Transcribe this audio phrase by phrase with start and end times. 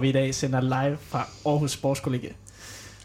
[0.00, 2.32] og vi i dag sender live fra Aarhus Sportskollegie.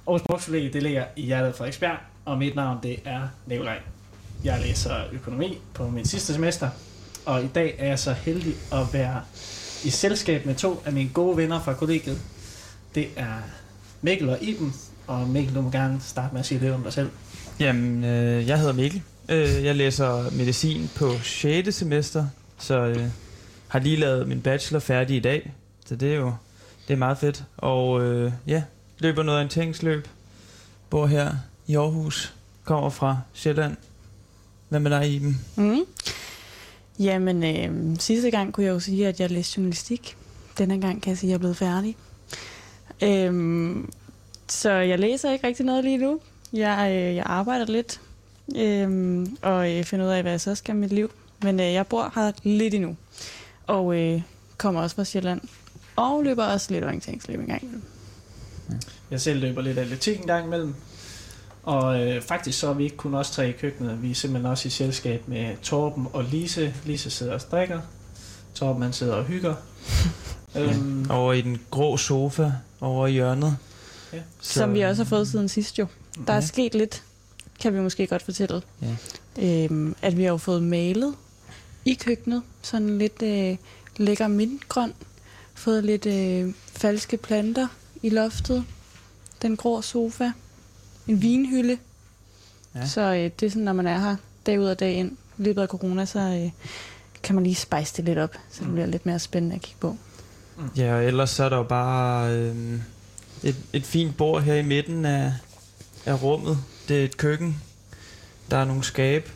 [0.07, 3.79] Aarhus Sportskollegie, det ligger i hjertet af Frederiksberg, og mit navn det er Nikolaj.
[4.43, 6.69] Jeg læser økonomi på min sidste semester,
[7.25, 9.21] og i dag er jeg så heldig at være
[9.83, 12.21] i selskab med to af mine gode venner fra kollegiet.
[12.95, 13.35] Det er
[14.01, 14.73] Mikkel og Iben,
[15.07, 17.09] og Mikkel, du må gerne starte med at sige lidt om dig selv.
[17.59, 19.01] Jamen, øh, jeg hedder Mikkel.
[19.29, 21.75] Øh, jeg læser medicin på 6.
[21.75, 22.27] semester,
[22.59, 23.07] så øh,
[23.67, 25.53] har lige lavet min bachelor færdig i dag.
[25.85, 26.33] Så det er jo
[26.87, 27.43] det er meget fedt.
[27.57, 28.63] Og øh, ja,
[28.99, 30.07] løber noget orienteringsløb.
[30.89, 31.31] Bor her
[31.67, 32.33] i Aarhus.
[32.63, 33.77] Kommer fra Sjælland.
[34.69, 35.41] Hvad med dig, Iben?
[35.55, 35.85] Mm.
[36.99, 40.17] Jamen, øh, sidste gang kunne jeg jo sige, at jeg læste journalistik.
[40.57, 41.97] Denne gang kan jeg sige, at jeg er blevet færdig.
[43.01, 43.75] Øh,
[44.47, 46.19] så jeg læser ikke rigtig noget lige nu.
[46.53, 48.01] Jeg, øh, jeg arbejder lidt
[48.55, 51.11] øh, og øh, finder ud af, hvad jeg så skal med mit liv.
[51.41, 52.95] Men øh, jeg bor her lidt endnu.
[53.67, 54.21] Og øh,
[54.57, 55.41] kommer også fra Sjælland.
[55.95, 57.81] Og løber også lidt orienteringsløb en gang imellem.
[59.11, 60.75] Jeg selv løber lidt atletik en gang imellem.
[61.63, 64.03] Og øh, faktisk så er vi ikke kun os tre i køkkenet.
[64.03, 66.73] Vi er simpelthen også i selskab med Torben og Lise.
[66.85, 67.79] Lise sidder og strikker.
[68.53, 69.55] Torben han sidder og hygger.
[70.57, 73.57] øhm, Over i den grå sofa over i hjørnet.
[74.13, 74.19] Ja.
[74.41, 75.87] Så, Som vi også har fået siden sidst jo.
[76.27, 76.41] Der er Ja.
[76.45, 77.03] sket lidt,
[77.61, 78.61] kan vi måske godt fortælle.
[78.81, 78.95] Ja.
[79.65, 81.15] Øhm, at vi har jo fået malet
[81.85, 82.41] i køkkenet.
[82.61, 83.57] Sådan lidt øh,
[83.97, 84.93] lækker mintgrøn.
[85.55, 87.67] Fået lidt øh, falske planter
[88.03, 88.63] i loftet.
[89.41, 90.31] Den grå sofa.
[91.07, 91.77] En vinhylde.
[92.75, 92.79] Ja.
[92.79, 92.87] Ja.
[92.87, 95.11] Så øh, det er sådan, når man er her dag ud og dag ind.
[95.37, 96.51] I løbet af corona, så øh,
[97.23, 98.33] kan man lige spice det lidt op.
[98.51, 98.73] Så det Mm.
[98.73, 99.97] bliver lidt mere spændende at kigge på.
[100.77, 102.55] Ja, og ellers så er der jo bare øh,
[103.43, 105.33] et, et fint bord her i midten af,
[106.05, 106.57] af rummet.
[106.87, 107.61] Det er et køkken.
[108.51, 109.29] Der er nogle skab.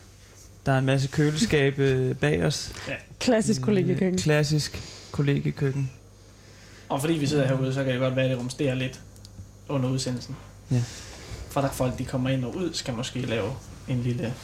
[0.66, 2.72] Der er en masse køleskabe bag os.
[3.20, 4.18] Klassisk Øh, kollegiekøkken.
[4.20, 5.90] Klassisk kollegiekøkken.
[6.90, 9.00] Og fordi vi sidder herude, så kan det godt være, at det rumsterer lidt
[9.68, 10.36] under udsendelsen.
[10.70, 10.82] Ja.
[11.50, 13.52] For der folk, de kommer ind og ud, skal måske lave
[13.88, 14.34] en lille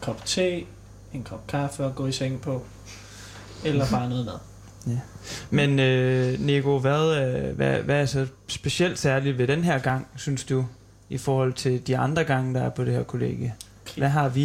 [0.00, 0.64] kop te,
[1.14, 2.64] en kop kaffe og gå i seng på.
[3.64, 4.38] Eller bare noget mad.
[5.50, 10.06] Men øh, Nico, hvad, øh, hvad, hvad er så specielt særligt ved den her gang,
[10.16, 10.64] synes du,
[11.08, 13.54] i forhold til de andre gange, der er på det her kollegie?
[13.96, 14.44] Hvad har vi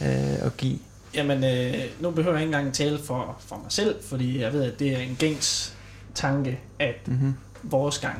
[0.00, 0.78] øh, at give?
[1.14, 4.64] Jamen, øh, nu behøver jeg ikke engang tale for, for mig selv, fordi jeg ved,
[4.64, 5.76] at det er en gængs
[6.20, 7.34] tanke, at Mm-hmm.
[7.62, 8.18] vores gang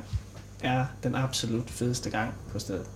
[0.63, 2.87] er den absolut fedeste gang på stedet.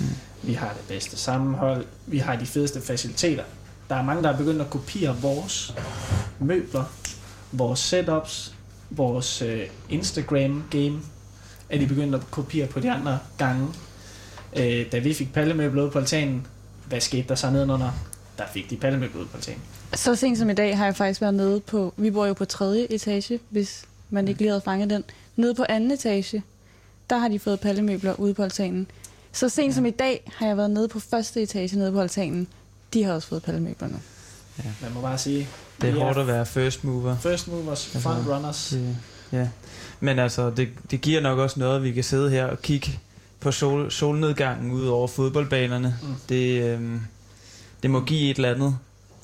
[0.00, 0.06] Mm.
[0.42, 3.44] Vi har det bedste sammenhold, vi har de fedeste faciliteter.
[3.88, 5.74] Der er mange, der er begyndt at kopiere vores
[6.40, 6.84] møbler,
[7.52, 8.54] vores setups,
[8.90, 10.98] vores øh, Instagram-game,
[11.70, 13.68] er de begyndt at kopiere på de andre gange.
[14.56, 16.46] Øh, da vi fik pallemøbler ud på altanen,
[16.86, 17.90] hvad skete der så nedenunder?
[18.38, 19.60] Der fik de pallemøbler ud på altanen.
[19.94, 22.44] Så sent som i dag har jeg faktisk været nede på, vi bor jo på
[22.44, 25.04] tredje etage, hvis man ikke lige havde fanget den.
[25.36, 26.42] Nede på anden etage,
[27.10, 28.86] der har de fået pallemøbler ude på altanen.
[29.32, 32.48] Så sent som i dag har jeg været nede på første etage nede på altanen.
[32.94, 33.96] De har også fået pallemøbler nu.
[34.82, 35.48] Man må bare sige,
[35.80, 37.16] Det er hårdt at være first mover.
[37.18, 38.68] First movers, Altså, front runners.
[38.68, 38.96] Det,
[39.32, 39.48] ja.
[40.00, 42.98] Men altså, det, det giver nok også noget, at vi kan sidde her og kigge
[43.40, 45.98] på sol, solnedgangen ud over fodboldbanerne.
[46.02, 46.14] Mm.
[46.28, 47.00] Det, øhm,
[47.82, 48.78] det må give et eller andet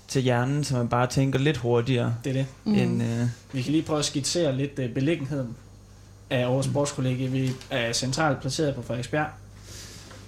[0.08, 2.46] til hjernen, så man bare tænker lidt hurtigere Det er det.
[2.64, 2.74] mm.
[2.74, 3.02] end...
[3.02, 5.56] Øh, Vi kan lige prøve at skitsere lidt øh, beliggenheden
[6.30, 7.28] af Aarhus Sportskollegie.
[7.30, 9.26] Vi er centralt placeret på Frederiksberg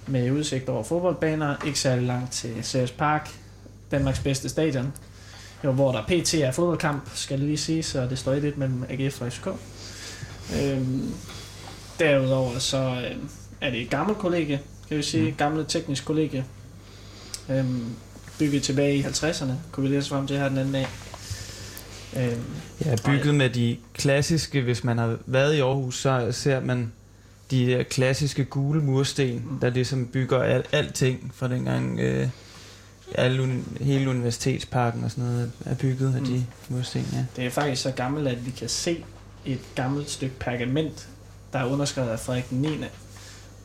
[0.07, 3.29] med udsigt over fodboldbaner, ikke særlig langt til Ceres Park,
[3.91, 4.93] Danmarks bedste stadion,
[5.63, 6.33] jo, hvor der pt.
[6.33, 9.47] er fodboldkamp, skal det lige sige, så det står 1-1 mellem AGF og FCK.
[10.63, 11.13] Øhm,
[11.99, 13.15] derudover så øh,
[13.61, 15.29] er det et gammelt kollegie, kan vi sige, Mm.
[15.29, 15.35] mm.
[15.35, 16.45] gamle teknisk kollegie,
[17.49, 17.85] øhm,
[18.41, 20.87] bygget tilbage i 50'erne, kunne vi læse frem til her den anden dag.
[22.17, 22.41] Øhm,
[22.85, 26.91] ja, bygget med de klassiske, hvis man har været i Aarhus, så ser man
[27.51, 29.59] de der klassiske gule mursten, Mm.
[29.59, 31.99] der ligesom bygger al, alting fra dengang...
[31.99, 32.27] Øh,
[33.15, 36.27] alle, hele universitetsparken og sådan noget er bygget af Mm.
[36.27, 37.25] de mursten, ja.
[37.35, 39.03] Det er faktisk så gammelt, at vi kan se
[39.45, 41.07] et gammelt stykke pergament,
[41.53, 42.69] der er underskrevet af Frederik den 9.,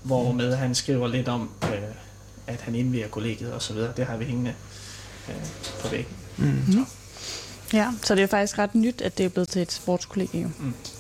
[0.02, 1.78] hvormed han skriver lidt om, øh,
[2.46, 3.92] at han indviger kollegiet og så videre.
[3.96, 4.52] Det har vi hængende
[5.28, 5.34] øh,
[5.82, 6.14] på væggen.
[6.36, 6.44] Mm.
[6.78, 6.86] Mm.
[7.72, 10.54] Ja, så det er faktisk ret nyt, at det er blevet til et sportskollegium,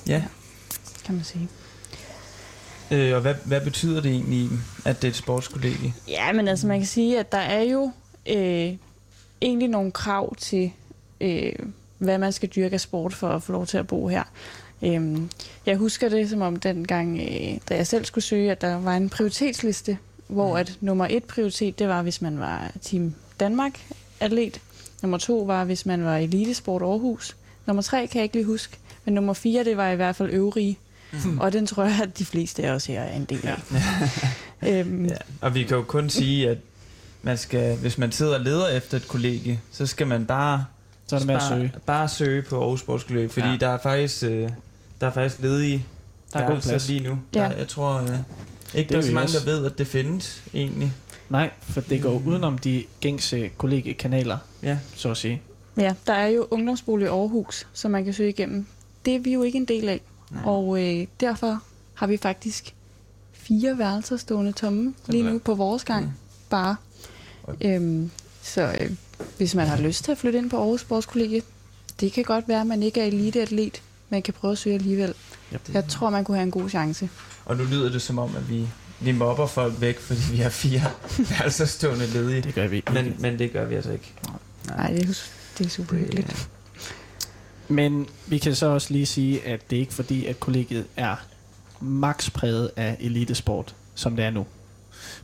[0.06, 0.22] Ja.
[1.04, 1.48] kan man sige.
[2.90, 4.48] Øh, og hvad, hvad betyder det egentlig,
[4.84, 5.94] at det er et sportskollegie?
[6.08, 7.90] Ja, men altså man kan sige, at der er jo
[8.26, 8.72] øh,
[9.42, 10.72] egentlig nogle krav til,
[11.20, 11.52] øh,
[11.98, 14.22] hvad man skal dyrke af sport for at få lov til at bo her.
[14.82, 15.30] Øhm,
[15.66, 18.96] jeg husker det som om dengang, øh, da jeg selv skulle søge, at der var
[18.96, 20.56] en prioritetsliste, hvor Mhm.
[20.60, 23.80] at nummer et prioritet, det var, hvis man var Team Danmark
[24.20, 24.60] atlet.
[25.02, 27.36] Nummer to var, hvis man var Elitesport Aarhus.
[27.66, 30.30] Nummer tre kan jeg ikke lige huske, men nummer fire, det var i hvert fald
[30.30, 30.78] øvrige.
[31.12, 31.38] Mm.
[31.38, 33.58] Og den tror jeg, at de fleste af os her er en del af.
[34.62, 34.80] Ja.
[34.80, 35.06] øhm.
[35.06, 35.16] ja.
[35.40, 36.58] Og vi kan jo kun sige, at
[37.22, 40.64] man skal, hvis man sidder og leder efter et kollegie, så skal man bare
[41.06, 41.72] så er det med bare, at søge.
[41.86, 43.56] Bare søge på Aarhus Sportskollegie, fordi ja.
[43.56, 44.48] der er faktisk øh,
[45.00, 45.86] der er faktisk ledige
[46.32, 47.18] der er god plads lige nu.
[47.34, 47.40] Ja.
[47.40, 48.08] Der, jeg tror øh,
[48.74, 50.92] ikke, der er så mange, der ved, at det findes egentlig.
[51.30, 52.26] Nej, for det går mm.
[52.26, 54.78] udenom de gængse kollegiekanaler, ja.
[54.94, 55.42] så at sige.
[55.76, 58.66] Ja, der er jo ungdomsbolig Aarhus, som man kan søge igennem.
[59.04, 60.00] Det er vi jo ikke en del af.
[60.30, 60.42] Nej.
[60.44, 61.62] Og øh, derfor
[61.94, 62.74] har vi faktisk
[63.32, 66.04] fire værelser stående tomme lige nu på vores gang.
[66.04, 66.10] Mm.
[66.50, 66.76] Bare.
[67.60, 68.10] Øhm,
[68.42, 68.90] så øh,
[69.36, 71.42] hvis man har lyst til at flytte ind på Aarhus Sportskollegie,
[72.00, 73.82] det kan godt være, at man ikke er eliteatlet.
[74.08, 75.14] Man kan prøve at søge alligevel.
[75.52, 77.08] Det, Jeg tror, man kunne have en god chance.
[77.44, 78.68] Og nu lyder det som om, at vi,
[79.00, 80.82] vi mobber folk væk, fordi vi har fire
[81.30, 82.40] værelser stående ledige.
[82.40, 82.92] Det gør vi ikke.
[82.92, 84.12] Men, men det gør vi altså ikke.
[84.26, 85.14] Nej, Nej det, er,
[85.58, 86.48] det er super hyggeligt.
[87.68, 91.16] Men vi kan så også lige sige, at det er ikke fordi, at kollegiet er
[91.80, 94.46] max præget af elitesport, som det er nu.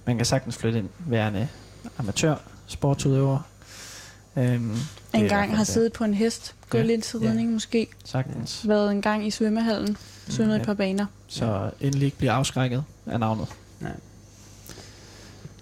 [0.06, 1.48] Man kan sagtens flytte ind værende
[1.98, 2.34] amatør,
[2.66, 3.38] sportsudøver.
[4.36, 4.76] Øhm,
[5.14, 7.54] en gang har siddet på en hest, gået ja, lidt til ridning ja.
[7.54, 7.88] måske.
[8.04, 8.68] Sagtens.
[8.68, 9.96] Været en gang i svømmehallen,
[10.28, 10.60] svømmet ja.
[10.60, 11.06] et par baner.
[11.28, 13.48] Så endelig ikke bliver afskrækket af navnet.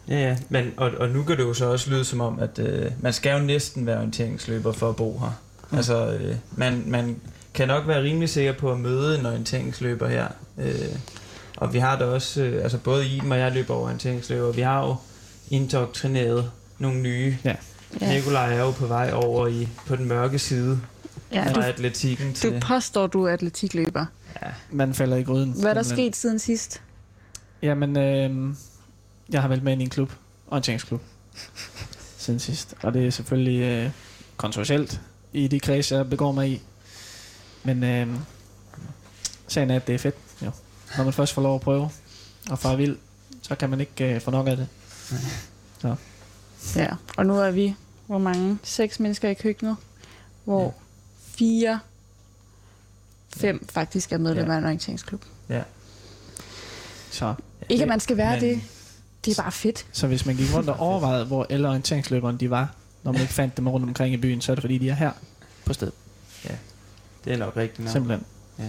[0.09, 0.37] Ja, ja.
[0.49, 3.13] Men, og, og nu kan det jo så også lyde som om, at øh, man
[3.13, 5.41] skal jo næsten være orienteringsløber for at bo her.
[5.71, 5.77] Mm.
[5.77, 7.17] Altså, øh, man, man
[7.55, 10.29] kan nok være rimelig sikker på at møde en orienteringsløber her.
[10.59, 10.97] Øh,
[11.57, 14.87] og vi har da også, øh, altså både I og jeg løber orienteringsløber, vi har
[14.87, 14.97] jo
[15.51, 17.37] indoktrineret nogle nye.
[17.45, 17.55] Ja.
[18.01, 18.15] Ja.
[18.15, 20.81] Nikolaj er jo på vej over i på den mørke side
[21.33, 22.55] ja, fra du, atletikken til...
[22.55, 24.07] Du påstår, du er atletikløber.
[24.43, 25.53] Ja, man falder i gryden.
[25.61, 26.83] Hvad er der sket siden sidst?
[27.63, 28.55] Jamen, øh,
[29.33, 30.13] jeg har valgt med ind i en klub,
[30.47, 31.01] orienteringsklub,
[32.19, 32.75] siden sidst.
[32.83, 33.91] Og det er selvfølgelig øh,
[34.37, 35.01] kontroversielt
[35.33, 36.63] i de kreds, jeg begår mig i.
[37.65, 38.09] Men øh,
[39.49, 40.15] sagen er, at det er fedt.
[40.43, 40.51] Jo.
[40.97, 41.91] Når man først får lov at prøve
[42.51, 42.99] og fare vild,
[43.43, 44.69] så kan man ikke øh, få nok af det.
[45.81, 45.97] Så.
[46.77, 47.75] Ja, og nu er vi,
[48.07, 48.59] hvor mange?
[48.63, 49.77] Seks mennesker i køkkenet,
[50.45, 50.71] hvor ja.
[51.21, 51.81] fire,
[53.37, 53.81] fem ja.
[53.81, 54.57] faktisk er medlemmer ja.
[54.57, 55.25] af en orienteringsklub.
[55.49, 55.63] Ja.
[57.11, 57.35] Så.
[57.71, 58.61] Ikke at man skal være men, det.
[59.25, 59.87] Det er bare fedt.
[59.93, 63.33] Så hvis man gik rundt og overvejede, hvor alle orienteringsløberne de var, når man ikke
[63.33, 65.11] fandt dem rundt omkring i byen, så er det fordi, de er her
[65.65, 65.95] på stedet.
[66.45, 66.55] Ja,
[67.25, 67.93] det er nok rigtigt nok.
[67.93, 68.25] Simpelthen.
[68.59, 68.65] Ja.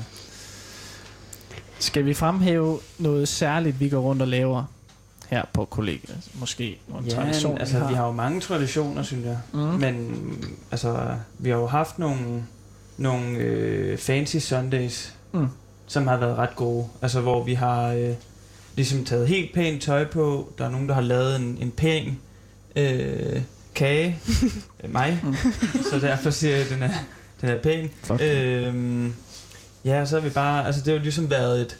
[1.79, 4.63] Skal vi fremhæve noget særligt, vi går rundt og laver
[5.29, 6.29] her på kollegiet?
[6.33, 7.89] Måske nogle ja, traditioner, altså vi har.
[7.89, 9.37] vi har jo mange traditioner, synes jeg.
[9.53, 9.59] Mm.
[9.59, 10.13] Men
[10.71, 12.43] altså, vi har jo haft nogle,
[12.97, 15.47] nogle øh, fancy Sundays, mm.
[15.87, 16.87] som har været ret gode.
[17.01, 18.13] Altså, hvor vi har øh,
[18.75, 20.53] ligesom taget helt pænt tøj på.
[20.57, 22.19] Der er nogen, der har lavet en, en pæn
[22.75, 23.41] øh,
[23.75, 24.19] kage.
[24.87, 25.19] mig.
[25.23, 25.35] Mm.
[25.91, 26.93] Så derfor siger jeg, at den er,
[27.41, 27.89] den er pæn.
[28.21, 29.13] Øhm,
[29.85, 30.65] ja, så har vi bare...
[30.65, 31.77] Altså, det har jo ligesom været et,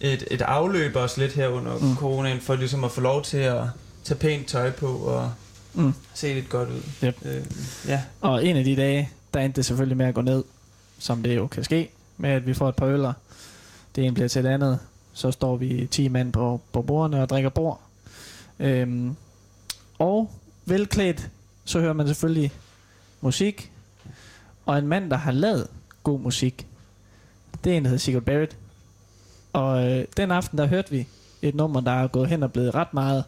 [0.00, 1.96] et, et afløb også lidt her under mm.
[1.96, 3.64] coronaen, for ligesom at få lov til at
[4.04, 5.32] tage pænt tøj på og
[5.74, 5.92] mm.
[6.14, 6.82] se lidt godt ud.
[7.04, 7.16] Yep.
[7.24, 7.54] Øhm,
[7.86, 8.02] ja.
[8.20, 10.44] Og en af de dage, der endte det selvfølgelig med at gå ned,
[10.98, 13.12] som det jo kan ske, med at vi får et par øller.
[13.96, 14.78] Det ene bliver til det andet.
[15.12, 17.80] Så står vi 10 mand på, på bordene og drikker bord.
[18.60, 19.16] Øhm,
[19.98, 20.30] og
[20.64, 21.30] velklædt,
[21.64, 22.52] så hører man selvfølgelig
[23.20, 23.72] musik.
[24.66, 25.66] Og en mand, der har lavet
[26.02, 26.66] god musik,
[27.64, 28.56] det er en, der hedder Sigurd Barrett.
[29.52, 31.06] Og øh, den aften, der hørte vi
[31.42, 33.24] et nummer, der er gået hen og blevet ret meget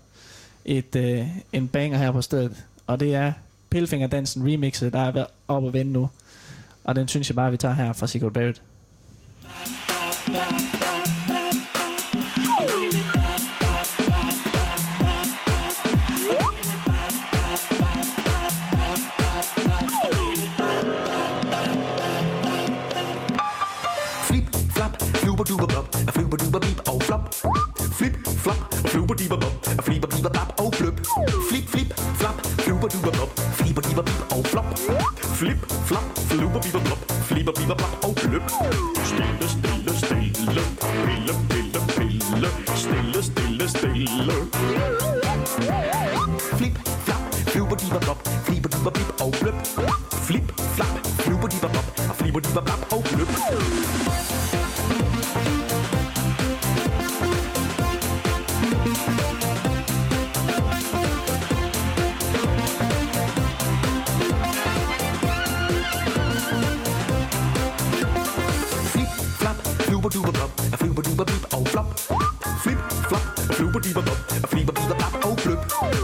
[0.65, 2.65] et, øh, en banger her på stedet.
[2.87, 3.33] Og det er
[3.71, 6.11] Pilfingerdansen remixet, der er oppe op og vende nu.
[6.85, 8.63] Og den synes jeg bare, vi tager her fra Sigurd Barrett.
[29.13, 31.01] Fluber duber blop, a flieber duber blap, oh blub.
[31.49, 34.79] Flip, flip, flap, fluber duber blop, flieber duber beep, oh flop.
[35.35, 38.43] Flip, flap, fluber duber blop, flieber duber blap, oh blub.
[39.05, 40.63] Stille, stille, stille,
[41.05, 44.33] pille, pille, pille, stille, stille, stille.
[46.57, 49.55] Flip, flap, fluber duber blop, flieber duber beep, oh blub.
[50.27, 52.41] Flip, flap, fluber duber blop, flieber
[70.13, 70.63] duber blap, oh blub.
[70.63, 71.87] duber blop, a fluber duber beep, oh flop.
[72.63, 72.79] Flip,
[73.09, 73.23] flop,
[73.57, 75.61] fluber duber blop, a flieber duber blap, oh blub.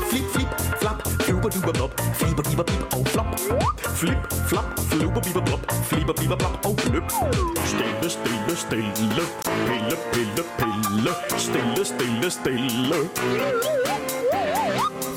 [0.08, 0.48] Flip, flip,
[0.80, 3.38] flap, fluber duber blop, flieber duber beep, oh flop.
[3.98, 7.02] Flip, flap, fluber duber blop, flieber flipper, blipper, blop og bløb.
[7.64, 9.24] Stille, stille, stille.
[9.66, 11.12] Pille, pille, pille.
[11.38, 13.08] Stille, stille, stille.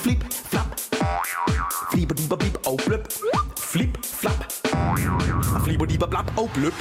[0.03, 0.79] Flip, flap.
[1.91, 3.07] Flipper, dipper, blip og bløb.
[3.57, 4.43] Flip, flap.
[5.63, 6.73] Flipper, dipper, blap og bløb.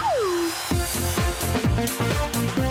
[1.77, 2.70] Thank you.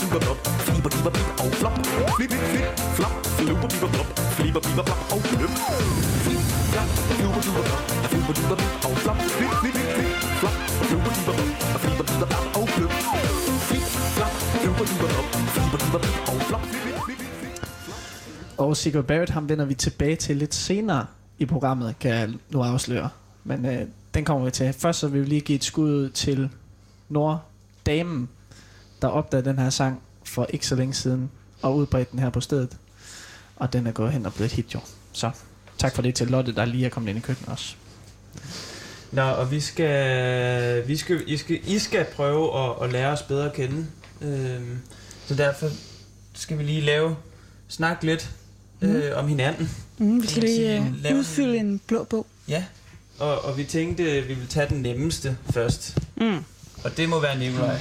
[0.00, 0.38] Fluber, blop.
[0.66, 1.74] Flipper, duber, blip og flop.
[2.16, 2.66] Flip, flip, flip,
[2.96, 4.08] flop, fluber, duber, blop.
[4.36, 5.52] Flipper, blipper, blop og flip.
[6.24, 6.42] Flip,
[6.72, 6.88] flap,
[7.18, 7.82] fluber, duber, blop.
[8.10, 9.18] Fluber, duber, blip og flop.
[9.36, 10.56] Flip, flip, flip, flip, flop,
[10.88, 11.50] fluber, duber, blop.
[11.82, 12.92] Flipper, blipper, blop og flip.
[13.68, 15.26] Flip, flap, fluber, duber, blop.
[15.54, 16.64] Flipper, duber, blip og flop.
[18.58, 21.06] Og Sigurd Barrett, ham vender vi tilbage til lidt senere
[21.38, 23.08] i programmet, kan jeg nu afsløre.
[23.44, 24.72] Men øh, den kommer vi til.
[24.72, 26.50] Først så vil vi lige give et skud til
[27.08, 28.28] Norddamen,
[29.02, 31.30] der opdagede den her sang for ikke så længe siden,
[31.62, 32.76] og udbredte den her på stedet.
[33.56, 34.80] Og den er gået hen og blevet et hit jo.
[35.12, 35.30] Så
[35.78, 37.74] tak for det til Lotte, der lige er kommet ind i køkkenet også.
[39.12, 43.22] Nå, og vi skal, vi skal, I, skal, I skal prøve at, at lære os
[43.22, 43.86] bedre at kende.
[44.22, 44.78] Øhm,
[45.26, 45.68] så derfor
[46.32, 47.16] skal vi lige lave,
[47.68, 48.30] snakke lidt
[48.80, 49.70] øh, om hinanden.
[49.98, 52.26] Mm, vi skal lige sige, uh, lave udfylde en blå bog.
[52.48, 52.64] Ja,
[53.18, 55.98] og, og vi tænkte, at vi ville tage den nemmeste først.
[56.16, 56.44] Mm.
[56.84, 57.78] Og det må være Nikolaj.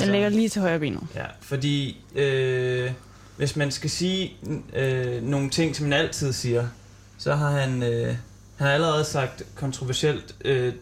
[0.00, 1.00] Den ligger lige til højre benet.
[1.14, 2.90] Ja, fordi øh,
[3.36, 4.32] hvis man skal sige
[4.74, 6.68] øh, nogle ting, som man altid siger,
[7.18, 8.06] så har han, øh,
[8.56, 10.72] han har allerede sagt kontroversielt øh,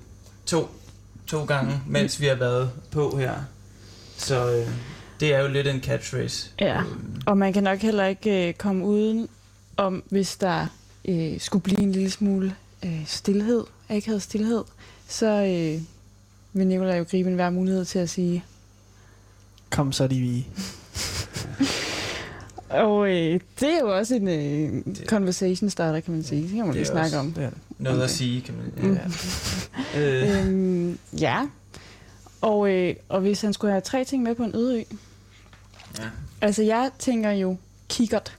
[0.47, 0.69] to,
[1.27, 3.35] to gange, mens vi har været på her.
[4.17, 4.69] Så øh,
[5.21, 6.51] det er jo lidt en catchphrase.
[6.61, 6.81] Ja.
[6.81, 9.29] Øhm, Og man kan nok heller ikke øh, komme uden
[9.77, 10.67] om, hvis der
[11.05, 14.65] øh, skulle blive en lille smule øh, stillhed, akavet stillhed,
[15.09, 15.83] så øh,
[16.53, 18.45] vil Nicolaj jo gribe enhver mulighed til at sige.
[19.71, 20.47] Kom så de vi.
[22.71, 26.43] Og øh, det er jo også en øh, conversation starter, kan man sige.
[26.43, 27.33] Det kan man Det lige er snakke også- om.
[27.33, 27.59] Det er det.
[27.79, 28.05] noget Okay.
[28.05, 28.99] at sige, kan man Mm.
[29.95, 30.01] ja.
[30.01, 31.47] øh, Øhm, ja.
[32.41, 34.83] Og, øh, og hvis han skulle have tre ting med på en øde ø.
[35.99, 36.05] ja.
[36.41, 37.57] Altså, jeg tænker jo
[37.89, 38.37] kikkert.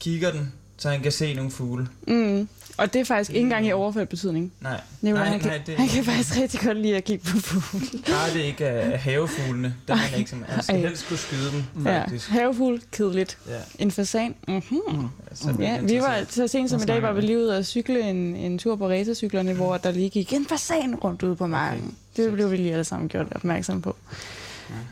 [0.00, 1.88] Kigger den, så han kan se nogle fugle.
[2.08, 2.48] Mm.
[2.76, 4.52] Og det er faktisk ikke engang i overført betydning.
[4.60, 7.24] Nej, Nicolaj, Nej, han, kan, nej, det- han kan faktisk rigtig godt lide at kigge
[7.30, 7.86] på fugle.
[8.08, 9.74] bare det ikke er havefuglene.
[9.88, 10.80] Der er ikke som, han skal Ej.
[10.80, 12.28] helst kunne skyde dem, Ja, faktisk.
[12.28, 13.38] havefugl, kedeligt.
[13.48, 13.52] Ja.
[13.78, 14.62] En fasan, mhm.
[14.70, 15.06] Mm.
[15.34, 17.58] Så er det Ja, vi var så sent som i dag, var vi lige ude
[17.58, 21.36] og cykle en, en tur på racercyklerne, hvor der lige gik en fasan rundt ude
[21.36, 21.94] på marken.
[22.16, 23.96] Det blev vi lige alle sammen gjort opmærksom på.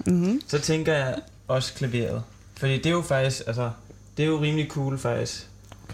[0.07, 0.41] Mm-hmm.
[0.47, 1.15] Så tænker jeg
[1.49, 2.23] også klaveret.
[2.57, 3.71] Fordi det er jo faktisk, altså,
[4.17, 5.47] det er jo rimelig cool faktisk.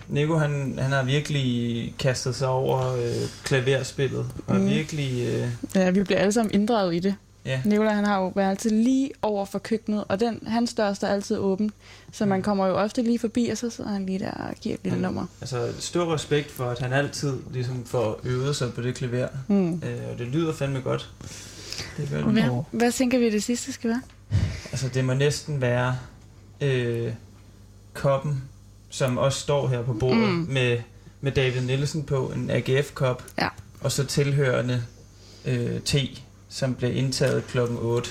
[0.08, 4.60] Nico, han, han har virkelig kastet sig over øh, klaverspillet, og Mm.
[4.62, 4.68] mm.
[4.68, 7.14] virkelig, øh, Ja, vi bliver alle sammen inddraget i det.
[7.44, 10.92] ja, Nicolaj, han har jo været altid lige over for køkkenet, og den, hans dør
[10.92, 11.70] står altid åben.
[12.12, 14.74] Så man kommer jo ofte lige forbi, og så sidder han lige der og giver
[14.74, 15.26] et lille nummer.
[15.40, 19.28] altså stor respekt for, at han altid ligesom får øvet sig på det klaver.
[19.48, 19.72] Mm.
[19.74, 21.10] Øh, og det lyder fandme godt.
[21.96, 22.32] Det gør det.
[22.32, 24.02] Hvad, hvad tænker vi, det sidste skal være?
[24.72, 25.96] Altså, det må næsten være
[26.60, 27.12] øh,
[27.94, 28.42] koppen,
[28.98, 30.34] som også står her på bordet, Mm.
[30.34, 30.46] mm.
[30.52, 30.78] med,
[31.20, 33.48] med David Nielsen på, en AGF-kop, Ja.
[33.80, 34.82] og så tilhørende
[35.44, 36.08] øh, te,
[36.48, 38.10] som bliver indtaget klokken 8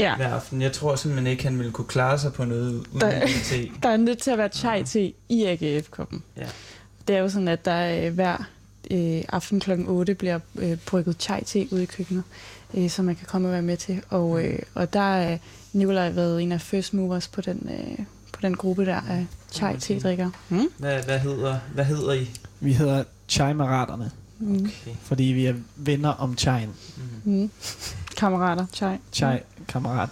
[0.00, 0.62] Ja, hver aften.
[0.62, 3.70] Jeg tror simpelthen ikke, han ville kunne klare sig på noget uden Der- te.
[3.82, 6.22] der er nødt til at være chai te i AGF-koppen.
[6.36, 6.46] Ja.
[7.08, 8.36] Det er jo sådan, at der øh, hver
[8.90, 9.70] øh, aften kl.
[9.86, 12.22] 8 bliver øh, brygget chai te ude i køkkenet,
[12.74, 14.02] øh, som man kan komme og være med til.
[14.08, 15.38] Og, øh, og der er
[15.72, 19.80] Nikolaj været en af first movers på den, øh, på den gruppe der af chai
[19.80, 20.30] te drikker.
[20.48, 20.68] Mm?
[20.78, 22.30] Hvad, hvad, hedder, hvad hedder I?
[22.60, 24.54] Vi hedder Chai-maraterne, Mm.
[24.56, 24.96] Okay.
[25.02, 26.70] fordi vi er venner om chaien.
[27.24, 27.32] Mm.
[27.32, 27.50] Mm.
[28.16, 28.96] Kammerater, chai.
[29.12, 30.08] Chai-kammerat.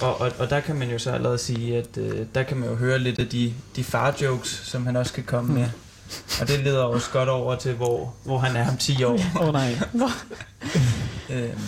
[0.00, 2.68] Og, og, og der kan man jo så allerede sige, at øh, der kan man
[2.68, 5.68] jo høre lidt af de, de far-jokes, som han også kan komme med.
[6.40, 9.12] Og det leder også godt over til, hvor, hvor han er om 10 år.
[9.40, 9.74] Åh oh, nej.
[11.30, 11.58] øhm,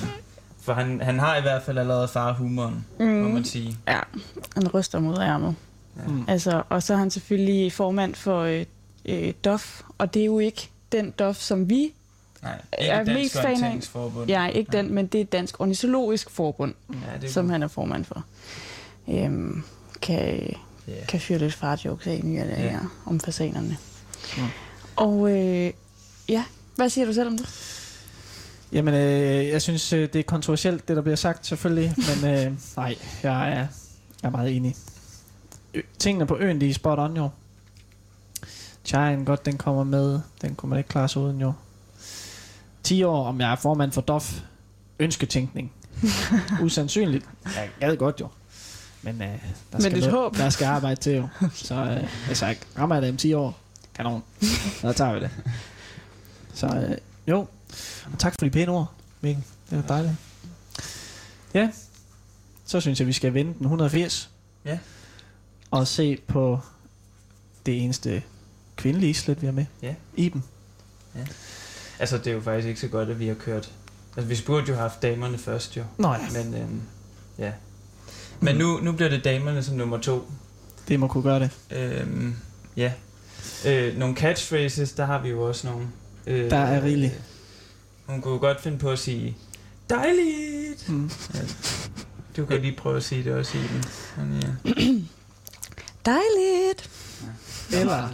[0.65, 3.07] for han, han har i hvert fald allerede far-humoren, mm.
[3.07, 3.77] må man sige.
[3.89, 4.01] Ja,
[4.55, 5.55] han ryster mod ærmet.
[5.97, 6.09] Ja.
[6.09, 6.25] Mm.
[6.29, 8.65] Altså, og så er han selvfølgelig formand for øh,
[9.05, 11.93] øh, DOF, og det er jo ikke den DOF, som vi
[12.43, 14.83] Nej, Jeg er ikke Dansk mest fan af- er ikke Nej.
[14.83, 17.53] den, men det er Dansk Ornitologisk Forbund, Ja, det er som godt.
[17.53, 18.25] han er formand for.
[19.09, 19.63] Øhm,
[20.03, 20.55] kan,
[20.89, 20.93] Ja.
[21.09, 22.65] kan fyre lidt farjokes af i ny og næ, Ja.
[22.65, 22.79] ja.
[23.07, 23.77] om fasanerne.
[24.37, 24.43] Mm.
[24.97, 25.71] Og øh,
[26.29, 26.45] ja,
[26.77, 27.49] hvad siger du selv om det?
[28.75, 31.95] Jamen, øh, jeg synes, øh, det er kontroversielt, det der bliver sagt, selvfølgelig.
[32.23, 33.67] Men øh, nej, jeg er, jeg
[34.23, 34.75] er meget enig.
[35.75, 37.29] Ø- tingene på øen, de er spot on jo.
[38.85, 40.21] Chajen, godt, den kommer med.
[40.43, 41.53] Den kunne man ikke klare sig uden jo.
[42.83, 44.41] 10 år, om jeg er formand for DOF.
[44.99, 45.73] Ønsketænkning.
[46.63, 47.25] Usandsynligt.
[47.57, 48.29] Jeg gad godt jo.
[49.03, 49.35] Men, øh, der,
[49.73, 50.37] Men skal et noget- håb.
[50.37, 51.29] der skal arbejde til jo.
[51.55, 53.59] Så øh, jeg rammer jeg det om 10 år,
[53.95, 54.23] kanon.
[54.81, 55.31] Så tager vi det.
[56.55, 56.97] Så øh,
[57.29, 57.47] jo,
[58.13, 59.45] og tak for de pæne ord, Mikkel.
[59.71, 60.15] Det var dejligt.
[61.55, 61.71] Ja,
[62.65, 64.31] så synes jeg, vi skal vende den 180.
[64.65, 64.79] Ja.
[65.71, 66.61] Og se på
[67.67, 68.23] det eneste
[68.77, 69.67] kvindelige islet, vi har med.
[69.83, 69.95] Ja.
[70.17, 70.45] Iben.
[71.99, 73.73] Altså, det er jo faktisk ikke så godt, at vi har kørt...
[74.17, 75.85] Altså, vi burde jo have haft damerne først, jo.
[75.99, 76.83] Nå ja, Men, øhm,
[77.39, 77.53] ja.
[78.41, 80.31] Men nu, nu bliver det damerne som nummer to.
[80.89, 81.51] det må kunne gøre det.
[81.71, 82.37] Øhm,
[82.77, 82.93] ja.
[83.67, 85.87] Øh, nogle catchphrases, der har vi jo også nogle.
[86.27, 87.23] Øh, Der er rigeligt.
[88.07, 89.37] Hun kunne jo godt finde på at sige,
[89.91, 90.89] dejligt!
[90.89, 91.11] Mm.
[92.37, 93.85] Du kan lige prøve at sige det også i den.
[94.17, 94.49] Men, ja.
[96.07, 96.91] Dejligt!
[97.73, 98.09] Eller,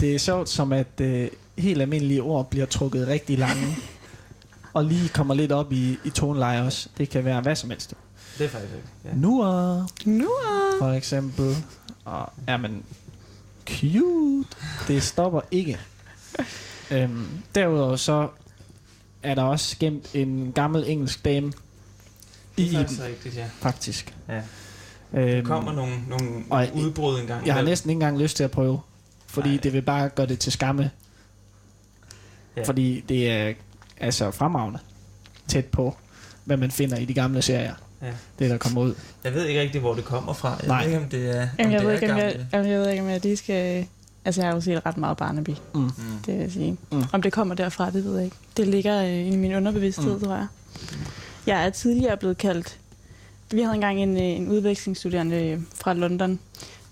[0.00, 3.76] det er sjovt som, at øh, helt almindelige ord bliver trukket rigtig lange.
[4.74, 6.88] og lige kommer lidt op i, i toneleje også.
[6.98, 7.94] Det kan være hvad som helst.
[8.38, 8.88] Det er faktisk ikke.
[9.04, 9.10] Ja.
[9.14, 10.78] Nu er Nu er...
[10.78, 11.56] for eksempel.
[12.04, 12.82] Og er man
[13.68, 14.48] cute?
[14.88, 15.78] Det stopper ikke.
[16.90, 18.28] Øhm, derudover så
[19.26, 21.54] er der også gemt en gammel engelsk dame Det
[22.56, 23.44] i er Iben, faktisk rigtigt, ja.
[23.60, 24.14] faktisk.
[24.28, 24.36] ja.
[25.14, 27.46] Øhm, Der kommer nogle, nogle og- udbrud engang.
[27.46, 28.80] jeg har næsten ikke engang lyst til at prøve,
[29.26, 29.58] fordi Nej.
[29.62, 30.90] det vil bare gøre det til skamme.
[32.56, 32.62] Ja.
[32.62, 33.52] Fordi det er
[34.00, 34.78] altså fremragende
[35.48, 35.96] tæt på,
[36.44, 37.74] hvad man finder i de gamle serier.
[38.02, 38.06] Ja.
[38.38, 38.94] Det, der kommer ud.
[39.24, 40.56] Jeg ved ikke rigtig, hvor det kommer fra.
[40.60, 40.78] Jeg Nej.
[40.78, 42.70] ved ikke, om det er, om Jamen, jeg, det ved er ikke, om jeg, jamen,
[42.70, 43.86] jeg ved ikke, om jeg lige skal...
[44.26, 45.80] Altså, jeg har jo set ret meget Barnaby, Mm.
[45.80, 45.90] Mm.
[46.26, 46.70] det vil jeg sige.
[46.92, 46.96] Mm.
[46.98, 47.04] Mm.
[47.12, 48.36] Om det kommer derfra, det ved jeg ikke.
[48.56, 50.18] Det ligger øh, i min underbevidsthed, Mm.
[50.18, 50.24] mm.
[50.24, 50.46] tror jeg.
[51.46, 52.78] Jeg er tidligere blevet kaldt...
[53.50, 56.38] Vi havde engang en, øh, en udvekslingsstuderende øh, fra London,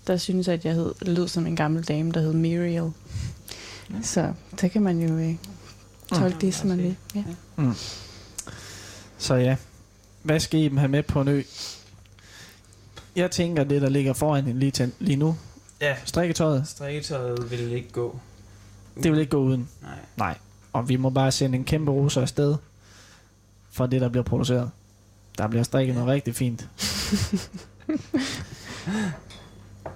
[0.07, 2.73] der synes at jeg hed, lød som en gammel dame, der hed Muriel.
[2.73, 3.95] Ja.
[4.01, 5.35] Så der kan man jo øh,
[6.13, 6.39] tolke Mm.
[6.39, 6.95] det, som man vil.
[7.15, 7.23] Ja.
[9.17, 9.55] Så ja,
[10.23, 11.41] hvad skal I dem have med på en ø?
[13.15, 15.35] Jeg tænker, det der ligger foran hende lige, til, lige nu,
[15.81, 18.19] Ja, strikketøjet, strikketøjet vil ikke gå.
[19.03, 19.69] det vil ikke gå uden.
[19.81, 19.91] Nej.
[20.17, 20.37] Nej.
[20.73, 22.55] Og vi må bare sende en kæmpe roser afsted
[23.71, 24.71] for det, der bliver produceret.
[25.37, 26.67] Der bliver strikket noget rigtig fint.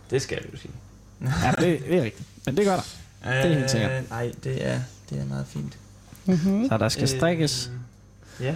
[0.09, 0.71] Det skal du sige.
[1.21, 2.27] Ja, det, det er rigtigt.
[2.45, 2.83] Men det gør der.
[3.23, 3.91] er helt sikkert.
[3.91, 5.77] Øh, Nej, det er, det er meget fint.
[6.25, 6.67] Mm-hmm.
[6.69, 7.71] Så der skal strikkes.
[8.39, 8.55] Øh, ja.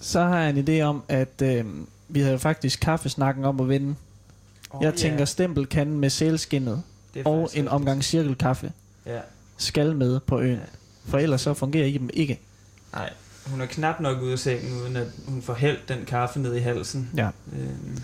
[0.00, 1.64] Så har jeg en idé om, at øh,
[2.08, 3.94] vi havde jo faktisk kaffesnakken om at vinde.
[4.76, 6.82] Oh, Jeg tænker stempelkanden med sælskinnet
[7.24, 8.72] og en omgang cirkelkaffe
[9.06, 9.20] Ja.
[9.56, 10.56] skal med på øen.
[10.58, 10.64] Ja.
[11.10, 12.40] For ellers så fungerer I dem ikke.
[12.92, 13.12] Nej,
[13.46, 16.54] hun er knap nok ude af sengen, uden at hun får hældt den kaffe ned
[16.54, 17.10] i halsen.
[17.16, 17.30] Ja.
[17.52, 18.02] Øhm,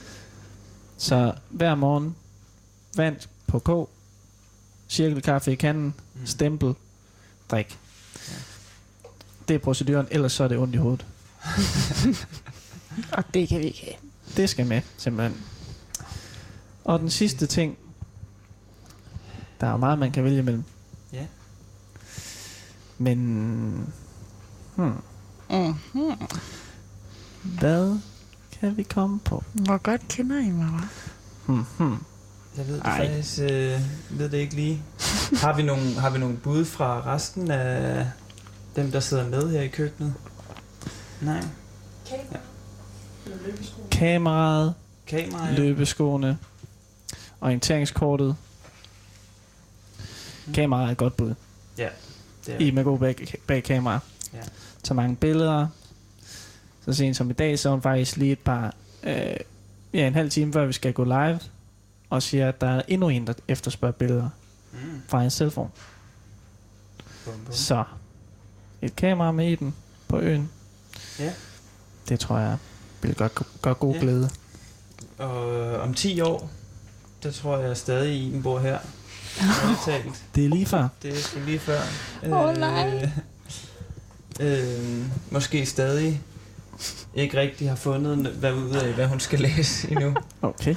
[0.97, 2.17] Så hver morgen,
[2.97, 3.91] vand på kog,
[4.89, 6.27] cirkelkaffe i kanden, mm.
[6.27, 6.75] stempel,
[7.51, 7.79] drik.
[9.49, 11.07] Det er proceduren, ellers så er det ondt i hovedet.
[13.13, 14.11] Og det kan vi ikke have.
[14.37, 15.41] Det skal med, simpelthen.
[16.85, 17.79] Og den sidste ting,
[19.61, 20.65] der er jo meget, man kan vælge mellem.
[21.13, 21.27] Ja.
[22.99, 23.19] Men,
[24.77, 24.93] hmm,
[25.51, 26.13] Mm-hmm.
[27.59, 27.99] hvad
[28.61, 29.45] kan vi komme på?
[29.53, 30.87] Hvor godt kender I mig, hva'?
[31.47, 31.97] Hmm, hmm.
[32.57, 33.07] Jeg ved det Ej.
[33.07, 34.83] faktisk øh, ved det ikke lige.
[35.33, 38.07] Har vi, nogle, har vi nogle bud fra resten af
[38.77, 40.15] dem, der sidder med her i køkkenet?
[41.21, 41.45] Nej.
[43.91, 44.75] Kameraet,
[45.07, 45.55] Kamera, ja.
[45.55, 46.39] løbeskoene,
[47.43, 48.37] orienteringskortet.
[50.47, 50.53] Mm.
[50.53, 51.35] Kameraet er et godt bud.
[52.47, 53.99] Det er, I med god bag, bag kamera.
[54.35, 54.39] Ja.
[54.85, 55.67] Så mange billeder.
[56.85, 58.75] Så sent som i dag, så er hun faktisk lige et par...
[59.03, 59.37] Øh,
[59.95, 61.41] ja, en halv time før vi skal gå live.
[62.11, 64.29] Og siger, at der er endnu en, der efterspørger billeder
[64.73, 65.03] mm.
[65.09, 65.71] fra en telefon.
[67.25, 67.53] Bum, bum.
[67.55, 67.85] Så
[68.83, 69.75] et kamera med i den
[70.09, 70.51] på øen.
[71.19, 71.33] Ja.
[72.09, 72.57] Det tror jeg
[73.03, 73.29] vil gøre,
[73.63, 74.01] gøre god Ja.
[74.01, 74.31] glæde.
[75.19, 76.51] Og øh, om 10 år,
[77.23, 78.79] der tror jeg stadig, I bor her.
[79.41, 80.23] Ærligt talt.
[80.35, 80.89] Det er lige før.
[81.03, 81.81] Det er sgu lige før.
[82.25, 83.11] Åh, nej.
[84.41, 86.21] Øh, måske stadig
[87.15, 90.15] ikke rigtig har fundet hvad ud af, hvad hun skal læse endnu.
[90.43, 90.75] Okay.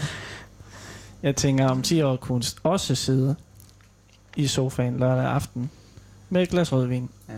[1.23, 3.35] Jeg tænker, om 10 år kunne hun også sidde
[4.35, 5.69] i sofaen lørdag aften
[6.29, 7.33] med et glas rødvin Ja.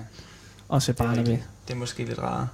[0.70, 1.18] og se Det Barnaby.
[1.20, 1.44] rigtigt.
[1.68, 2.48] det er måske lidt rarere.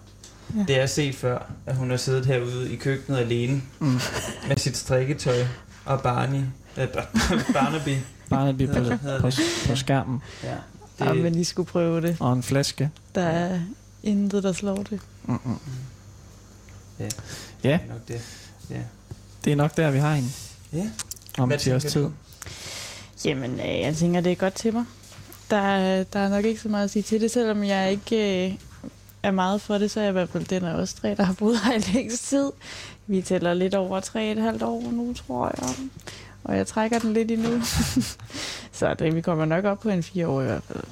[0.57, 0.63] Ja.
[0.67, 3.99] Det er set før, at hun har siddet herude i køkkenet alene Mm.
[4.47, 5.45] med sit strikketøj
[5.85, 6.41] Og Barney.
[6.77, 7.09] Øh, Bar-
[7.53, 7.97] Barnaby.
[8.29, 8.73] Barnaby på,
[9.21, 9.39] på, det.
[9.67, 10.21] på skærmen.
[10.43, 10.55] Ja.
[10.99, 11.05] Det...
[11.05, 12.17] Ja, men I skulle prøve det.
[12.19, 12.89] Og en flaske.
[13.15, 13.59] Der er
[14.03, 14.99] intet, der slår det.
[15.25, 15.57] Mm-mm.
[16.99, 17.09] Ja.
[17.63, 17.79] Ja.
[17.89, 18.21] Nok det.
[18.69, 18.79] Ja.
[19.45, 20.29] Det er nok der, vi har hende.
[20.73, 20.89] Ja.
[21.37, 22.09] Om Hvad 10 års tænker tid.
[23.25, 24.85] Jamen, øh, jeg tænker, det er godt til mig.
[25.49, 28.45] Der, er- der er nok ikke så meget at sige til det, selvom jeg ikke
[28.47, 28.53] øh,
[29.23, 31.23] er meget for det, så er jeg i hvert fald den af os tre, der
[31.23, 32.51] har boet her i længst tid.
[33.07, 35.75] Vi tæller lidt over tre et halvt år nu, tror jeg.
[36.43, 37.61] Og jeg trækker den lidt endnu.
[38.79, 40.83] så det, vi kommer nok op på en fire år i hvert fald.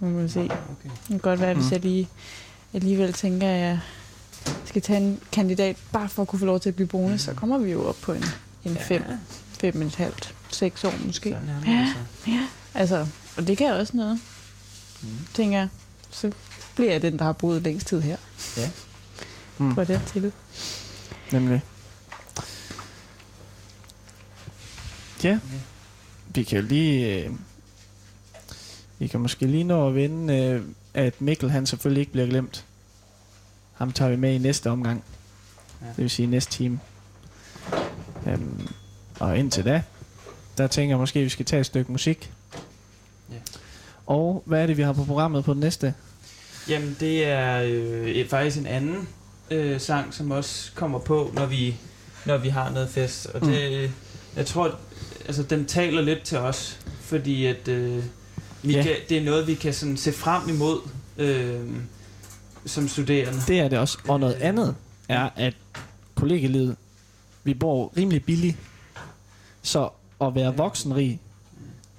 [0.00, 0.40] Nu må vi se.
[0.40, 0.50] Okay.
[0.84, 1.72] Det kan godt være, hvis Mm.
[1.72, 2.08] jeg lige
[2.74, 3.80] alligevel tænker, at jeg
[4.64, 7.34] skal tage en kandidat, bare for at kunne få lov til at blive boende, så
[7.34, 8.24] kommer vi jo op på en,
[8.64, 8.82] en Ja.
[8.82, 9.02] fem,
[9.60, 11.30] fem og et halvt, seks år måske.
[11.30, 11.78] Sådan er det Ja.
[11.78, 11.96] altså.
[12.74, 14.20] Altså, og det kan også noget,
[15.02, 15.08] Mm.
[15.34, 15.68] tænker jeg.
[16.10, 16.32] Så
[16.74, 18.16] bliver jeg den, der har boet længst tid her.
[19.58, 19.74] Mm.
[19.74, 20.32] På den til.
[21.32, 21.62] Nemlig.
[25.24, 25.38] Ja,
[26.34, 27.24] vi kan jo lige...
[27.24, 27.30] Øh,
[28.98, 30.62] vi kan måske lige nå at vende, øh,
[30.94, 32.64] at Mikkel han selvfølgelig ikke bliver glemt.
[33.74, 35.04] Ham tager vi med i næste omgang.
[35.82, 35.86] Ja.
[35.86, 36.80] Det vil sige næste time.
[38.26, 38.68] Øhm,
[39.20, 39.82] og indtil da,
[40.58, 42.32] der tænker jeg måske, at vi skal tage et stykke musik.
[43.30, 43.36] Ja.
[44.06, 45.94] Og hvad er det, vi har på programmet på den næste?
[46.68, 49.08] Jamen, det er øh, faktisk en anden
[49.50, 51.76] øh, sang, som også kommer på, når vi,
[52.26, 53.26] når vi har noget fest.
[53.26, 53.48] Og Mm.
[53.52, 53.90] det,
[54.36, 54.78] jeg tror,
[55.26, 58.04] altså, den taler lidt til os, fordi at, øh,
[58.62, 58.82] vi Ja.
[58.82, 60.80] kan, det er noget, vi kan sådan se frem imod
[61.18, 61.60] øh,
[62.66, 63.40] som studerende.
[63.48, 63.98] Det er det også.
[64.08, 64.76] Og noget andet
[65.08, 65.54] er, at
[66.14, 66.76] kollegelivet,
[67.44, 68.56] vi bor rimelig billigt.
[69.62, 69.88] Så
[70.20, 71.20] at være voksenrig,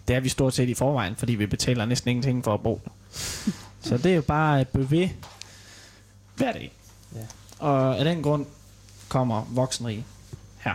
[0.07, 2.81] det er vi stort set i forvejen, fordi vi betaler næsten ingenting for at bo.
[3.81, 5.09] Så det er jo bare et bøvé
[6.35, 6.71] hver dag.
[7.59, 8.45] Og af den grund
[9.09, 10.05] kommer voksenrig
[10.59, 10.73] her.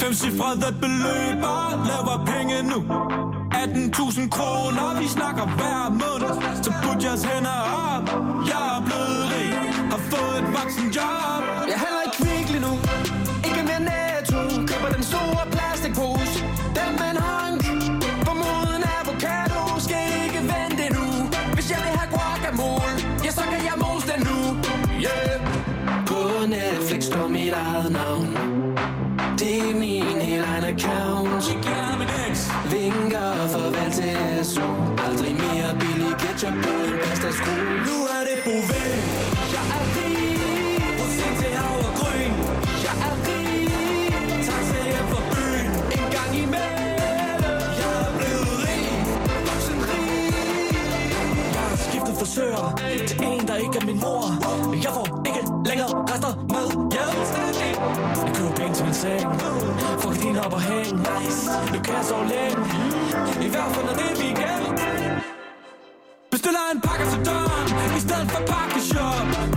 [0.00, 1.58] Fem cifrede beløber
[1.90, 2.78] laver penge nu.
[3.52, 6.62] 18.000 kroner, vi snakker hver måned.
[6.62, 7.58] Så put jeres hænder
[7.92, 8.04] op.
[8.50, 9.52] Jeg er blevet rig,
[9.92, 11.42] har fået et voksenjob.
[11.72, 12.72] Jeg handler i kvickly nu
[13.48, 14.38] Ikke mere netto
[14.70, 15.51] Køber den store
[27.52, 28.26] mit eget navn
[29.38, 32.52] Det er min helt egen account er.
[32.70, 34.62] Vinker farvel til SU
[35.06, 38.94] Aldrig mere billig ketchup på en pasta skrue Nu er det Bouvet.
[39.54, 42.32] Jeg er rig Procent til havregryn.
[42.86, 45.70] Jeg er rig Taxa hjem fra byen.
[45.96, 46.72] En gang imellem
[52.18, 52.74] frisør
[53.06, 54.24] til en, der ikke er min mor.
[54.84, 56.32] Jeg får ikke længere rester
[59.02, 59.40] køber ben til seng.
[60.00, 60.96] Får gardiner op og hæng.
[61.72, 62.62] Nu kan jeg sove længe.
[63.46, 64.62] I hvert fald når det er weekend.
[66.30, 69.51] Bestiller en pakke til døren I stedet for pakkeshop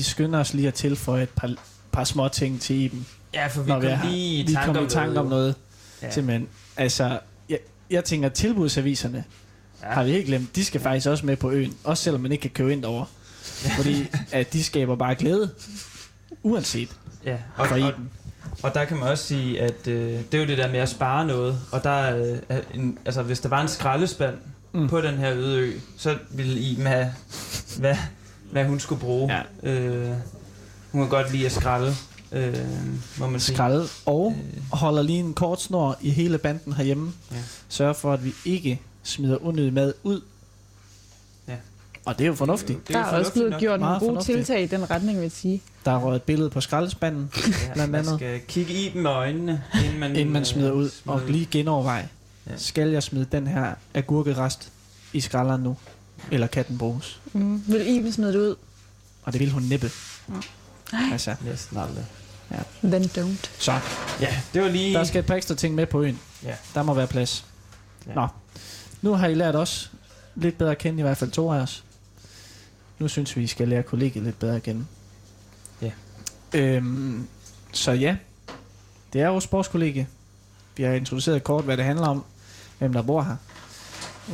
[0.00, 1.54] vi skynder os lige at tilføje et par,
[1.92, 3.06] par små ting til Iben.
[3.34, 5.54] Ja, for vi kom er lige i vi tanke kom om i tanke om noget.
[6.02, 6.10] Ja.
[6.10, 6.48] Simpelthen.
[6.76, 7.58] Altså, jeg,
[7.90, 9.24] jeg tænker tilbudsaviserne.
[9.82, 9.88] ja.
[9.88, 10.56] har vi helt glemt.
[10.56, 13.04] De skal faktisk også med på øen, også selvom man ikke kan købe ind over.
[13.76, 15.50] Fordi at de skaber bare glæde,
[16.42, 16.88] uanset
[17.26, 18.10] Ja, og, for og, Iben.
[18.62, 20.88] og der kan man også sige, at øh, det er jo det der med at
[20.88, 21.60] spare noget.
[21.72, 24.34] Og der er, øh, en, altså, hvis der var en skraldespand
[24.72, 24.80] Mm.
[24.80, 24.88] mm.
[24.88, 27.12] på den her øde ø, så ville Iben have,
[27.78, 27.96] hvad,
[28.52, 29.32] hvad hun skulle bruge.
[29.64, 29.70] Ja.
[29.70, 30.10] Øh,
[30.92, 31.94] hun kan godt lide at skralde,
[32.32, 32.56] øh,
[33.18, 33.54] må man sige.
[33.56, 37.12] Skralde og Øh, holder lige en kort snor i hele banden herhjemme.
[37.32, 37.36] Ja.
[37.68, 40.20] Sørger for, at vi ikke smider unødig mad ud.
[41.48, 41.54] Ja.
[42.04, 42.88] Og det er jo fornuftigt.
[42.88, 43.60] det er Der jo er også blevet nok.
[43.60, 44.36] gjort nogle gode fornuftigt.
[44.36, 45.62] tiltag i den retning, vil jeg sige.
[45.84, 48.14] Der er røget et billede på skraldespanden, Ja, blandt man andet.
[48.18, 50.88] skal kigge i dem med øjnene, inden man, inden man smider ud.
[50.88, 52.08] smider Og lige genoverveje.
[52.46, 52.52] Ja.
[52.56, 54.68] Skal jeg smide den her agurkerest
[55.12, 55.76] i skralderen nu?
[56.30, 57.20] Eller kan den bruges?
[57.32, 57.62] Mm.
[57.66, 58.56] Vil Iben smide det ud?
[59.22, 59.90] Og det vil hun næppe.
[60.28, 60.42] Nej.
[61.12, 62.06] Altså, Næsten aldrig.
[62.82, 63.48] Then don't.
[63.58, 63.80] så.
[64.20, 64.94] Ja, det var lige...
[64.94, 66.18] Der skal et par ekstra ting med på øen.
[66.44, 66.54] Ja.
[66.74, 67.44] Der må være plads.
[68.06, 68.14] Ja.
[68.14, 68.28] Nå.
[69.02, 69.92] Nu har I lært os
[70.34, 71.84] lidt bedre at kende, i hvert fald to af os.
[72.98, 74.86] Nu synes vi, I skal lære kollegiet lidt bedre at kende.
[75.82, 75.90] Ja.
[76.54, 77.26] Øhm,
[77.72, 78.16] så ja,
[79.12, 80.08] det er jo sportskollegie.
[80.76, 82.24] Vi har introduceret kort, hvad det handler om,
[82.78, 83.36] hvem der bor her.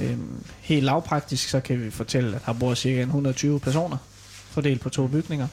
[0.01, 3.97] Øhm, helt lavpraktisk, så kan vi fortælle, at her bor cirka 120 personer,
[4.51, 5.49] fordelt på to bygninger.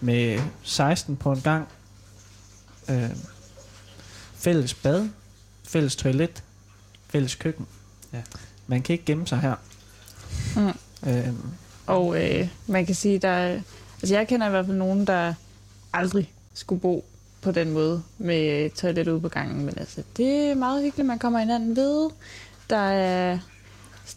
[0.00, 1.68] Med 16 på en gang.
[2.90, 3.18] Øhm,
[4.34, 5.08] fælles bad,
[5.64, 6.42] fælles toilet,
[7.08, 7.66] fælles køkken.
[8.12, 8.22] Ja.
[8.66, 9.54] Man kan ikke gemme sig her.
[10.56, 10.72] Mm.
[11.10, 11.38] Øhm,
[11.86, 13.60] Og øh, man kan sige, der er,
[14.02, 15.34] altså jeg kender i hvert fald nogen, der
[15.92, 17.04] aldrig skulle bo
[17.40, 19.66] på den måde med toilet ude på gangen.
[19.66, 22.10] Men altså, det er meget hyggeligt, man kommer hinanden ved.
[22.70, 23.38] Der er,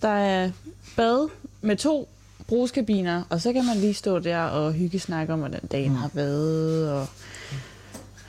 [0.01, 0.51] der er
[0.95, 1.29] bad
[1.61, 2.09] med to
[2.47, 5.95] brugskabiner, og så kan man lige stå der og hygge snakke om, hvordan dagen Mm.
[5.97, 6.91] har været.
[6.91, 7.07] Og,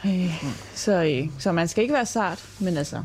[0.07, 3.03] øh, så, øh, så man skal ikke være sart, men altså,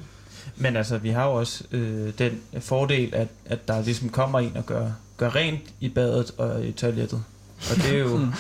[0.56, 4.58] Men altså, vi har jo også øh, den fordel, at, at der ligesom kommer en
[4.58, 7.23] og gør, gør rent i badet og i toilettet.
[7.71, 8.32] Og det er jo Mm.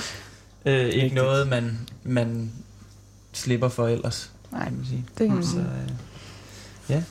[0.65, 2.51] øh, ikke noget, man, man
[3.33, 5.05] slipper for ellers, nej, kan man sige.
[5.17, 5.61] det kan man Så, sige.
[6.97, 7.03] øh,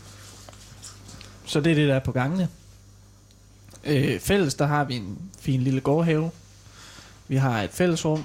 [1.45, 2.49] Så det er det, der er på gangene.
[3.85, 6.31] Øh, fælles, der har vi en fin lille gårdhave.
[7.29, 8.25] Vi har et fællesrum,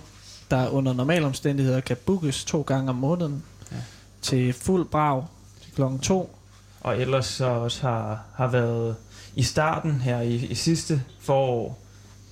[0.52, 3.44] der under normale omstændigheder kan bookes to gange om måneden.
[3.72, 3.78] Ja.
[4.22, 5.26] Til fuld brag
[5.64, 6.36] til klokken to.
[6.82, 8.96] og ellers så også har, har været
[9.36, 11.80] i starten her i, i sidste forår,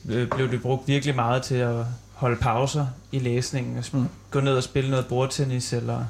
[0.09, 4.07] øh, blev det brugt virkelig meget til at holde pauser i læsningen og sp- Mm.
[4.31, 6.05] gå ned og spille noget bordtennis eller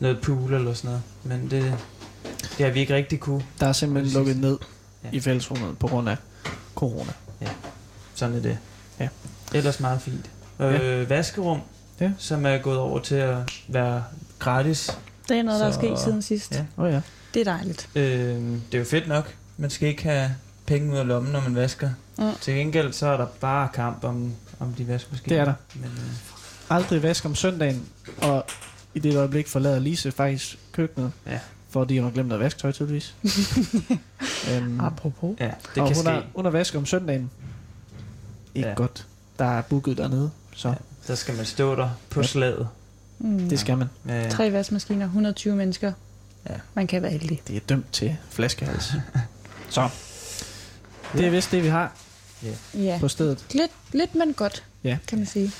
[0.00, 1.02] noget pool eller sådan noget.
[1.40, 1.78] Men det,
[2.58, 3.44] det har vi ikke rigtig kunne.
[3.60, 4.16] Der er simpelthen Præcis.
[4.16, 4.58] lukket ned
[5.04, 5.08] Ja.
[5.12, 5.16] ja.
[5.16, 6.16] i fællesrummet på grund af
[6.74, 7.12] corona.
[8.14, 8.58] Sådan er det.
[9.00, 9.08] Ja.
[9.54, 10.30] Ellers meget fint.
[10.60, 11.60] Øh, vaskerum,
[12.00, 12.10] Ja.
[12.18, 13.36] som er gået over til at
[13.68, 14.04] være
[14.38, 14.90] gratis.
[15.28, 16.52] Det er noget, der er Så- sket siden sidst.
[16.52, 16.64] ja.
[16.78, 16.82] Ja.
[16.84, 17.00] Oh, ja.
[17.34, 17.88] Det er dejligt.
[17.94, 19.34] Øh, det er jo fedt nok.
[19.56, 20.30] Man skal ikke have
[20.66, 21.90] penge ud af lommen, når man vasker.
[22.18, 22.24] Mm.
[22.40, 25.36] Til gengæld så er der bare kamp om, om de vaskemaskiner.
[25.36, 25.54] Det er der.
[25.74, 27.88] Men, øh, Aldrig vask om søndagen,
[28.22, 28.44] og
[28.94, 31.38] i det øjeblik forlader Lise faktisk køkkenet, Ja.
[31.70, 33.14] Fordi hun har glemt at vaske tøj tydeligvis.
[34.50, 35.36] øhm, Apropos.
[35.40, 36.08] ja, det og kan hun ske.
[36.10, 37.30] er, hun er vask om søndagen.
[38.54, 38.72] Ikke Ja.
[38.72, 38.74] ja.
[38.76, 39.06] godt.
[39.38, 40.74] Der er booket dernede, så Ja.
[40.74, 40.78] ja.
[41.08, 42.26] Der skal man stå der på Ja.
[42.26, 42.68] slaget.
[43.18, 43.48] Mm.
[43.48, 43.86] det skal man.
[44.04, 45.92] Med, Tre vaskemaskiner, 120 mennesker.
[46.50, 46.54] Ja.
[46.74, 47.42] Man kan være heldig.
[47.48, 48.92] Det er dømt til flaskehals.
[49.70, 49.88] så.
[51.12, 51.92] Det er vist det, vi har
[52.74, 53.44] Ja, på stedet.
[53.54, 54.98] lidt, lidt men godt, Ja.
[55.08, 55.52] kan man sige.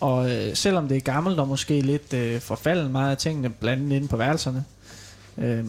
[0.00, 3.92] Og øh, selvom det er gammelt og måske lidt øh, forfalden meget af tingene blandet
[3.96, 4.64] inde på værelserne,
[5.38, 5.64] øh,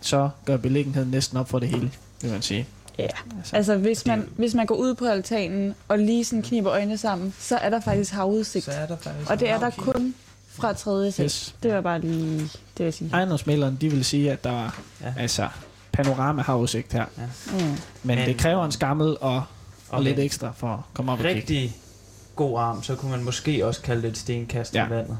[0.00, 1.90] så gør beliggenheden næsten op for det hele,
[2.22, 2.66] vil man sige.
[2.98, 3.06] Ja.
[3.38, 6.98] Altså, Altså, hvis man, hvis man går ud på altanen og lige sådan kniber øjnene
[6.98, 8.64] sammen, så er der faktisk havudsigt.
[8.64, 10.14] så er der faktisk Og det er der kun
[10.48, 11.24] fra tredje etage.
[11.24, 11.54] yes.
[11.62, 13.10] Det var bare lige, det vil jeg sige.
[13.12, 15.06] Ejendomsmæleren, de vil sige, at der var Ja.
[15.06, 15.14] ja.
[15.18, 15.48] altså
[15.92, 17.04] panorama havudsigt her.
[17.16, 17.58] Mm.
[17.62, 19.44] Men, Men- det kræver en skammel og, og
[19.90, 21.38] Og lidt ekstra for at komme op og kigge.
[21.40, 21.76] Rigtig
[22.36, 24.86] god arm, så kunne man måske også kalde det et stenkast Ja.
[24.86, 25.18] i vandet.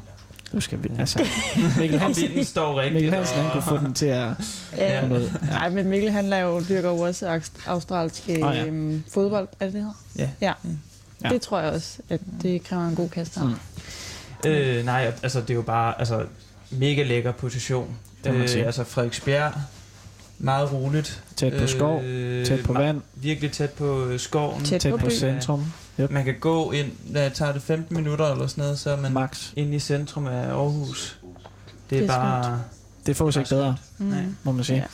[0.52, 1.24] Nu skal vi, altså,
[1.78, 2.94] Mikkel Hansen, vinden står rigtigt.
[2.94, 4.28] Mikkel Hansen han kunne få den til at
[4.76, 5.02] Ja.
[5.02, 5.32] få noget.
[5.42, 5.46] Ja.
[5.52, 8.66] Nej, men Mikkel han laver jo dyrker jo også aust- australsk øh, Åh, ja.
[8.66, 9.94] øhm, fodbold, er det det hedder?
[10.18, 10.28] Ja.
[10.40, 10.52] ja.
[11.24, 11.28] Ja.
[11.28, 13.44] Det tror jeg også, at det kræver en god kaster.
[14.44, 14.48] Mm.
[14.50, 16.24] Øh, nej, altså det er jo bare altså,
[16.70, 17.96] mega lækker position.
[18.24, 18.64] Det må man sige.
[18.66, 19.52] altså Frederiksbjerg,
[20.38, 21.22] meget roligt.
[21.36, 24.64] Tæt på skov, Øh, tæt på vand, Virkelig tæt på øh, skoven.
[24.64, 25.10] Tæt tæt på på by.
[25.10, 25.64] centrum.
[26.00, 26.10] Yep.
[26.10, 29.12] Man kan gå ind, der tager det 15 minutter eller sådan noget, så er man
[29.12, 29.52] Max.
[29.56, 31.18] inde i centrum af Aarhus.
[31.90, 32.62] Det er, Det er bare...
[33.06, 34.22] Det får sig ikke bedre, Nej.
[34.22, 34.36] Mm.
[34.42, 34.76] må man sige.
[34.78, 34.84] Ja.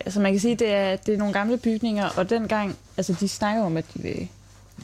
[0.00, 3.28] Altså man kan sige, det er, det er nogle gamle bygninger, og dengang, altså de
[3.28, 4.28] snakker om, at de vil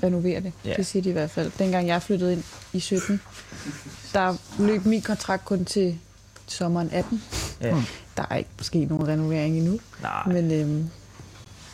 [0.02, 0.52] renovere det.
[0.64, 0.74] Ja.
[0.76, 1.50] Det siger de i hvert fald.
[1.58, 3.20] Dengang jeg flyttede ind i 17,
[4.12, 5.98] der løb min kontrakt kun til
[6.46, 7.22] sommeren 18.
[7.60, 7.76] Ja.
[8.16, 10.90] Der er ikke sket nogen renovering endnu, Nej, men øhm,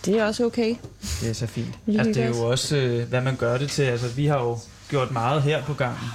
[0.05, 0.75] Det er også okay.
[1.21, 1.79] Det er så fint.
[1.89, 3.83] Altså, det er jo også, øh, hvad man gør det til.
[3.83, 4.59] Altså, vi har jo
[4.89, 6.09] gjort meget her på gangen,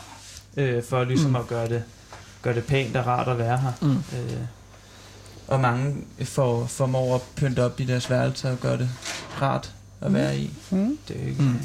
[0.57, 1.35] øh, for ligesom Mm.
[1.35, 1.83] at gøre det,
[2.41, 3.71] gøre det pænt og rart at være her.
[3.81, 3.91] Mm.
[3.91, 4.37] Øh,
[5.47, 8.89] og mange får, formår at pynte op i deres værelser og gøre det
[9.41, 9.71] rart
[10.01, 10.13] at Mm.
[10.13, 10.51] være i.
[10.69, 10.97] Mm.
[11.07, 11.41] Det er jo ikke...
[11.41, 11.47] Mm.
[11.47, 11.59] Mm.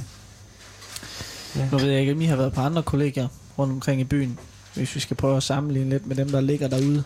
[1.56, 1.68] Ja.
[1.72, 3.28] Nu ved jeg ikke, om I har været på andre kollegier
[3.58, 4.38] rundt omkring i byen,
[4.74, 7.04] hvis vi skal prøve at sammenligne lidt med dem, der ligger derude.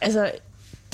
[0.00, 0.30] Altså,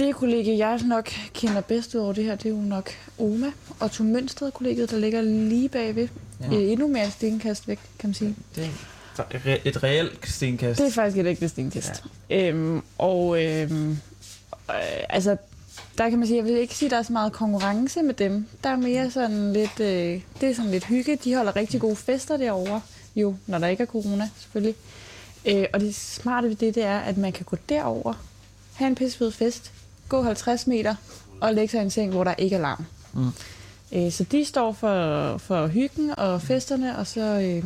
[0.06, 3.52] det kollegie, jeg nok kender bedst ud over det her, det er jo nok Oma
[3.80, 6.08] og Tom Mønsted kollegiet, der ligger lige bagved.
[6.40, 6.56] Ja.
[6.56, 8.36] Endnu mere stenkast væk, kan man sige.
[8.56, 8.70] Det
[9.16, 10.78] er et reelt stenkast.
[10.78, 12.04] Det er faktisk et ægte stenkast.
[12.30, 12.48] Ja.
[12.48, 13.96] Øhm, og øhm, øh,
[15.08, 15.36] altså,
[15.98, 18.14] der kan man sige, jeg vil ikke sige, at der er så meget konkurrence med
[18.14, 18.46] dem.
[18.64, 21.16] Der er mere sådan lidt, øh, det er sådan lidt hygge.
[21.16, 22.80] De holder rigtig gode fester derovre,
[23.16, 24.74] jo, når der ikke er corona, selvfølgelig.
[25.44, 28.14] Øh, og det smarte ved det, det er, at man kan gå derover,
[28.74, 29.72] have en pissefed fest,
[30.16, 30.94] gå 50 meter
[31.40, 32.84] og lægge sig i en seng, hvor der ikke er larm.
[33.12, 33.28] Mm.
[33.92, 37.64] Øh, så de står for, for hyggen og festerne, og så, øh,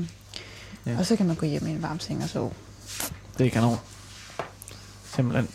[0.86, 0.98] Ja.
[0.98, 2.50] og så kan man gå hjem i en varm seng og sove.
[3.38, 3.76] Det er kanon.
[5.14, 5.48] Simpelthen.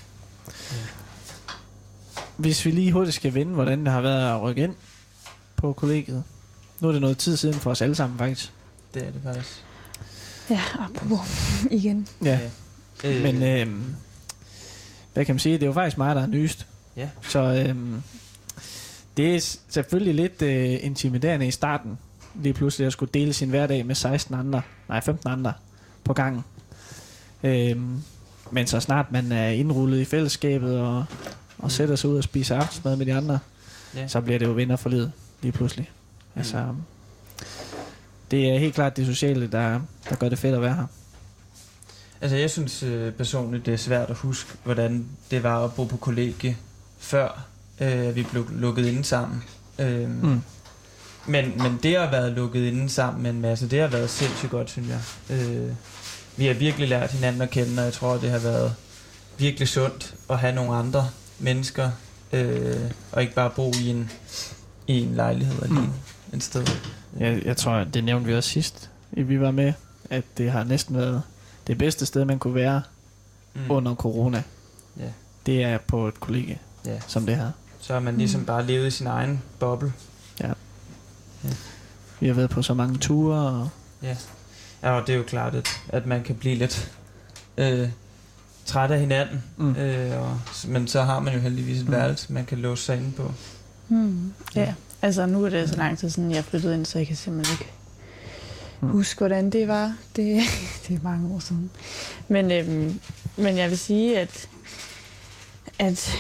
[2.38, 4.76] Hvis vi lige hurtigt skal vende, hvordan det har været at rykke ind
[5.56, 6.24] på kollegiet.
[6.80, 8.52] Nu er det noget tid siden for os alle sammen, faktisk.
[8.94, 9.64] Det er det faktisk.
[10.50, 11.20] Ja, apropos
[11.72, 12.08] igen.
[12.24, 12.40] Ja,
[13.04, 13.68] Øh, men øh,
[15.14, 15.54] hvad kan man sige?
[15.54, 16.66] Det er jo faktisk mig, der er nyest.
[16.96, 17.10] Ja.
[17.22, 17.76] Så øh,
[19.18, 21.98] det er selvfølgelig lidt øh, intimiderende i starten.
[22.36, 25.54] Lige pludselig at skulle dele sin hverdag med 16 andre, nej 15 andre
[26.04, 26.44] på gangen.
[27.44, 27.78] Øh,
[28.52, 31.06] men så snart man er indrullet i fællesskabet og,
[31.58, 33.40] og sætter sig ud og spiser aftensmad med de andre,
[33.96, 34.08] Ja.
[34.08, 35.90] så bliver det jo venner for livet lige pludselig.
[36.36, 36.76] Altså,
[38.32, 40.86] det er helt klart det sociale, der, der gør det fedt at være her.
[42.22, 45.84] Altså, jeg synes øh, personligt, det er svært at huske, hvordan det var at bo
[45.86, 46.58] på kollegie,
[47.02, 47.44] før
[47.82, 49.44] øh, vi blev lukket inde sammen.
[49.80, 50.42] Øh, mm.
[51.26, 54.10] Men, men det at have været lukket inde sammen med en masse, det har været
[54.10, 55.02] sindssygt godt, synes jeg.
[55.30, 55.72] Øh,
[56.38, 58.76] vi har virkelig lært hinanden at kende, og jeg tror, det har været
[59.38, 61.10] virkelig sundt at have nogle andre
[61.40, 61.92] mennesker,
[62.34, 64.12] øh, og ikke bare bo i en,
[64.88, 66.38] i en lejlighed alene Mm.
[66.38, 66.66] et sted.
[67.20, 69.74] Jeg, jeg tror, det nævnte vi også sidst, i vi var med,
[70.10, 71.22] at det har næsten været
[71.68, 72.82] det bedste sted, man kunne være
[73.54, 73.62] mm.
[73.70, 74.44] under corona.
[75.00, 75.10] Ja.
[75.46, 77.00] Det er på et kollegie, Ja.
[77.08, 77.52] som det her.
[77.80, 78.46] Så har man ligesom Mm.
[78.46, 79.94] bare levet i sin egen boble.
[82.20, 83.70] Vi har været på så mange ture, og
[84.04, 84.16] Ja.
[84.84, 86.92] ja, og det er jo klart, at, at man kan blive lidt
[87.58, 87.90] øh,
[88.66, 89.44] træt af hinanden.
[89.58, 89.76] mm.
[89.76, 91.92] Øh, og, men så har man jo heldigvis et Mm.
[91.92, 93.34] værelse, man kan låse sig inde på.
[93.88, 94.34] Hmm.
[94.56, 97.16] Ja, altså nu er det så lang tid siden, jeg flyttede ind, så jeg kan
[97.16, 97.72] simpelthen ikke
[98.82, 98.88] Mm.
[98.90, 99.96] huske, hvordan det var.
[100.16, 100.42] Det,
[100.88, 101.72] det er mange år siden.
[102.28, 103.00] Men, øhm,
[103.38, 104.50] men jeg vil sige, at,
[105.80, 106.12] at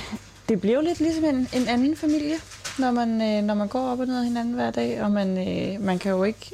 [0.50, 2.36] det bliver jo lidt ligesom en, en anden familie,
[2.80, 5.48] når man, øh, når man går op og ned ad hinanden hver dag, og man,
[5.48, 6.52] øh, man kan jo ikke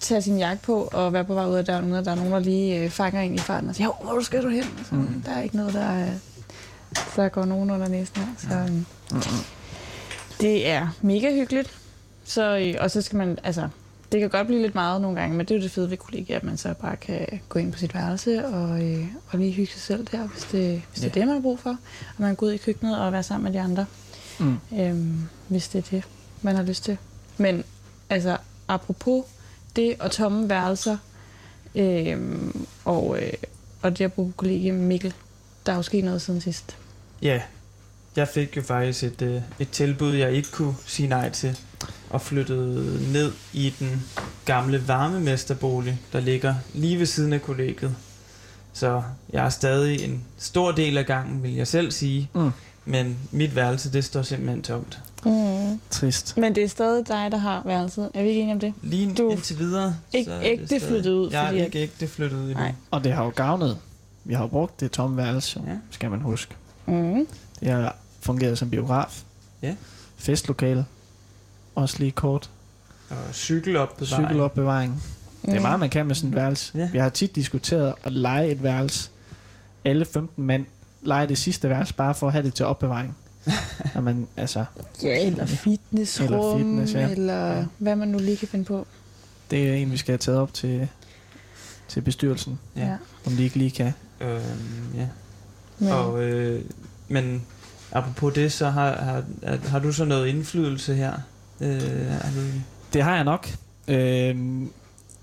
[0.00, 2.14] tage sin jakke på og være på vej ud af døren, uden at der er
[2.16, 4.64] nogen, der lige øh, fanger en i farten og siger, jo, hvor skal du hen?
[4.88, 5.22] Så, Mm.
[5.26, 6.08] Der er ikke noget, der, øh,
[7.16, 8.48] der går nogen under næsen af.
[8.48, 9.20] Så, øhm, Mm.
[10.40, 11.70] det er mega hyggeligt.
[12.24, 13.68] Så, øh, og så skal man, altså,
[14.14, 15.96] det kan godt blive lidt meget nogle gange, men det er jo det fede ved
[15.96, 19.52] kollegiet, at man så bare kan gå ind på sit værelse og, øh, og lige
[19.52, 21.20] hygge sig selv der, hvis det, hvis det er Ja.
[21.20, 21.70] det, man har brug for.
[21.70, 21.76] Og
[22.18, 23.86] man kan gå ud i køkkenet og være sammen med de andre,
[24.40, 24.56] Mm.
[24.78, 26.04] øhm, hvis det er det,
[26.42, 26.96] man har lyst til.
[27.38, 27.64] Men
[28.10, 28.36] altså,
[28.68, 29.24] apropos
[29.76, 30.96] det og tomme værelser,
[31.74, 33.32] øhm, og, øh,
[33.82, 35.14] og det at kollegiet med Mikkel,
[35.66, 36.76] der er jo sket noget siden sidst.
[37.22, 37.40] Ja,
[38.16, 41.58] jeg fik jo faktisk et, øh, et tilbud, jeg ikke kunne sige nej til,
[42.14, 44.02] og flyttede ned i den
[44.44, 47.94] gamle varmemesterbolig, der ligger lige ved siden af kollegiet.
[48.72, 52.50] Så jeg er stadig en stor del af gangen, vil jeg selv sige, Mm.
[52.84, 55.00] men mit værelse, det står simpelthen tomt.
[55.24, 55.80] Mm.
[55.90, 56.36] Trist.
[56.36, 58.10] Men det er stadig dig, der har værelset.
[58.14, 58.74] Er vi ikke enige om det?
[58.82, 59.96] Lige Du- indtil videre.
[60.12, 62.54] Ikke så er ægte stadig- flyttet ud, Jeg er fordi ikke ægte flyttet ud.
[62.54, 62.72] Nej.
[62.90, 63.78] Og det har jo gavnet.
[64.24, 65.72] Vi har jo brugt det tomme værelse, Ja.
[65.90, 66.54] skal man huske.
[66.86, 67.26] Mm.
[67.60, 69.22] Det har fungeret som biograf.
[69.62, 69.74] Ja.
[70.16, 70.84] Festlokale.
[71.74, 72.50] Også lige kort.
[73.10, 75.02] Og cykel op på Cykelopbevaring.
[75.46, 76.78] Det er meget, man kan med sådan et værelse.
[76.78, 76.88] Ja.
[76.92, 79.10] Vi har tit diskuteret at lege et værelse.
[79.84, 80.66] Alle 15 mand
[81.02, 83.16] lege det sidste værelse, bare for at have det til opbevaring.
[83.94, 84.64] Når man, altså,
[85.02, 87.08] Ja, eller fitnessrum, Eller fitness, ja.
[87.10, 87.64] eller Ja.
[87.78, 88.86] hvad man nu lige kan finde på.
[89.50, 90.88] det er en, vi skal have taget op til,
[91.88, 92.96] til bestyrelsen, Ja.
[93.26, 93.92] om de ikke lige kan.
[94.20, 94.40] Øhm,
[94.94, 95.08] ja.
[95.78, 96.62] Men, Og, øh,
[97.08, 97.42] men
[97.92, 101.12] apropos det, så har, har, har, har du så noget indflydelse her?
[101.60, 102.32] Øh, har
[102.92, 103.48] Det har jeg nok.
[103.88, 104.62] Øh,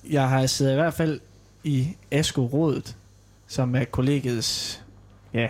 [0.09, 1.19] jeg har siddet i hvert fald
[1.63, 2.95] i ASKO-rådet,
[3.47, 4.81] som er kollegiets
[5.33, 5.47] ja,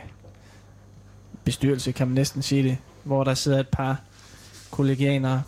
[1.43, 4.01] bestyrelse, kan man næsten sige det, hvor der sidder et par
[4.71, 5.43] kollegianere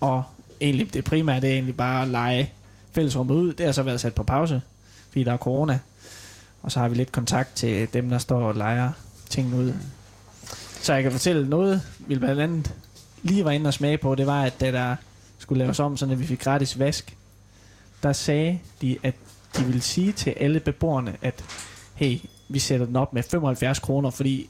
[0.00, 0.22] Og
[0.60, 2.52] egentlig det primære, det er egentlig bare at lege
[2.92, 3.52] fællesrummet ud.
[3.52, 4.62] Det har så været sat på pause,
[5.08, 5.78] fordi der er corona.
[6.62, 8.92] Og så har vi lidt kontakt til dem, der står og leger
[9.28, 9.72] tingene ud.
[10.80, 12.74] Så jeg kan fortælle noget, vil blandt andet
[13.22, 14.96] lige var inde og smage på, det var, at da der
[15.38, 17.16] skulle laves om, så vi fik gratis vask,
[18.02, 19.14] der sagde de, at
[19.58, 21.44] de ville sige til alle beboerne, at
[21.94, 24.48] hey, vi sætter den op med 75 kroner, fordi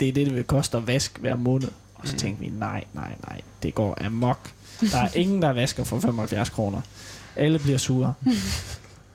[0.00, 1.68] det er det, det vil koste at vaske hver måned.
[1.94, 2.18] Og så Mm.
[2.18, 4.50] tænkte vi, nej, nej, nej, det går amok.
[4.80, 6.80] Der er ingen, der vasker for 75 kroner.
[7.36, 8.14] Alle bliver sure.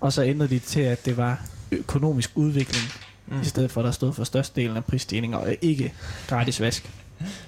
[0.02, 2.84] og så ændrede de til, at det var økonomisk udvikling,
[3.28, 3.42] mm.
[3.42, 5.94] i stedet for at der stod for størstedelen af prisstigninger, og ikke
[6.28, 6.90] gratis vask,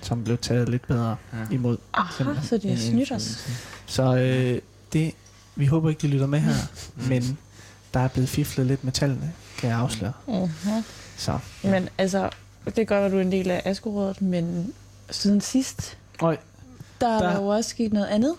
[0.02, 1.38] som blev taget lidt bedre Ja.
[1.56, 1.78] imod.
[1.94, 3.48] Aha, så det er En snydt os.
[3.86, 4.62] Så øh,
[4.94, 5.12] det,
[5.56, 6.54] vi håber ikke, de lytter med her,
[7.10, 7.38] men
[7.94, 10.14] der er blevet fiflet lidt med tallene, kan jeg afsløre.
[10.28, 10.70] Uh-huh.
[11.18, 12.30] Så, Men altså,
[12.66, 14.74] det kan godt være, du er en del af Askerådet, men
[15.12, 16.38] siden sidst, Øj,
[17.02, 18.36] der, der er jo også sket noget andet.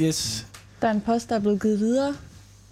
[0.00, 0.46] yes,
[0.82, 2.14] Der er en post, der er blevet givet videre.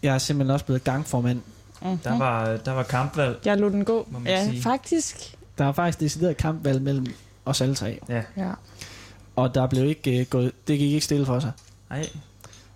[0.03, 1.41] jeg er simpelthen også blevet gangformand.
[1.83, 1.89] Uh-huh.
[2.05, 3.39] Der var, der var kampvalg.
[3.45, 4.09] Jeg lod den gå.
[4.11, 4.63] Må man Ja, sige.
[4.63, 5.37] faktisk.
[5.59, 7.07] Der er faktisk decideret kampvalg mellem
[7.45, 7.99] os alle tre.
[8.09, 8.23] Ja.
[8.37, 8.51] Ja.
[9.37, 11.53] Og der blev ikke øh, gået, det gik ikke stille for sig.
[11.91, 12.09] Ej.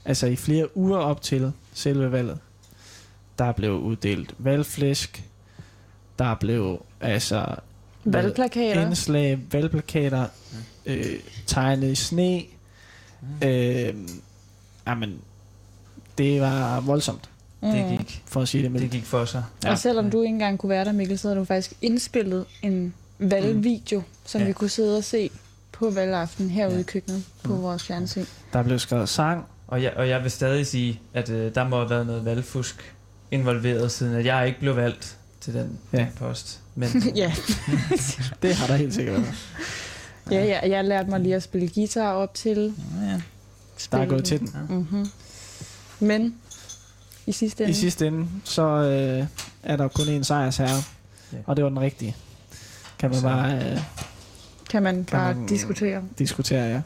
[0.04, 2.38] Altså i flere uger op til selve valget,
[3.38, 5.24] der blev uddelt valgflæsk,
[6.18, 7.46] der blev altså
[8.04, 8.86] Valgplakater.
[8.86, 10.26] indslag, valgplakater,
[10.86, 11.16] øh,
[11.46, 12.42] tegnet i sne.
[13.44, 13.94] Øh,
[14.86, 15.18] jamen,
[16.18, 17.30] det var voldsomt,
[17.62, 17.96] Det Mm.
[17.98, 18.92] gik, for at sige det det mildt.
[18.92, 19.44] gik for sig.
[19.64, 19.70] Ja.
[19.70, 22.94] Og selvom du ikke engang kunne være der, Mikkel, så havde du faktisk indspillet en
[23.18, 24.46] valgvideo, som Ja.
[24.46, 25.30] vi kunne sidde og se
[25.72, 26.80] på valgaften herude Ja.
[26.80, 27.62] i køkkenet på Mm.
[27.62, 28.24] vores fjernsyn.
[28.52, 29.44] Der blev skrevet sang.
[29.66, 32.94] Og jeg, og jeg vil stadig sige, at øh, der må have været noget valgfusk
[33.30, 35.98] involveret, siden at jeg ikke blev valgt til den, Ja.
[35.98, 36.04] ja.
[36.04, 36.60] den post.
[36.74, 37.32] Men ja.
[38.42, 39.34] Det har der helt sikkert været.
[40.30, 42.74] ja, ja, jeg lærte mig lige at spille guitar op til.
[43.02, 43.20] ja,
[43.92, 44.50] Der er gået til den.
[44.68, 45.06] Mm-hmm.
[46.00, 46.34] Men
[47.26, 49.26] i sidste ende, I sidste ende, så øh,
[49.62, 50.82] er der kun én sejrsherre,
[51.32, 51.38] Ja.
[51.46, 52.16] og det var den rigtige.
[52.99, 53.78] Kan man Så- bare øh,
[54.70, 56.03] kan man kan bare man- diskutere.
[56.18, 56.80] diskutere, ja.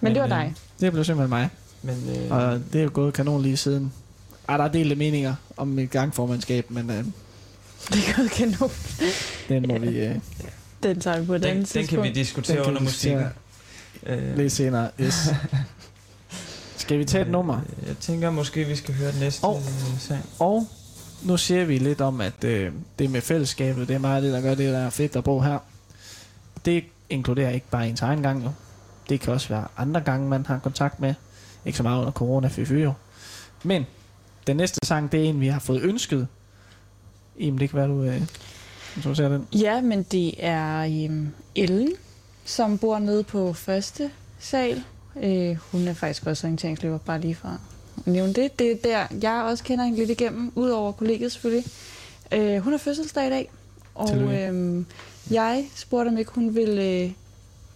[0.00, 0.54] Men det var øh, dig.
[0.80, 1.48] Det blev simpelthen mig.
[1.82, 3.92] Men, øh, Og det er jo gået kanon lige siden.
[4.48, 6.96] Ej, der er delte meninger om mit gangformandskab, men øh,
[7.92, 8.70] Det er gået kanon.
[9.48, 10.16] den må vi øh,
[10.82, 12.14] Den tager vi på et den, andet den kan vi tidspunkt.
[12.14, 13.24] diskutere Den under musikken.
[14.06, 14.90] Øh, lidt senere.
[15.00, 15.28] Yes.
[16.76, 17.60] Skal vi tage et nummer?
[17.82, 19.62] øh, Jeg tænker måske, vi skal høre den næste Og-
[19.98, 20.24] sang.
[20.38, 20.66] Og
[21.22, 24.40] nu siger vi lidt om, at øh, det med fællesskabet, det er meget det, der
[24.40, 25.58] gør det, der er fedt at bo her.
[26.64, 28.50] Det inkluderer ikke bare ens egen gang jo.
[29.08, 31.14] Det kan også være andre gange, man har kontakt med.
[31.64, 32.92] Ikke så meget under corona, fy fy jo.
[33.62, 33.86] Men
[34.46, 36.28] den næste sang, det er en, vi har fået ønsket.
[37.40, 38.22] Jamen, det kan være, du øh,
[38.96, 39.46] introducerer den.
[39.52, 41.92] Ja, men det er øh, Ellen,
[42.44, 44.82] som bor nede på første sal.
[45.22, 47.58] Øh, hun er faktisk også orienteringsløber, bare lige fra
[48.06, 48.58] nævne det.
[48.58, 51.64] Det er der, jeg også kender hende lidt igennem, udover kollegiet selvfølgelig.
[52.32, 53.50] Øh, hun har fødselsdag i dag,
[53.94, 54.84] og øh,
[55.30, 57.12] jeg spurgte, om ikke hun ville øh,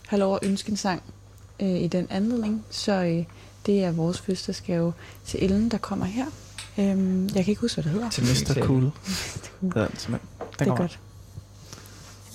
[0.06, 1.02] have lov at ønske en sang
[1.60, 2.64] øh, i den anledning.
[2.70, 3.24] Så øh,
[3.66, 4.92] det er vores fødselsdagsgave
[5.26, 6.26] til Ellen, der kommer her.
[6.78, 6.86] Øh,
[7.34, 8.10] jeg kan ikke huske, hvad det hedder.
[8.10, 8.54] Til Mr.
[8.54, 8.66] Cool.
[8.66, 9.72] Cool.
[9.76, 10.16] Ja, den,
[10.58, 10.98] Det er godt.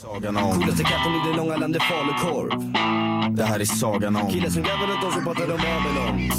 [0.07, 2.49] Sagan om, Coolaste katten i det långa landet falukorv
[3.37, 6.31] det här är sagan om Killen som gräver runt oss och pratar om Babylon.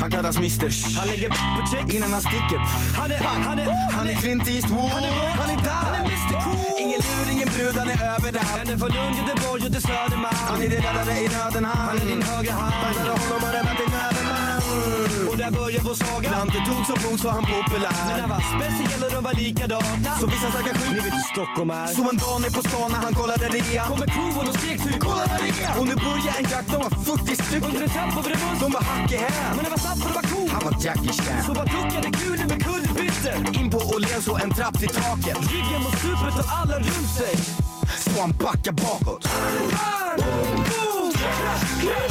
[0.00, 0.98] Han kallas Mr.
[0.98, 1.94] Han lägger på check.
[1.94, 2.58] Innan han sticker.
[3.00, 4.90] Han är, han är, Han är Clint Eastwood.
[4.96, 5.84] Han är, Han är där.
[5.86, 6.80] Han är Mr Cool.
[6.84, 10.36] Ingen lur, ingen brud, han är överallt Ända från Lund, Göteborg och till Södermalm.
[10.48, 12.74] Han är din räddare i nöden han Han är din högra hand.
[12.82, 14.53] Bandade honom och räddade till överman
[15.30, 16.30] Och där börjar vår saga.
[16.30, 20.10] Landet tog som blod så han Men populär han var speciell och de var likadana
[20.20, 21.86] Så vissa snackar skit Ni vet hur Stockholm är.
[21.98, 25.24] Så en dag på stan när han kollade rean Kommer crewen och skrek typ Kolla
[25.32, 25.72] där är.
[25.78, 28.58] Och nu börjar en jakt, de var 40 Under stycken en trapp över en buss.
[28.64, 29.50] De var hack i häl.
[29.56, 32.08] Men det var snabbt och det var coolt Han var Jackie Så Chan bara duckade
[32.20, 35.38] guden med kullerbyttor In på Åhléns och en trapp till taket.
[35.52, 37.34] Ryggen mot stupet och alla runt sig.
[38.04, 39.22] Så han backar bakåt!
[40.16, 41.12] Boom!
[41.80, 42.04] Mr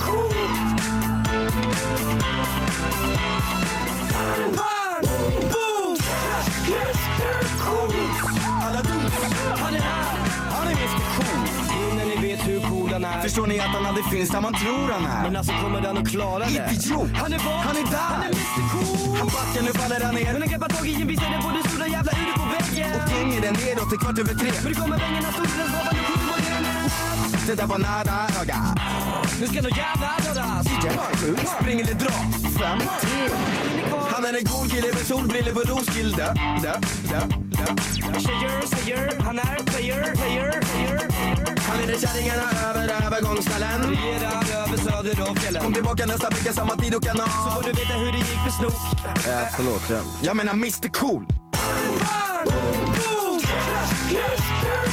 [0.00, 0.30] Cool!
[0.38, 0.60] Bang!
[0.60, 0.60] Boom!
[0.60, 0.69] Mr
[13.22, 15.38] Förstår ni att han aldrig finns där man tror han Men är?
[15.38, 16.70] alltså kommer han att klara det?
[16.72, 17.10] Idiot!
[17.14, 17.60] Han är var?
[17.68, 18.00] Han är där!
[18.00, 19.16] Han är Mr Cool!
[19.18, 21.50] Han backar, nu faller han Men ner han greppar tag i en är det på
[21.56, 24.50] det stora jävla uret på väggen och klänger den nedåt till kvart över tre.
[24.52, 26.29] För det kommer pengarna stolen nu kommer
[27.50, 28.74] det Det där var nära öga.
[29.40, 30.66] Nu ska nog jävla dödas
[31.60, 32.12] Spring eller dra.
[32.58, 33.28] Fem, tre.
[34.10, 36.34] Han är en cool kille med solbrillor på Roskilde.
[38.18, 41.00] Tjejer säger han är player, player, player.
[41.68, 43.80] Han leder kärringarna över övergångsställen.
[43.80, 45.62] Redan över söder och fjällen.
[45.62, 47.28] Kom tillbaka nästa vecka samma tid och kanal.
[47.28, 48.72] Så får du veta hur det gick för Snook.
[49.28, 49.90] Äh, förlåt.
[49.90, 51.26] Jag, jag menar Mr Cool.
[51.52, 52.60] Alla du,
[54.10, 54.89] Han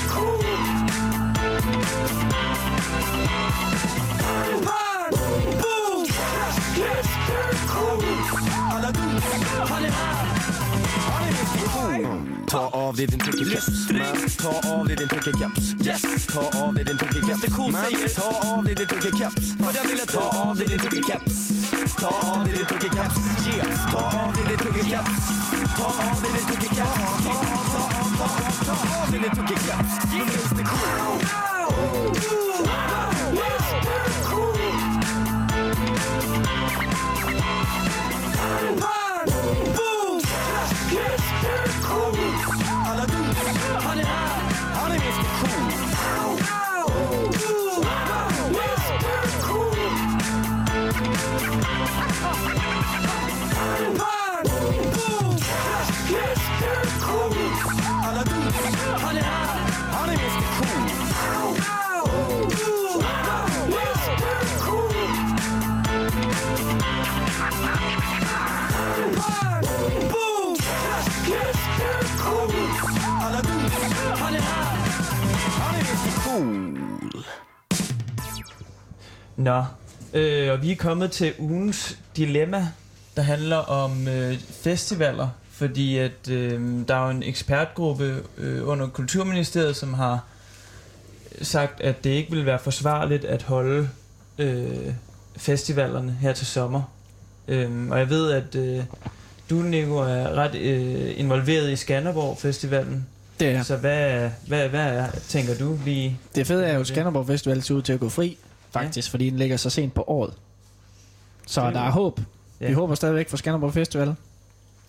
[12.50, 13.88] Ta av dig din tricky-keps.
[14.38, 15.86] Ta av dig din tricky-keps.
[15.86, 16.28] Yes.
[16.28, 17.50] Ta av dig din tricky-keps.
[17.72, 17.82] Man,
[18.16, 19.58] Ta av dig din tricky-keps.
[19.58, 21.48] För jag ville Ta av dig din tricky-keps.
[22.00, 23.16] Ta av dig din tricky-keps.
[23.92, 25.38] Ta av dig din tricky-keps.
[25.78, 27.08] Ta av dig din tricky-keps.
[28.66, 30.57] Ta av, dig din tricky-keps.
[79.38, 79.64] Nå,
[80.14, 82.68] øh, og vi er kommet til ugens dilemma,
[83.16, 85.30] der handler om øh, festivaler.
[85.52, 90.20] Fordi at øh, der er jo en ekspertgruppe øh, under Kulturministeriet, som har
[91.42, 93.90] sagt, at det ikke vil være forsvarligt at holde
[94.38, 94.94] øh,
[95.38, 96.82] festivalerne her til sommer.
[97.48, 98.84] Øh, og jeg ved, at øh,
[99.50, 103.08] du, Nico, er ret øh, involveret i Skanderborg Festivalen.
[103.40, 103.64] Det er.
[103.64, 106.20] Så hvad, hvad, hvad er, tænker du lige?
[106.36, 106.88] Det fede er jo, at.
[106.88, 108.38] Skanderborg Festival ser ud til at gå fri,
[108.72, 109.12] faktisk, ja.
[109.12, 110.34] fordi den ligger så sent på året.
[111.48, 112.20] Så Det er der er håb.
[112.62, 112.68] Ja.
[112.68, 114.16] Vi håber stadigvæk for Skanderborg Festival.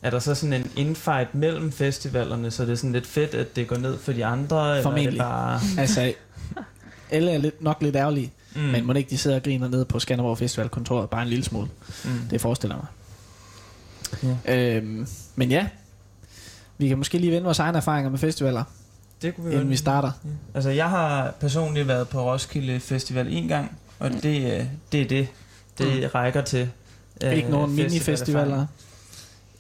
[0.03, 3.57] Er der så sådan en infight mellem festivalerne, så det er sådan lidt fedt, at
[3.57, 4.63] det går ned for de andre?
[4.67, 5.13] Eller er Formentlig.
[5.13, 5.61] det bare...
[5.79, 6.13] Altså,
[7.11, 8.61] alle er lidt, nok lidt ærgerlige, Mm.
[8.63, 11.45] men må ikke de sidder og griner nede på Skanderborg Festival kontoret bare en lille
[11.45, 11.69] smule.
[12.05, 12.11] mm.
[12.31, 12.85] Det forestiller jeg
[14.23, 14.37] mig.
[14.47, 14.77] Ja.
[14.77, 15.07] Øhm,
[15.37, 15.69] men ja,
[16.79, 18.65] vi kan måske lige vende vores egne erfaringer med festivaler,
[19.23, 20.11] det kunne vi inden vi starter.
[20.25, 20.31] Ja.
[20.55, 24.21] Altså, jeg har personligt været på Roskilde Festival en gang, og Mm.
[24.21, 25.29] det, øh, det er det.
[25.79, 26.71] Det rækker til.
[27.25, 27.91] øh, Ikke nogen festivalerfaring.
[28.51, 28.67] mini-festivaler.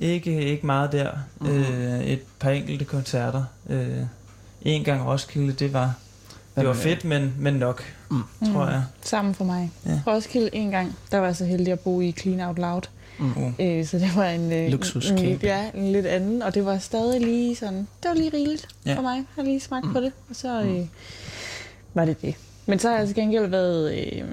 [0.00, 1.10] Ikke, ikke meget der.
[1.40, 1.50] Mhm.
[1.50, 3.44] Øh, et par enkelte koncerter.
[3.70, 3.98] Øh,
[4.62, 5.94] en gang Roskilde, det var,
[6.56, 8.22] det var fedt, men, men nok, Mm.
[8.52, 8.82] tror jeg.
[9.02, 9.70] Sammen for mig.
[9.86, 9.90] Ja.
[9.90, 10.00] Ja.
[10.06, 12.82] Roskilde en gang, der var jeg så heldig at bo i Clean Out Loud.
[13.20, 13.52] Uh.
[13.60, 14.72] Øh, så det var en, øh,
[15.18, 18.68] en, ja, en lidt anden, og det var stadig lige sådan, det var lige rigeligt
[18.86, 18.94] Ja.
[18.96, 19.14] for mig.
[19.16, 19.88] Jeg har lige smagt Mm.
[19.88, 19.94] mm.
[19.94, 20.86] på det, og så øh,
[21.94, 22.34] var det det.
[22.66, 24.24] Men så har jeg til gengæld været øh,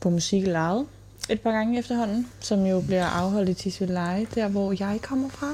[0.00, 0.86] på musik live
[1.30, 5.46] et par gange efterhånden, som jo bliver afholdt i Tisvildeleje, der hvor jeg kommer fra.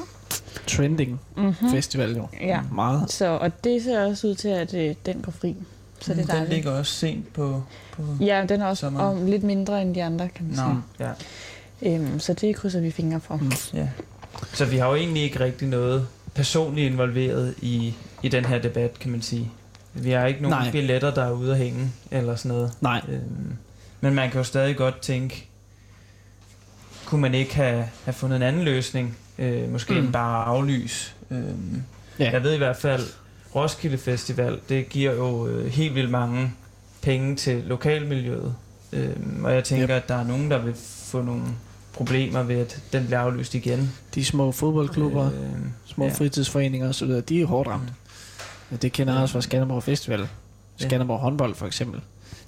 [0.67, 1.71] Trending Mm-hmm.
[1.71, 2.27] festival jo.
[2.41, 2.61] Ja.
[2.73, 3.11] Meget.
[3.13, 5.57] Så, og det ser også ud til, at øh, den går fri.
[6.01, 6.51] Så det er Den dejligt.
[6.51, 7.63] ligger også sent på...
[7.93, 9.19] på Ja, den er også Sommeren.
[9.19, 11.07] om lidt mindre end de andre, kan man Nå, sige.
[11.09, 11.13] ja.
[11.85, 13.37] Øhm, så det krydser vi fingre for.
[13.37, 13.53] Mm.
[13.75, 13.89] Ja.
[14.53, 18.99] Så vi har jo egentlig ikke rigtig noget personligt involveret i, i den her debat,
[18.99, 19.51] kan man sige.
[19.95, 20.71] Vi har ikke nogen Nej.
[20.71, 22.73] Billetter, der er ude at hænge, eller sådan noget.
[22.81, 23.57] Nej, Øhm,
[24.01, 25.49] men man kan jo stadig godt tænke,
[27.05, 29.17] kunne man ikke have, have fundet en anden løsning?
[29.39, 30.13] Øh, måske Mm.
[30.13, 31.13] bare at aflyse.
[31.31, 31.83] Øhm,
[32.19, 32.31] Ja.
[32.31, 33.03] Jeg ved i hvert fald,
[33.55, 36.53] Roskilde Festival, det giver jo øh, helt vildt mange
[37.03, 38.55] penge til lokalmiljøet.
[38.93, 39.91] Øhm, og jeg tænker, Yep.
[40.03, 40.75] at der er nogen, der vil
[41.05, 41.43] få nogle
[41.95, 43.93] problemer ved, at den bliver aflyst igen.
[44.15, 46.13] de små fodboldklubber, Øhm, små ja.
[46.13, 47.93] fritidsforeninger osv., de er hårdt ramt.
[48.71, 50.21] Ja, Det kender jeg også fra Skanderborg Festival.
[50.21, 50.27] Ja.
[50.77, 52.01] Skanderborg håndbold for eksempel.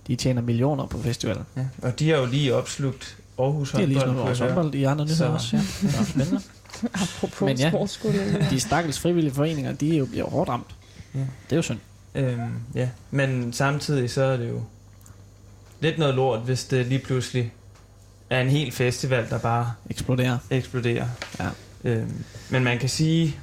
[0.06, 1.42] De tjener millioner på festivalen.
[1.56, 1.64] Ja.
[1.82, 5.04] Og de har jo lige opslugt Aarhus Det er lige sådan håndbold, håndbold i andre
[5.04, 5.56] nyheder Så- også.
[5.56, 5.62] Ja.
[5.98, 6.40] Ja, spændende.
[7.02, 7.70] Apropos Men ja.
[7.70, 8.46] sportsskole.
[8.50, 10.74] De stakkels frivillige foreninger, de er jo, bliver hårdt ramt.
[11.14, 11.18] Ja.
[11.20, 11.78] Det er jo synd.
[12.14, 12.40] Øhm,
[12.74, 14.62] ja, men samtidig så er det jo
[15.80, 17.52] lidt noget lort, hvis det lige pludselig
[18.30, 20.38] er en hel festival, der bare Eksploderer.
[20.50, 21.06] eksploderer.
[21.40, 21.48] Ja.
[21.84, 23.36] Øhm, men man kan sige,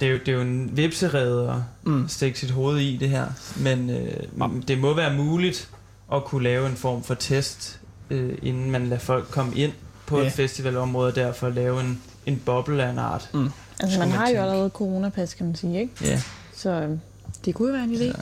[0.00, 2.08] det er jo, det er jo en vipserede at Mm.
[2.08, 3.26] stikke sit hoved i det her,
[3.56, 5.68] men øh, det må være muligt
[6.12, 7.80] at kunne lave en form for test,
[8.10, 9.72] øh, inden man lader folk komme ind
[10.06, 10.26] på Ja.
[10.26, 13.30] et festivalområde, og derfor lave en, en boble af en art.
[13.34, 13.50] Mm.
[13.80, 14.40] Altså, man man har jo tænke.
[14.42, 15.92] allerede coronapas, kan man sige, ikke?
[16.04, 16.22] Ja.
[16.56, 17.00] Så øhm,
[17.44, 18.04] det kunne jo være en idé.
[18.04, 18.12] Ja.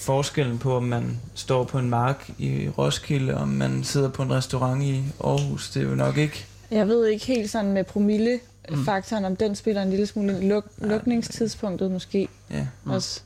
[0.00, 4.22] Forskellen på, om man står på en mark i Roskilde, og om man sidder på
[4.22, 7.84] en restaurant i Aarhus, det er jo nok ikke Jeg ved ikke helt sådan med
[7.84, 10.48] promille-faktoren, om den spiller en lille smule.
[10.48, 12.66] Luk, lukningstidspunktet måske Ja.
[12.84, 12.90] mm.
[12.90, 13.20] også.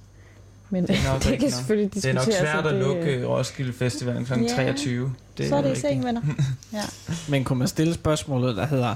[0.70, 1.50] Men Det er nok det kan nok.
[1.50, 2.26] selvfølgelig Det er diskuteres.
[2.42, 4.32] nok svært at det- lukke Roskilde Festival kl.
[4.40, 4.48] Ja.
[4.56, 5.14] 23.
[5.38, 6.20] Det så er det i seng, venner.
[6.72, 6.82] Ja.
[7.28, 8.94] Men kunne man stille spørgsmålet, der hedder,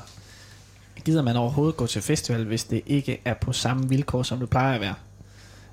[1.05, 4.51] gider man overhovedet gå til festival, hvis det ikke er på samme vilkår, som det
[4.51, 4.95] plejer at være?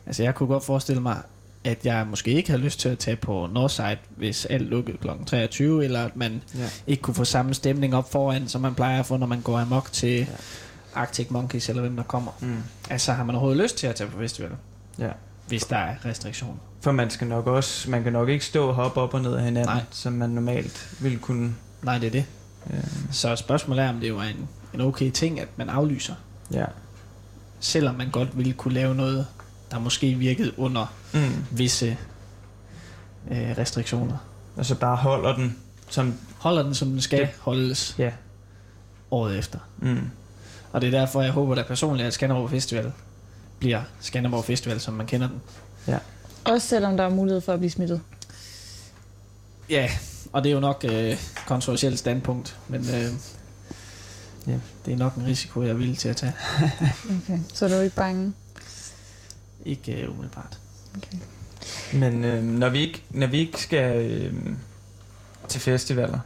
[0.06, 1.18] Altså jeg kunne godt forestille mig,
[1.66, 5.08] at jeg måske ikke har lyst til at tage på Northside, hvis alt lukkede kl.
[5.26, 6.70] 23, eller at man Ja.
[6.88, 9.58] ikke kunne få samme stemning op foran, som man plejer at få, når man går
[9.60, 10.28] amok til
[10.96, 12.32] Arctic Monkeys, eller hvem der kommer.
[12.42, 12.58] Mm.
[12.90, 14.52] Altså har man overhovedet lyst til at tage på festival,
[15.00, 15.10] Ja.
[15.48, 16.56] hvis der er restriktioner?
[16.82, 19.34] For man skal nok også, man kan nok ikke stå og hoppe op og ned
[19.34, 19.82] af hinanden, Nej.
[19.92, 21.56] som man normalt ville kunne.
[21.84, 22.26] Nej, det er det.
[22.74, 26.14] Øh, Så spørgsmålet er, om det jo er en, en okay ting, at man aflyser.
[26.54, 26.66] ja.
[27.60, 29.28] Selvom man godt ville kunne lave noget,
[29.76, 31.46] der måske virkede under Mm.
[31.52, 31.98] visse
[33.32, 34.18] øh, restriktioner.
[34.56, 35.58] Og så bare holder den
[35.90, 36.14] som...
[36.38, 37.28] Holder den, som den skal Ja.
[37.40, 38.12] holdes Ja.
[39.12, 39.60] året efter.
[39.78, 40.10] Mm.
[40.72, 42.92] Og det er derfor, jeg håber da personligt, at Skanderborg Festival
[43.60, 45.42] bliver Skanderborg Festival, som man kender den.
[46.46, 48.02] Også selvom der er mulighed for at blive smittet.
[49.70, 49.90] Ja,
[50.34, 51.18] og det er jo nok øh,
[51.48, 53.12] kontroversielt standpunkt, men øh,
[54.48, 54.58] Ja.
[54.86, 56.34] det er nok en risiko, jeg er villig til at tage.
[57.24, 57.40] Okay.
[57.54, 58.34] Så er du ikke bange?
[59.66, 60.60] Ikke øh, umiddelbart.
[60.98, 61.18] Okay.
[61.94, 64.34] Men øh, når, vi ikke, når vi ikke skal øh,
[65.48, 66.20] til festivaler,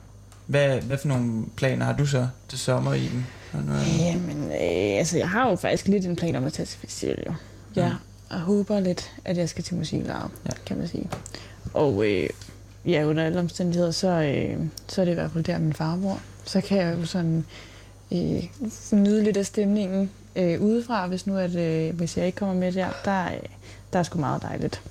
[0.46, 3.26] hvad, hvad for nogle planer har du så til sommer i den?
[4.00, 7.24] Jamen, øh, altså jeg har jo faktisk lidt en plan om at tage til festival,
[7.28, 7.34] jo.
[7.76, 7.96] Jeg
[8.32, 10.24] jeg håber lidt, at jeg skal til musiklaget, Ja.
[10.46, 10.52] ja.
[10.66, 11.10] kan man sige.
[11.74, 12.30] Og øh,
[12.86, 15.98] ja, under alle omstændigheder, så, øh, så er det i hvert fald der, min far
[15.98, 16.20] bor.
[16.46, 17.46] Så kan jeg jo sådan
[18.12, 18.44] øh,
[18.92, 22.72] nyde lidt af stemningen øh, udefra, hvis nu at, øh, hvis jeg ikke kommer med
[22.72, 22.88] der.
[23.06, 23.40] Der, øh,
[23.94, 24.82] der er sgu meget dejligt.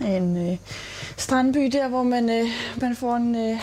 [0.00, 0.56] En øh,
[1.16, 2.46] strandby der, hvor man, øh,
[2.80, 3.56] man får en øh,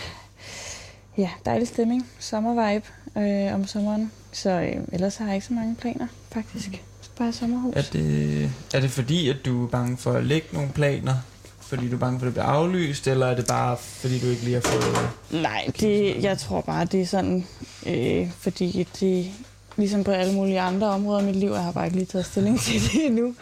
[1.17, 2.85] ja, dejlig stemning, sommervibe
[3.17, 4.11] øh, om sommeren.
[4.31, 6.83] Så øh, ellers har jeg ikke så mange planer, faktisk.
[7.17, 7.73] Bare sommerhus.
[7.75, 11.13] Er det, er det fordi, at du er bange for at lægge nogle planer?
[11.59, 13.07] Fordi du er bange for, at det bliver aflyst?
[13.07, 15.09] Eller er det bare, fordi du ikke lige har fået...
[15.41, 17.45] Nej, det, jeg tror bare, det er sådan,
[17.85, 19.31] øh, fordi det,
[19.77, 22.25] ligesom på alle mulige andre områder i mit liv, jeg har bare ikke lige taget
[22.25, 23.35] stilling til det endnu.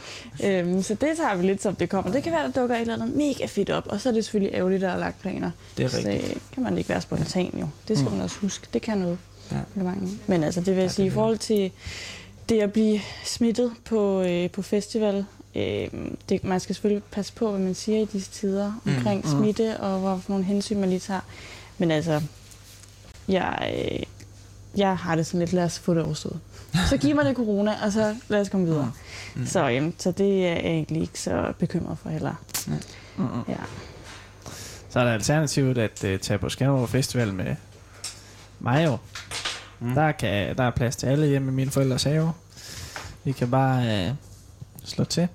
[0.43, 2.11] Øhm, så det tager vi lidt, som det kommer.
[2.11, 4.25] Det kan være, der dukker et eller andet mega fedt op, og så er det
[4.25, 5.51] selvfølgelig ærgerligt, at der er lagt planer.
[5.77, 6.23] Det er Så rigtigt.
[6.31, 7.67] øh, kan man ikke være spontan jo.
[7.87, 8.15] Det skal Mm.
[8.15, 8.67] man også huske.
[8.73, 9.17] Det kan noget.
[9.51, 9.57] Ja.
[10.27, 11.71] Men altså, det vil jeg Ja, sige, i forhold til
[12.49, 15.25] det at blive smittet på, øh, på festival,
[15.55, 15.87] øh,
[16.29, 18.95] det, man skal selvfølgelig passe på, hvad man siger i disse tider Mm.
[18.95, 19.31] omkring Mm.
[19.31, 21.19] smitte, og hvor nogle hensyn man lige tager.
[21.77, 22.21] Men altså,
[23.27, 23.99] jeg, øh,
[24.77, 26.39] jeg har det sådan lidt, lad os få det overstået.
[26.89, 28.91] Så giv mig det corona, og så lad os komme videre.
[29.35, 29.41] Mm.
[29.41, 29.47] Mm.
[29.47, 32.33] Så, øh, så det er jeg egentlig ikke så bekymret for heller.
[33.17, 33.43] Mm-mm.
[33.47, 33.55] Ja.
[34.89, 37.55] Så er der alternativet at uh, tage på Skanderborg Festival med
[38.59, 38.97] mig jo.
[39.79, 39.87] Mm.
[39.87, 39.95] Mm.
[39.95, 42.33] Der, kan, der er plads til alle hjemme i mine forældres have.
[43.23, 44.15] Vi kan bare uh,
[44.83, 45.27] slå til.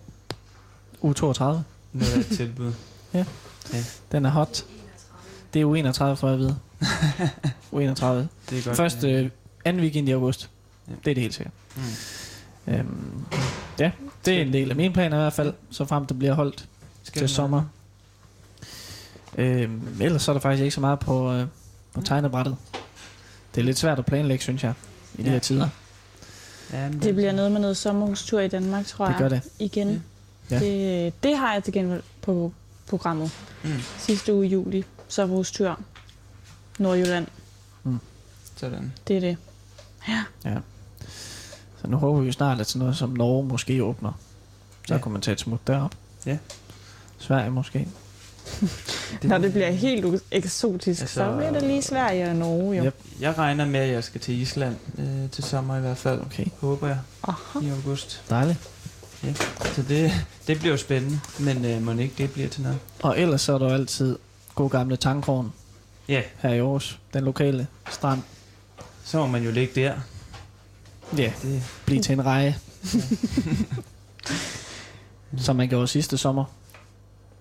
[1.05, 1.45] U32.
[1.93, 2.73] Noget af et tilbud.
[4.13, 4.65] Den er hot.
[5.55, 6.57] Det er U31, for at vide.
[6.83, 6.87] U31.
[7.81, 7.99] Det
[8.59, 8.77] er godt.
[8.77, 9.21] Første ja.
[9.23, 9.31] øh,
[9.65, 10.51] anden weekend i august.
[10.89, 10.93] Ja.
[11.05, 11.55] Det er det helt sikkert.
[11.77, 12.73] Mm.
[12.75, 13.25] Øhm,
[13.79, 13.91] ja,
[14.25, 16.69] det er en del af mine planer i hvert fald, så frem det bliver holdt
[17.03, 17.63] Skal til sommer.
[19.39, 21.47] Øhm, ellers så er der faktisk ikke så meget på, øh,
[21.95, 22.57] på tegnebrættet.
[23.55, 24.75] Det er lidt svært at planlægge, synes jeg,
[25.15, 25.33] i de Ja.
[25.33, 25.69] her tider.
[26.73, 29.19] Ja, men Det bliver noget med noget sommerhustur i Danmark, tror Det jeg.
[29.21, 29.43] gør det.
[29.59, 30.03] Igen.
[30.51, 30.59] Ja.
[30.59, 32.53] Det, det har jeg til gengæld på
[32.89, 33.31] programmet.
[33.65, 33.71] Mm.
[33.99, 34.85] Sidste uge i juli.
[35.09, 35.81] Sommerhustur.
[36.81, 37.27] Nordjylland.
[38.57, 38.93] Sådan.
[39.09, 39.37] Det er det.
[41.83, 44.13] Så nu håber vi jo snart, at sådan noget som Norge måske åbner.
[44.13, 44.95] Så Ja.
[44.95, 45.01] ja.
[45.03, 45.95] kunne man tage et smut derop.
[46.27, 46.39] Ja.
[47.19, 47.89] Sverige måske.
[49.23, 52.85] Når det bliver helt u- eksotisk, Altså- så bliver det lige Sverige og Norge jo.
[52.85, 52.95] Yep.
[53.21, 56.21] Jeg regner med, at jeg skal til Island øh, til sommer i hvert fald.
[56.21, 56.99] Okay, Håber jeg.
[57.23, 57.59] Aha.
[57.63, 58.23] I august.
[58.31, 58.71] dejligt.
[59.75, 60.13] Så det,
[60.47, 61.21] det bliver jo spændende.
[61.41, 62.79] Men øh, må ikke det bliver til noget.
[63.03, 64.19] Og ellers så er der jo altid
[64.55, 65.53] god gamle Tangkrogen
[66.11, 66.99] Ja, her i Aarhus.
[67.15, 68.23] Den lokale strand.
[69.05, 69.95] så må man jo ligge der.
[71.17, 72.57] Ja, Det, blive til en reje.
[75.39, 76.45] Som man gjorde sidste sommer.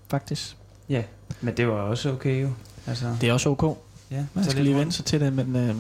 [0.09, 0.55] Faktisk.
[0.89, 1.03] ja,
[1.41, 2.49] men det var også okay jo.
[2.87, 3.77] Altså, Det er også ok.
[4.11, 5.75] ja, Man skal lige vende sig til det, men øh,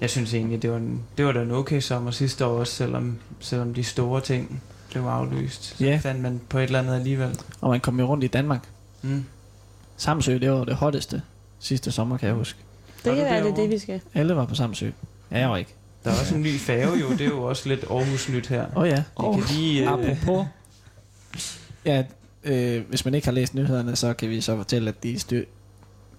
[0.00, 2.72] Jeg synes egentlig, det var, en, det var da en okay sommer sidste år også,
[2.74, 5.64] selvom, selvom de store ting blev aflyst.
[5.78, 6.00] Så Ja.
[6.02, 7.40] fandt man på et eller andet alligevel.
[7.60, 8.68] og man kom jo rundt i Danmark.
[9.02, 9.24] Mm.
[9.96, 11.22] Samsø, det var det hotteste
[11.60, 12.58] sidste sommer, kan jeg huske.
[13.04, 14.00] Det kan være, det er det, vi skal.
[14.14, 14.90] Alle var på Samsø.
[15.30, 15.74] Ja, jeg var ikke.
[16.04, 18.66] Der er også en ny færge jo, det er jo også lidt Aarhus nyt her.
[18.76, 19.04] Åh oh, ja.
[19.20, 19.82] Vi kan lige...
[19.82, 20.46] Øh, Apropos.
[21.84, 22.04] Ja,
[22.44, 25.44] øh, hvis man ikke har læst nyhederne, så kan vi så fortælle, at de styr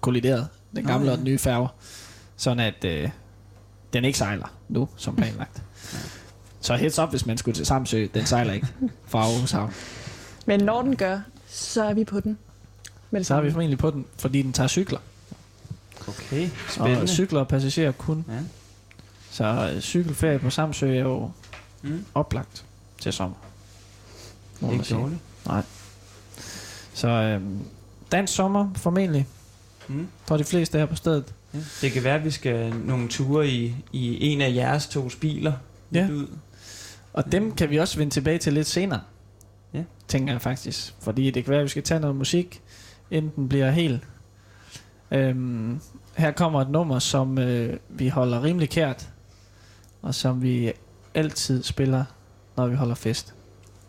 [0.00, 0.48] kolliderede.
[0.76, 1.12] Den gamle ja.
[1.12, 1.68] og den nye færge.
[2.36, 3.10] Sådan at øh,
[3.92, 5.62] Den ikke sejler nu, som planlagt.
[6.60, 8.06] Så heads up, hvis man skulle til Samsø.
[8.14, 8.66] Den sejler ikke
[9.06, 9.72] fra Aarhus Havn.
[10.46, 12.38] Men når den gør, så er vi på den.
[13.10, 14.98] Det Så er vi formentlig på den, fordi den tager cykler.
[16.08, 17.08] Okay, Og spændende.
[17.08, 18.24] cykler og passagerer kun.
[18.28, 18.38] Ja.
[19.30, 21.30] Så øh, cykelferie på Samsø er jo
[21.84, 22.04] Mm.
[22.14, 22.64] oplagt
[23.00, 23.36] til sommer.
[24.60, 25.20] Må Ikke dårligt.
[26.94, 27.40] Så øh,
[28.12, 29.26] dansk sommer formentlig
[29.88, 30.08] Mm.
[30.26, 31.34] for de fleste her på stedet.
[31.54, 31.58] Ja.
[31.80, 35.52] Det kan være, at vi skal nogle ture i, i en af jeres tos biler.
[35.94, 36.08] Ja.
[36.10, 36.26] Ud.
[37.12, 39.00] Og dem kan vi også vende tilbage til lidt senere.
[39.74, 39.82] Ja.
[40.08, 40.94] Tænker jeg faktisk.
[41.00, 42.60] Fordi det kan være, at vi skal tage noget musik,
[43.10, 44.02] inden den bliver helt.
[45.12, 45.80] Øhm,
[46.16, 49.08] her kommer et nummer, som øh, vi holder rimelig kært.
[50.02, 50.72] Og som vi
[51.14, 52.04] altid spiller,
[52.56, 53.34] når vi holder fest.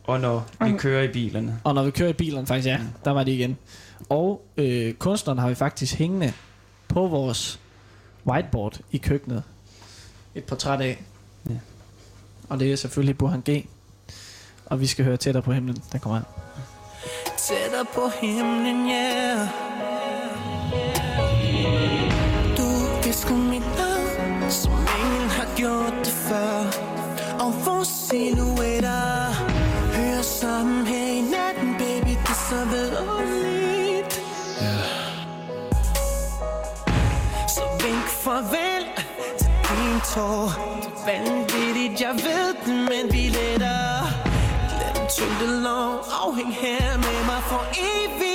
[0.03, 0.77] Og når vi Mm.
[0.77, 1.59] kører i bilerne.
[1.63, 3.57] Og når vi kører i bilerne, faktisk ja, der var det igen.
[4.09, 6.33] Og øh, kunstneren har vi faktisk hængende
[6.87, 7.59] på vores
[8.27, 9.43] whiteboard i køkkenet.
[10.35, 11.03] Et portræt af.
[11.49, 11.55] Ja.
[12.49, 13.67] Og det er selvfølgelig Burhan G.
[14.65, 15.77] Og vi skal høre tættere på himlen.
[15.91, 16.25] Den kommer her.
[17.37, 20.12] Tættere på himlen, ja yeah.
[22.57, 22.67] Du
[23.03, 26.57] visker mit navn Som ingen har gjort det før.
[27.39, 29.33] Og vores silhuetter
[29.95, 34.13] Hører sammen her i natten Baby, det er så vidunderligt.
[37.47, 38.85] Så vink farvel
[39.37, 40.45] til din tår.
[40.81, 44.07] Det er vanvittigt, jeg ved det, men vi letter.
[44.69, 48.32] Glem tyngdelov, afhæng her med mig for evigt.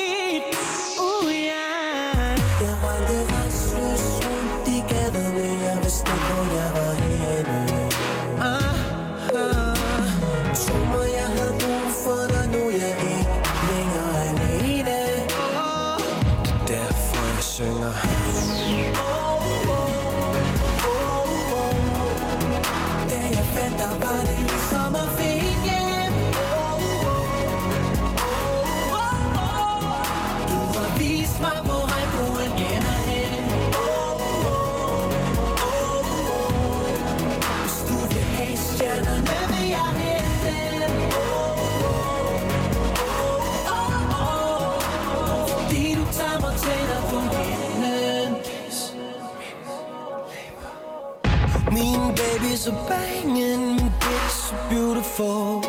[52.68, 55.67] Baby så bangin', min bitch så beautiful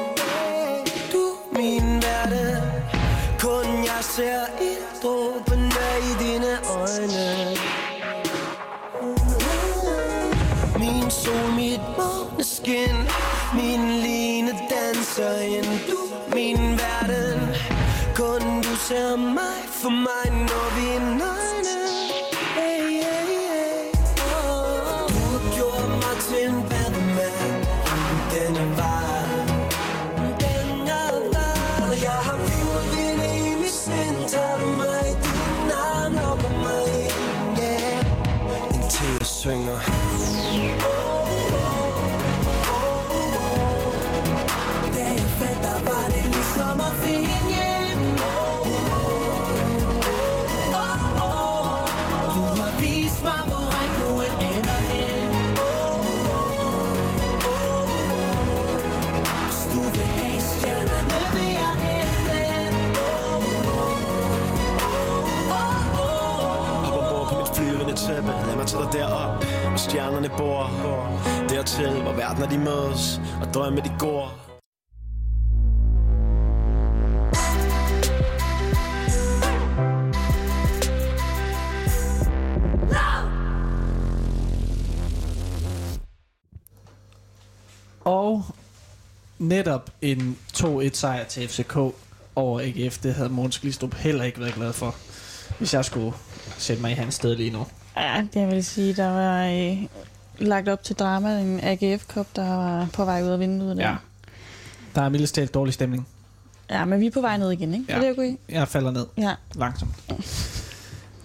[70.40, 70.72] bor
[71.50, 74.50] Dertil, hvor verdener de mødes Og drømme de går
[88.06, 88.46] Og
[89.40, 91.78] netop en 2-1 sejr til FCK
[92.36, 92.98] over AGF.
[92.98, 94.96] Det havde Måns Glistrup heller ikke været glad for,
[95.58, 96.14] hvis jeg skulle
[96.58, 97.66] sætte mig i hans sted lige nu.
[97.98, 99.84] Ja, jeg vil sige, der var øh,
[100.40, 103.78] lagt op til drama en AGF Cup, der var på vej ud af vinduet.
[103.78, 103.90] Der.
[103.90, 103.96] Ja.
[104.96, 106.08] Der er mildest talt dårlig stemning.
[106.70, 107.86] ja, men vi er på vej ned igen, ikke?
[107.90, 107.96] Ja.
[107.96, 108.36] Er det okay?
[108.50, 109.34] Jeg falder ned Ja.
[109.56, 109.92] langsomt.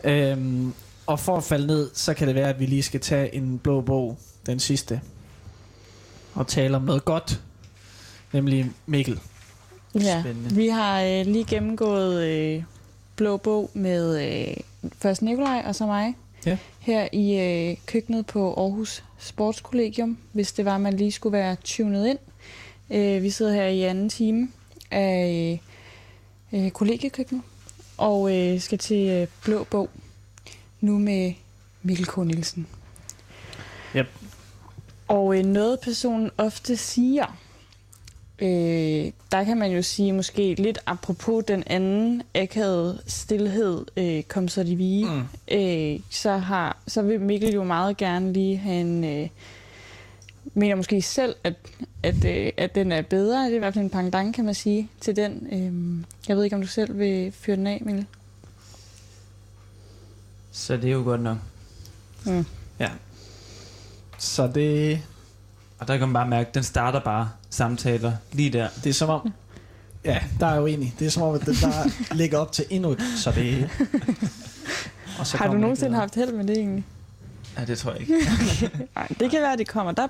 [0.05, 0.73] øhm,
[1.07, 3.59] og for at falde ned, så kan det være, at vi lige skal tage en
[3.59, 5.01] blå bog, den sidste,
[6.35, 7.41] og tale om noget godt,
[8.33, 9.21] nemlig Mikkel.
[9.95, 10.21] ja.
[10.21, 10.55] Spændende.
[10.55, 12.63] Vi har øh, lige gennemgået øh,
[13.17, 14.57] Blå Bog med øh,
[14.99, 16.15] først Nikolaj og så mig.
[16.47, 16.59] Ja.
[16.81, 22.07] Her i øh, køkkenet på Aarhus Sportskollegium, hvis det var, man lige skulle være tunet
[22.07, 22.19] ind.
[22.91, 24.49] Øh, vi sidder her i anden time
[24.91, 25.61] af
[26.53, 27.43] øh, kollegiekøkkenet
[27.99, 29.91] og øh, skal til øh, Blå Bog
[30.81, 31.33] nu med
[31.83, 32.17] Mikkel K.
[32.19, 32.67] Nielsen.
[35.09, 37.39] Og øh, noget personen ofte siger,
[38.39, 44.49] øh, der kan man jo sige måske lidt apropos den anden akavede stillhed, øh, kom
[44.49, 45.23] så de vige, Mm.
[45.57, 49.05] øh, så, har, så vil Mikkel jo meget gerne lige have en...
[49.05, 49.29] Øh,
[50.55, 51.55] mener måske selv, at,
[52.03, 53.45] at, øh, at den er bedre.
[53.45, 55.47] Det er i hvert fald en pendant, kan man sige, til den.
[55.53, 58.07] Øh, jeg ved ikke, om du selv vil fyre den af, Mikkel?
[60.53, 61.37] Så det er jo godt nok.
[62.27, 62.45] Mm.
[64.19, 65.01] Så det,
[65.79, 68.69] Og der kan man bare mærke, at den starter bare samtaler lige der.
[68.85, 69.33] det er som om...
[70.05, 70.95] Ja, der er jo enig.
[70.99, 73.71] Det er som om, at den bare ligger op til endnu et, så det...
[75.19, 76.85] Og så Har du nogensinde haft held med det egentlig?
[77.59, 78.15] Ja, det tror jeg ikke.
[78.97, 79.93] Nej, det kan være, at det kommer.
[79.93, 80.07] Der,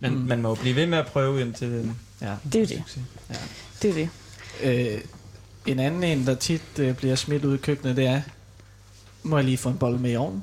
[0.00, 0.18] Men Mm.
[0.20, 2.34] man må jo blive ved med at prøve indtil den Ja.
[2.44, 2.82] det er jo det.
[2.86, 3.02] succes.
[3.82, 4.08] Det er det.
[4.94, 5.00] Øh,
[5.66, 8.20] en anden en, der tit øh, bliver smidt ud i køkkenet, det er,
[9.22, 10.42] må jeg lige få en bolle med i ovnen?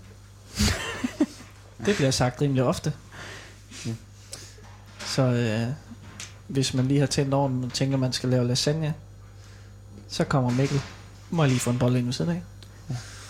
[1.85, 2.93] det bliver sagt rimelig ofte.
[5.17, 5.33] Mm.
[5.35, 5.37] Så
[5.67, 5.67] øh,
[6.47, 8.93] hvis man lige har tændt ovnen og tænker, man skal lave lasagne,
[10.07, 10.81] så kommer Mikkel.
[11.29, 12.41] Må jeg lige få en bolle ind ved siden af?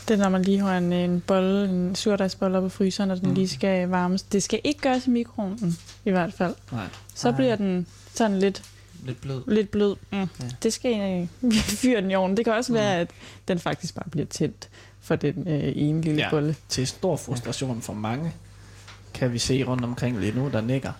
[0.07, 3.17] Det er, når man lige har en, en bolle, en surdejsbolle op i fryseren, og
[3.21, 3.33] den Mm.
[3.35, 4.21] lige skal varmes.
[4.23, 6.55] Det skal ikke gøres i mikroovnen, i hvert fald.
[6.71, 6.85] Nej.
[7.15, 7.37] Så Nej.
[7.37, 8.63] bliver den sådan lidt,
[9.05, 9.41] Lidt blød.
[9.47, 9.95] lidt blød.
[10.11, 10.17] Mm.
[10.19, 10.27] Ja.
[10.63, 11.29] Det skal egentlig
[11.81, 12.37] fyre den i ovnen.
[12.37, 12.77] Det kan også Mm.
[12.77, 13.09] være, at
[13.47, 14.69] den faktisk bare bliver tændt
[15.01, 16.29] for den øh, ene lille Ja.
[16.29, 16.55] bolle.
[16.69, 18.33] Til stor frustration for mange,
[19.13, 20.91] kan vi se rundt omkring lige nu, der nikker.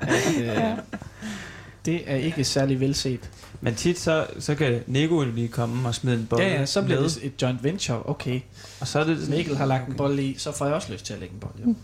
[0.00, 0.78] At, øh,
[1.84, 3.30] det er ikke særlig velset.
[3.60, 6.82] Men tit så, så kan Nego lige komme og smide en bolle Ja, ja, så
[6.82, 8.08] bliver med, det et joint venture.
[8.08, 8.40] Okay,
[8.80, 10.92] og så er det sådan, Mikkel har lagt en bolle i, så får jeg også
[10.92, 11.64] lyst til at lægge en bolle.
[11.66, 11.74] Jo.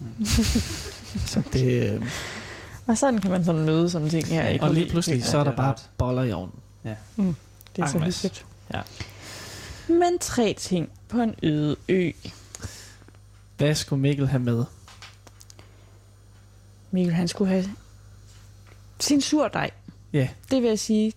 [1.33, 2.03] så det, øh,
[2.87, 4.49] Og sådan kan man sådan møde sådan ting her.
[4.49, 6.55] i og lige pludselig, Ja, så er der er bare boller i ovnen.
[7.77, 8.23] Det er så Ej, Mads.
[8.23, 8.45] hyggeligt.
[8.75, 8.81] Ja.
[9.89, 12.11] Men tre ting på en øde ø.
[13.57, 14.65] Hvad skulle Mikkel have med?
[16.91, 17.65] Mikkel, han skulle have
[19.01, 19.71] sin surdej.
[20.13, 20.29] Ja.
[20.51, 21.13] Det vil jeg sige,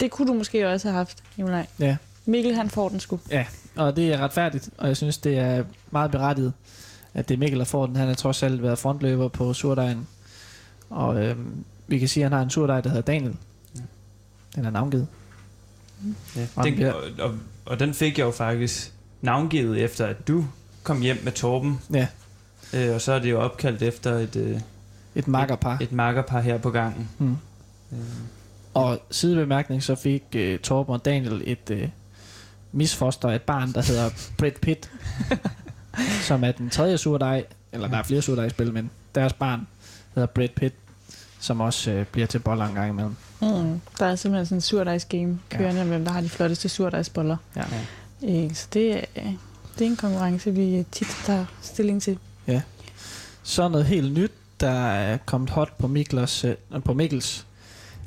[0.00, 1.66] det kunne du måske også have haft, Nikolaj.
[1.78, 1.96] Ja.
[2.26, 3.20] Mikkel, han får den sgu.
[3.76, 6.52] Og det er retfærdigt, og jeg synes, det er meget berettiget,
[7.14, 7.96] at det er Mikkel, der får den.
[7.96, 10.06] Han har trods alt været frontløber på surdejen.
[10.90, 13.36] Og øhm, vi kan sige, at han har en surdej, der hedder Daniel.
[13.76, 13.80] Ja.
[14.56, 15.06] Den er navngivet.
[16.36, 17.34] Ja, Og den, og, og,
[17.64, 20.44] og den fik jeg jo faktisk navngivet efter, at du
[20.82, 21.80] kom hjem med Torben.
[21.92, 22.06] Ja.
[22.74, 24.60] Øh, og så er det jo opkaldt efter et, øh,
[25.14, 25.78] Et makkerpar.
[25.80, 27.08] et makkerpar her på gangen.
[27.18, 27.36] Mm.
[27.92, 27.98] Øh,
[28.74, 31.88] Og sidebemærkning, så fik øh, Torben og Daniel et øh,
[32.72, 34.90] misfoster, et barn, der hedder Brad Pitt,
[36.22, 39.66] som er den tredje surdej, eller der er flere surdejspil, men deres barn
[40.14, 40.74] hedder Brad Pitt,
[41.40, 43.16] som også øh, bliver til boller en gang imellem.
[43.40, 43.80] Mm.
[43.98, 45.86] Der er simpelthen sådan en surdejsgame kørende, ja.
[45.86, 47.36] hvem der har de flotteste surdejsboller.
[47.56, 47.64] Ja.
[48.28, 49.32] Øh, så det, er-
[49.78, 52.18] det er en konkurrence, vi tit tager stilling til.
[53.42, 54.32] Så noget helt nyt,
[54.62, 56.54] der er kommet hot på Miklers, øh,
[56.84, 57.46] på Mikkels,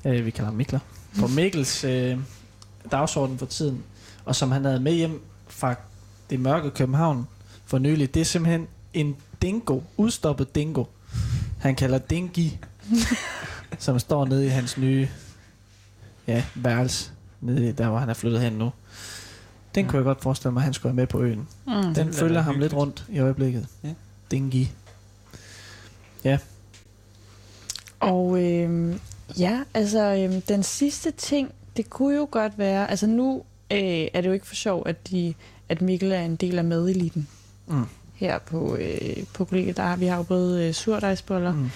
[0.05, 0.79] øh, vi kalder ham Mikler,
[1.19, 2.17] på Mikkels øh,
[2.91, 3.83] dagsorden for tiden,
[4.25, 5.75] og som han havde med hjem fra
[6.29, 7.27] det mørke København
[7.65, 10.83] for nylig, det er simpelthen en dingo, udstoppet dingo.
[11.59, 12.59] Han kalder dingi,
[13.79, 15.07] som står nede i hans nye
[16.27, 18.71] ja, værelse, nede der hvor han er flyttet hen nu.
[19.75, 19.89] Den Ja.
[19.91, 21.47] kunne jeg godt forestille mig, at han skulle være med på øen.
[21.67, 21.73] Mm.
[21.73, 23.67] Den ville følger ham lidt rundt i øjeblikket.
[23.83, 23.89] Ja.
[24.31, 24.71] Dingi.
[27.99, 28.95] Og øh,
[29.39, 29.99] ja, altså
[30.29, 33.79] øh, den sidste ting, det kunne jo godt være, altså nu øh,
[34.13, 35.33] er det jo ikke for sjov, at, de,
[35.69, 37.27] at Mikkel er en del af medeliten
[37.67, 37.83] Mm.
[38.15, 39.77] her på, øh, på kollegiet.
[39.77, 41.53] Der har, vi har jo både øh, surdejsboller.
[41.53, 41.69] Mm.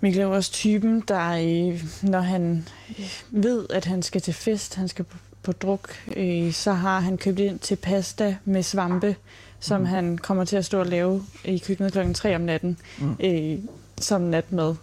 [0.00, 4.74] Mikkel er også typen, der øh, når han øh, ved, at han skal til fest,
[4.74, 9.16] han skal på, på druk, øh, så har han købt ind til pasta med svampe,
[9.60, 9.90] som Mhm.
[9.90, 13.16] han kommer til at stå og lave i køkkenet klokken 3 om natten Mm.
[13.20, 13.58] øh,
[14.00, 14.74] som natmad.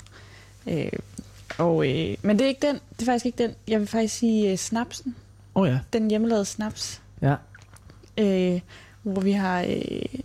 [0.68, 0.90] Øh,
[1.58, 2.76] og, øh, men det er ikke den.
[2.76, 3.52] Det er faktisk ikke den.
[3.68, 5.16] Jeg vil faktisk sige øh, snapsen.
[5.56, 5.80] Oh ja.
[5.94, 7.02] Den hjemmelavede snaps.
[7.22, 7.36] Ja.
[8.18, 8.60] Øh,
[9.04, 10.20] hvor vi har øh,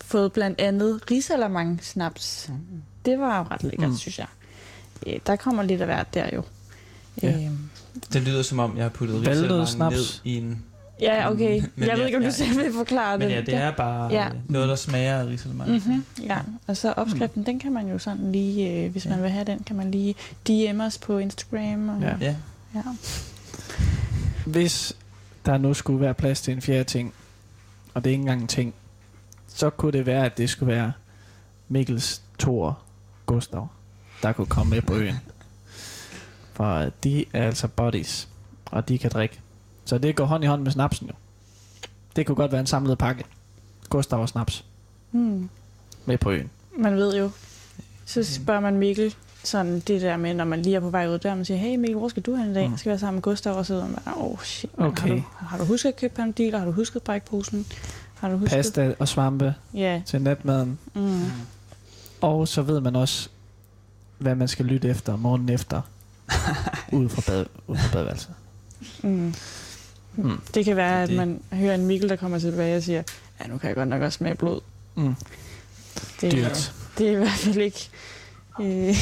[0.00, 2.50] fået blandt andet risalamang snaps.
[3.04, 3.92] Det var jo ret lækkert, Mm.
[3.92, 3.96] mm.
[3.98, 4.26] synes jeg.
[5.06, 6.42] Øh, der kommer lidt af hvert der jo.
[7.22, 7.28] Ja.
[7.32, 7.50] Øh,
[8.12, 9.96] Det lyder som om, jeg har puttet snaps.
[9.96, 10.64] ned i en...
[11.00, 11.60] ja, okay.
[11.60, 12.32] Mm, men jeg ved ja, ikke, om du ja.
[12.34, 13.34] selv vil forklare Men det.
[13.34, 14.28] ja, det er bare Ja.
[14.48, 15.70] noget, der smager af risalemang.
[15.70, 19.10] Mm-hmm, ja, og så opskriften, den kan man jo sådan lige, øh, hvis Ja.
[19.10, 20.14] man vil have den, kan man lige
[20.48, 21.88] DM os på Instagram.
[21.88, 22.16] Og, Ja.
[22.20, 22.34] Ja.
[22.74, 22.80] ja.
[24.46, 24.92] Hvis
[25.46, 27.14] der nu skulle være plads til en fjerde ting,
[27.94, 28.74] og det er ikke engang en ting,
[29.48, 30.92] så kunne det være, at det skulle være
[31.68, 32.78] Mikkels Thor
[33.26, 33.68] Gustav,
[34.22, 35.14] der kunne komme med på øen.
[36.52, 38.28] For de er altså buddies,
[38.64, 39.40] og de kan drikke.
[39.88, 41.12] Så det går hånd i hånd med snapsen jo.
[42.16, 43.24] Det kunne godt være en samlet pakke.
[43.90, 44.64] Gustav og snaps
[45.10, 45.48] Hmm.
[46.06, 46.50] med på øen.
[46.78, 47.30] Man ved jo,
[48.04, 49.14] Så spørger man Mikkel,
[49.44, 51.76] sådan det der med, når man lige er på vej ud der, man siger, hey
[51.76, 52.64] Mikkel, hvor skal du hen i dag?
[52.66, 52.70] Mm.
[52.72, 52.78] Mm.
[52.78, 53.56] Skal vi være sammen med Gustav?
[53.56, 55.08] Og så sidder man, åh oh, shit, man, Okay.
[55.08, 56.58] har, du, har du husket at købe pandiler?
[56.58, 57.66] Har du husket brækposen?
[58.14, 58.56] Har du husket?
[58.56, 60.02] Pasta og svampe Ja.
[60.06, 60.78] til natmaden.
[60.94, 61.20] Mm.
[62.20, 63.28] Og så ved man også,
[64.18, 65.80] hvad man skal lytte efter morgenen efter.
[66.92, 68.30] ude fra, bad, ude fra badeværelset.
[69.02, 69.34] Mm.
[70.22, 70.40] Mm.
[70.54, 73.02] Det kan være, at Det- man hører en Mikkel, der kommer tilbage og siger,
[73.40, 74.60] ja, nu kan jeg godt nok også smage blod.
[74.94, 75.14] Mm.
[76.20, 76.72] Det, Dyrt.
[76.98, 77.88] det er i hvert fald ikke...
[78.60, 78.96] Øh.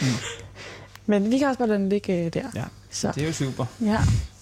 [0.00, 0.06] Mm.
[1.06, 2.46] Men vi kan også bare lade den ligge øh, der.
[2.54, 2.64] Ja.
[2.90, 3.64] Så, Det er jo super.
[3.80, 3.98] ja.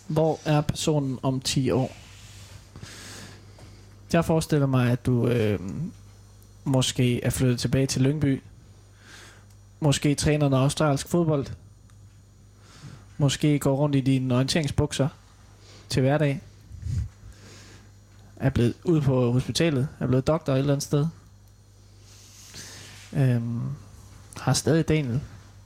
[0.06, 1.92] Hvor er personen om 10 år?
[4.12, 5.58] Jeg forestiller mig, at du øh,
[6.64, 8.42] måske er flyttet tilbage til Lyngby.
[9.80, 11.46] Måske træner noget australsk fodbold.
[13.18, 15.08] Måske går rundt i dine orienteringsbukser
[15.88, 16.40] til hverdag.
[18.36, 19.88] Er blevet ude på hospitalet.
[20.00, 21.06] Er blevet doktor et eller andet sted.
[23.12, 23.60] Øhm,
[24.36, 25.20] har stadig Daniel,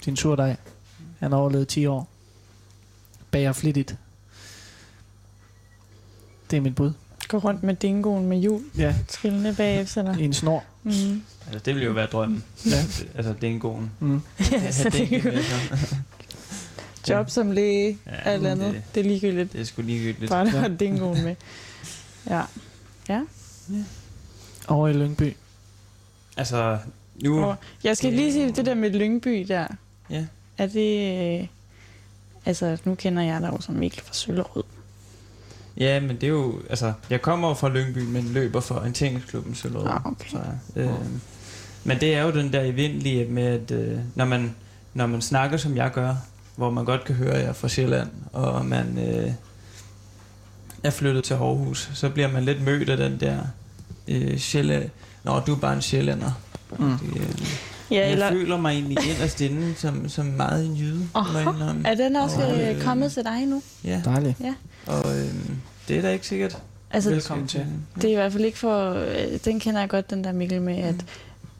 [0.05, 0.57] din surdej.
[1.19, 2.09] Han har overlevet 10 år.
[3.31, 3.97] Bager flittigt.
[6.51, 6.93] Det er mit bud.
[7.29, 10.21] Gå rundt med dingoen med jul, Ja, trillende bagefter dig.
[10.21, 10.64] i en snor.
[10.83, 11.23] Mm.
[11.47, 12.45] Altså, det ville jo være drømmen.
[12.66, 12.77] Ja.
[13.14, 13.79] altså, det er en god.
[14.01, 14.21] Mm.
[14.53, 15.43] ja, så det er
[17.11, 18.74] jo job som læge, Ja, alt men andet.
[18.74, 19.52] det- Det er ligegyldigt.
[19.52, 20.30] Det er sgu ligegyldigt.
[20.30, 20.59] Bare der Ja.
[20.61, 21.34] har dingoen med.
[22.30, 22.42] Ja.
[24.68, 25.36] Over i Lyngby.
[26.36, 26.78] Altså,
[27.22, 27.44] nu...
[27.44, 29.66] Og jeg skal lige sige det der med Lyngby der.
[30.11, 30.24] Ja.
[30.59, 31.40] Er det...
[31.40, 31.46] øh,
[32.46, 34.64] Altså, nu kender jeg dig jo som Mikkel fra Søllerød.
[35.76, 36.61] Ja, men det er jo...
[36.70, 39.86] Altså, jeg kommer fra Lyngby, men løber for orienteringsklubben Søllerød.
[39.86, 40.30] Ah, okay.
[40.30, 40.38] Så,
[40.76, 40.90] øh,
[41.84, 44.54] men det er jo den der evindelige med, at øh, når, man,
[44.94, 46.14] når man snakker, som jeg gør,
[46.59, 49.32] hvor man godt kan høre, at jeg er fra Sjælland, og man øh,
[50.82, 53.38] er flyttet til Aarhus, så bliver man lidt mødt af den der
[54.09, 54.90] øh, Sjælland...
[55.24, 56.30] Nå, du er bare en sjællander.
[56.78, 56.98] Mm.
[56.98, 57.40] Det, øh,
[57.90, 58.30] Ja, jeg eller...
[58.30, 61.09] føler mig egentlig inderst inde som, som meget en jyde.
[61.14, 61.74] jeg Aha.
[61.84, 63.62] Er den også Og, øh, øh, kommet til dig nu?
[63.84, 64.36] Ja, Dejligt.
[64.86, 65.34] og øh,
[65.88, 66.59] det er da ikke sikkert.
[66.90, 67.66] Altså, Velkommen til.
[67.94, 68.92] det er i hvert fald ikke for...
[68.92, 70.94] Øh, den kender jeg godt, den der Mikkel med, at,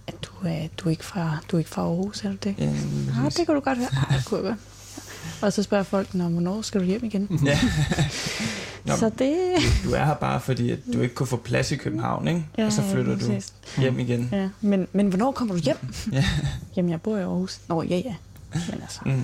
[0.07, 2.55] at du, er, du, er ikke fra, du er ikke fra Aarhus, er du det?
[2.59, 2.70] Ja, Ja,
[3.22, 3.36] præcis.
[3.36, 3.88] det kan du godt høre.
[4.11, 4.59] Ja, det kunne jeg godt.
[5.43, 7.28] Og så spørger folk, Nå, hvornår skal du hjem igen?
[8.86, 8.93] Ja.
[8.93, 9.34] Nå, så det...
[9.84, 12.47] Du er her bare fordi, at du ikke kunne få plads i København, ikke?
[12.59, 13.34] Ja, og så flytter ja,
[13.76, 14.28] du hjem igen.
[14.32, 15.76] Ja, men, men hvornår kommer du hjem?
[16.12, 16.24] Ja.
[16.76, 17.61] Jamen, jeg bor i Aarhus.
[17.68, 18.14] Nå, ja, ja.
[18.53, 19.01] Men altså...
[19.07, 19.22] Mm.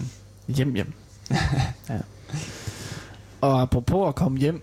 [0.48, 0.92] Hjem, hjem.
[1.88, 1.98] ja.
[3.40, 4.62] Og apropos at komme hjem,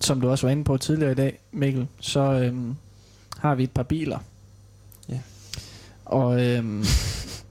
[0.00, 2.76] som du også var inde på tidligere i dag, Mikkel, så øhm,
[3.38, 4.18] har vi et par biler.
[5.08, 5.18] Ja.
[6.04, 6.84] Og øhm,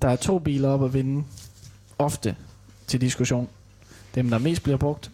[0.01, 1.23] der er to biler op at vinde,
[2.01, 2.35] ofte
[2.87, 3.49] til diskussion.
[4.15, 5.11] Dem, der mest bliver brugt.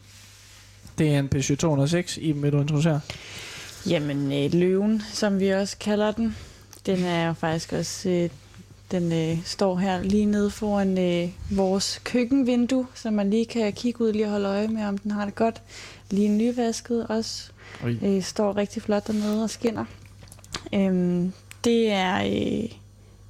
[0.98, 3.02] Det er en Peugeot 206, i vil du introducere?
[3.90, 6.36] Jamen, øh, løven, som vi også kalder den,
[6.86, 8.10] den er jo faktisk også...
[8.10, 8.30] Øh,
[8.92, 14.04] den øh, står her lige nede foran øh, vores køkkenvindue, så man lige kan kigge
[14.04, 15.62] ud lige og holde øje med, om den har det godt.
[16.10, 17.52] Lige nyvasket også.
[17.84, 17.96] Oj.
[18.02, 19.86] Øh, står rigtig flot dernede og skinner.
[20.74, 21.34] Øhm,
[21.64, 22.70] det er øh,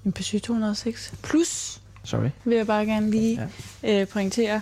[0.06, 2.30] en Peugeot 206 plus, Sorry.
[2.46, 3.50] vil jeg bare gerne lige
[3.84, 4.02] ja.
[4.02, 4.62] øh, pointere,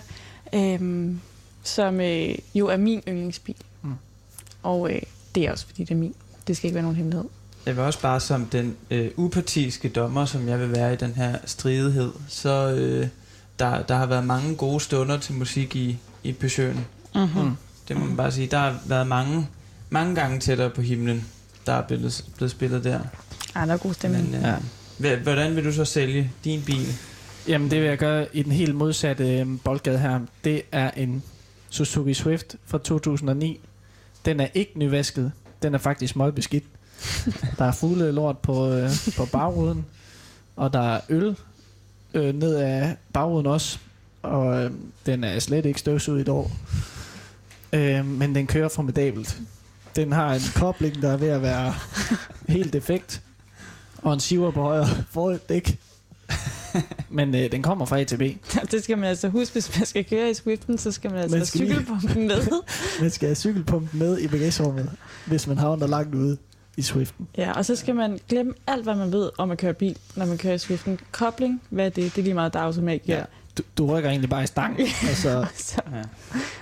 [0.54, 1.20] øhm,
[1.62, 3.56] som øh, jo er min yndlingsbil.
[3.82, 3.92] Mm.
[4.62, 5.02] Og øh,
[5.34, 6.14] det er også fordi, det er min.
[6.46, 7.24] Det skal ikke være nogen hemmelighed.
[7.66, 11.12] Jeg vil også bare som den øh, upartiske dommer, som jeg vil være i den
[11.12, 13.08] her stridighed, så øh,
[13.58, 16.78] der, der har været mange gode stunder til musik i, i Peugeot'en.
[17.14, 17.42] Mm-hmm.
[17.42, 17.56] Mm.
[17.88, 18.46] Det må man bare sige.
[18.46, 19.48] Der har været mange,
[19.90, 21.26] mange gange tættere på himlen,
[21.66, 23.00] der er blevet, blevet spillet der.
[23.54, 24.30] Ej, der er god stemning.
[24.30, 24.58] Men, øh,
[25.00, 25.16] ja.
[25.16, 26.86] Hvordan vil du så sælge din bil?
[27.48, 30.20] Jamen, det vil jeg gøre i den helt modsatte øh, boldgade her.
[30.44, 31.22] Det er en
[31.70, 33.60] Suzuki Swift fra 2009.
[34.24, 35.32] Den er ikke nyvasket.
[35.62, 36.64] Den er faktisk meget beskidt.
[37.58, 39.86] Der er fugle lort på, øh, på bagruden,
[40.56, 41.36] og der er øl
[42.14, 43.78] øh, ned af bagruden også,
[44.22, 44.70] og øh,
[45.06, 46.50] den er slet ikke støvsuget i et år.
[47.72, 49.40] Øh, men den kører formidabelt.
[49.96, 51.74] Den har en kobling, der er ved at være
[52.56, 53.22] helt defekt,
[54.02, 55.78] og en siver på højre fordæk.
[57.10, 58.22] Men øh, den kommer fra A til B.
[58.72, 61.34] det skal man altså huske, hvis man skal køre i Swiften, så skal man altså
[61.34, 62.46] Man have skal lige- cykelpumpen med.
[63.00, 64.90] Man skal have cykelpumpen med i bagagerummet,
[65.26, 66.36] hvis man havner langt ude
[66.76, 67.28] i Swiften.
[67.36, 70.26] Ja, og så skal man glemme alt, hvad man ved om at køre bil, når
[70.26, 70.98] man kører i Swiften.
[71.12, 72.14] Kobling, hvad er det?
[72.14, 73.22] Det er lige meget, der er automat Ja.
[73.58, 76.02] Du, du rykker egentlig bare i stang, altså, så, Ja.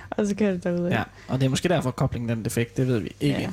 [0.09, 0.89] og så kører det derud.
[0.89, 1.03] ja.
[1.27, 3.39] Og det er måske derfor, koblingen den defekt, det ved vi ikke.
[3.39, 3.49] Ja.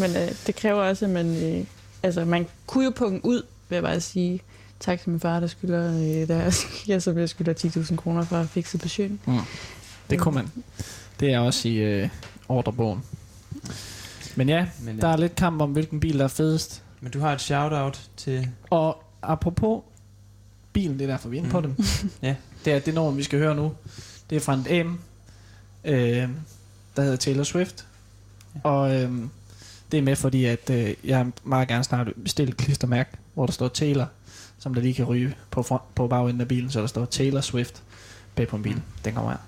[0.00, 1.44] Men øh, det kræver også, at man...
[1.58, 1.64] Øh,
[2.02, 4.40] altså, man kunne jo punge ud, vil jeg bare sige.
[4.80, 6.56] Tak til min far, der skylder, øh, der,
[6.88, 9.20] jeg, som jeg skylder 10.000 kroner for at fikse besøgen.
[9.26, 9.38] Mm.
[10.10, 10.52] Det kunne man.
[11.20, 12.08] Det er også i øh,
[12.48, 13.02] ordrebogen.
[14.36, 16.82] Men ja, Men, der er lidt kamp om, hvilken bil der er fedest.
[17.00, 18.48] men du har et shout-out til...
[18.70, 19.82] Og apropos
[20.72, 21.74] bilen, det er derfor vi er inde på Mm.
[21.74, 21.84] dem.
[22.22, 22.34] Ja.
[22.64, 23.72] Det er det nummer, vi skal høre nu.
[24.30, 24.98] Det er fra en dame,
[25.84, 26.28] øh,
[26.96, 27.86] der hedder Taylor Swift.
[28.64, 29.12] Og øh,
[29.92, 33.46] det er med, fordi at øh, jeg meget gerne snart vil bestille et klistermærke, hvor
[33.46, 34.06] der står Taylor,
[34.58, 37.40] som der lige kan ryge på, front, på bagenden af bilen, så der står Taylor
[37.40, 37.82] Swift
[38.34, 38.82] bag på en bil.
[39.04, 39.38] Den kommer her.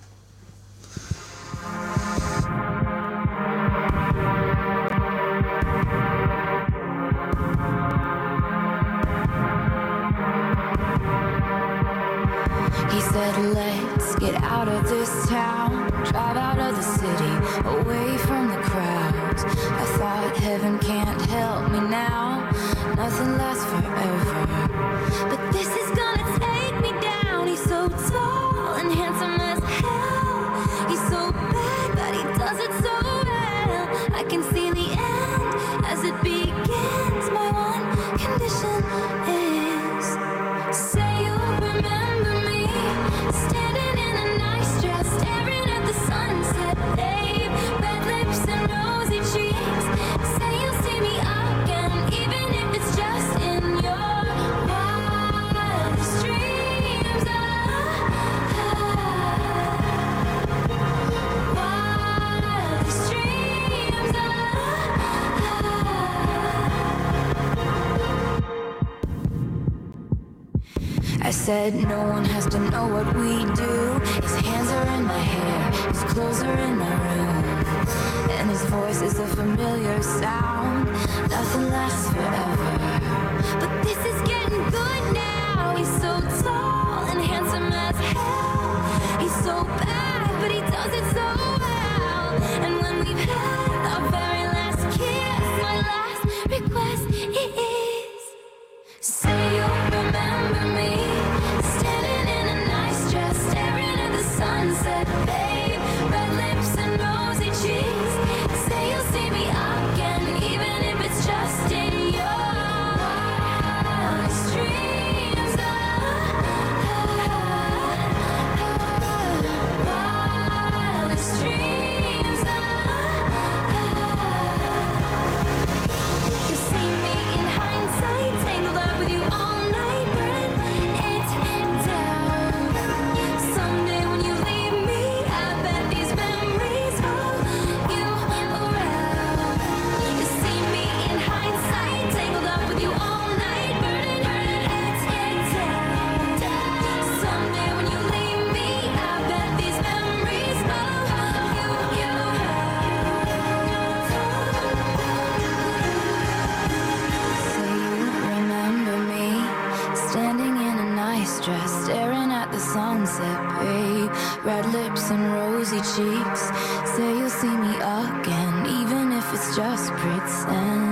[169.59, 170.88] Just pretend.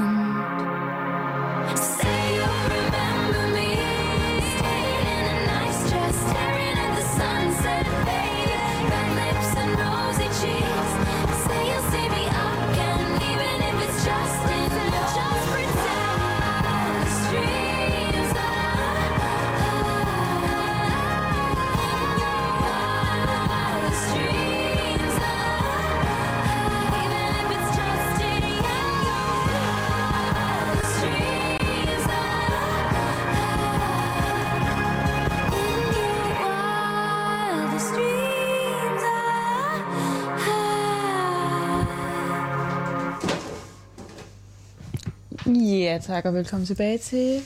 [45.97, 47.43] Ja, tak og velkommen tilbage til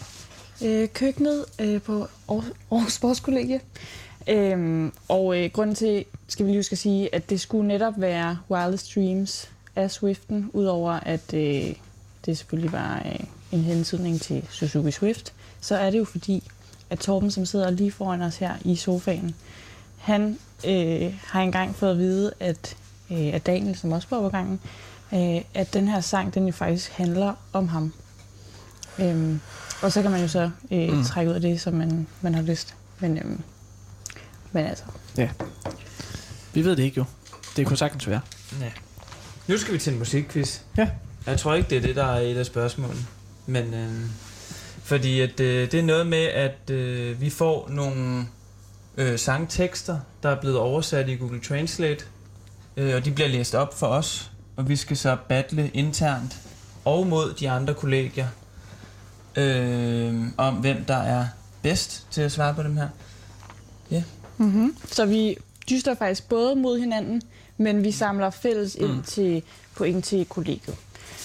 [0.64, 3.60] øh, køkkenet øh, på Aarhus Sportskollegie.
[4.28, 7.94] Øhm, og øh, grunden til, skal vi lige huske at sige, at det skulle netop
[7.96, 11.74] være wireless Dreams af Swiften, udover at øh,
[12.26, 13.20] det selvfølgelig var øh,
[13.52, 16.50] en hensydning til Suzuki Swift, så er det jo fordi,
[16.90, 19.34] at Torben, som sidder lige foran os her i sofaen,
[19.98, 22.76] han øh, har engang fået at vide, at,
[23.10, 24.60] øh, at Daniel, som også var på gangen,
[25.12, 27.92] øh, at den her sang, den jo faktisk handler om ham.
[28.98, 29.40] Øhm,
[29.82, 31.04] og så kan man jo så øh, Mm.
[31.04, 32.74] trække ud af det, som man, man har lyst.
[33.00, 33.40] Men, øhm,
[34.52, 34.84] men altså,
[36.54, 37.04] Vi ved det ikke jo.
[37.56, 38.20] Det kunne sagtens være.
[38.60, 38.70] Ja.
[39.46, 40.58] Nu skal vi til en musikquiz.
[40.78, 40.88] Ja.
[41.26, 43.00] Jeg tror ikke, det er det, der er et af spørgsmålene.
[43.46, 43.90] Men øh,
[44.82, 48.26] fordi at, øh, det er noget med, at øh, vi får nogle
[48.96, 52.04] øh, sangtekster, der er blevet oversat i Google Translate.
[52.76, 54.30] Øh, og de bliver læst op for os.
[54.56, 56.36] Og vi skal så battle internt
[56.84, 58.26] og mod de andre kollegier
[59.36, 61.26] øh, om, hvem der er
[61.62, 62.88] bedst til at svare på dem her.
[64.38, 64.76] Mm-hmm.
[64.86, 65.36] Så vi
[65.70, 67.22] dyster faktisk både mod hinanden,
[67.56, 69.02] men vi samler fælles ind Mm.
[69.02, 69.42] til
[69.76, 70.76] point til kollegiet.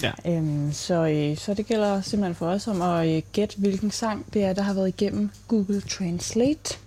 [0.03, 0.11] Ja.
[0.27, 4.25] Øhm, så, øh, så det gælder simpelthen for os om at øh, gætte, hvilken sang
[4.33, 6.77] det er, der har været igennem Google Translate.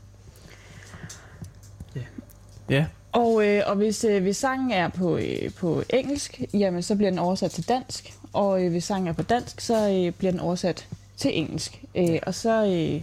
[2.70, 2.86] Ja.
[3.12, 7.10] Og, øh, og hvis, øh, hvis sangen er på, øh, på engelsk, jamen så bliver
[7.10, 8.12] den oversat til dansk.
[8.32, 10.86] Og øh, hvis sangen er på dansk, så øh, bliver den oversat
[11.18, 11.82] til engelsk.
[11.94, 13.02] Øh, og så øh,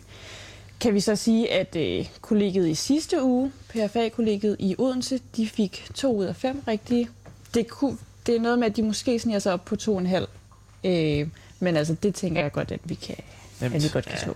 [0.80, 5.88] kan vi så sige, at øh, kollegiet i sidste uge, PFA-kollegiet i Odense, de fik
[5.94, 7.10] to ud af fem rigtige.
[7.54, 10.00] Det, kunne, det er noget med, at de måske sniger sig op på to og
[10.00, 10.28] en halv.
[10.84, 11.28] Øh,
[11.60, 13.16] men altså, det tænker jeg godt, at vi kan,
[13.62, 14.24] at vi godt kan Ja.
[14.24, 14.36] slå.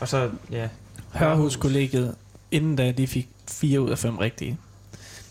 [0.00, 0.68] Og så, ja,
[1.14, 2.14] Hørhuskollegiet,
[2.50, 4.58] inden da de fik 4 ud af 5 rigtige.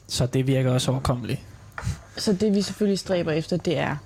[0.08, 1.40] Så det virker også overkommeligt.
[2.18, 3.98] Så det vi selvfølgelig stræber efter, det er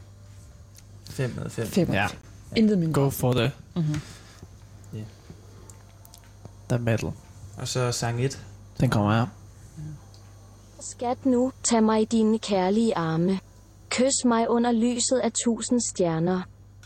[1.10, 1.68] 5 ud af 5.
[1.68, 1.91] fem.
[1.94, 2.07] Ja.
[2.56, 3.02] Intet mindre.
[3.03, 4.02] Go for the, Mm-hmm.
[6.69, 7.11] the metal.
[7.57, 8.40] Og så sang 1.
[8.80, 9.26] Den kommer her.
[10.80, 13.40] Skat nu, tag mig i dine kærlige arme.
[13.90, 16.41] Kys mig under lyset af tusind stjerner.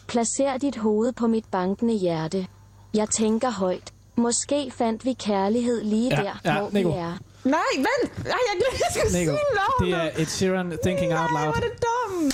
[0.07, 2.47] Placer dit hoved på mit bankende hjerte.
[2.93, 3.93] Jeg tænker højt.
[4.15, 6.89] Måske fandt vi kærlighed lige Ja, der, ja, hvor Nico.
[6.89, 7.17] vi er.
[7.43, 8.17] Nej, vent!
[8.17, 10.11] Nej, jeg glemte, jeg skulle Nico, sige navnet.
[10.15, 11.53] det er Ed Sheeran Thinking Out Nej, Loud.
[11.53, 12.33] hvor er det dumt.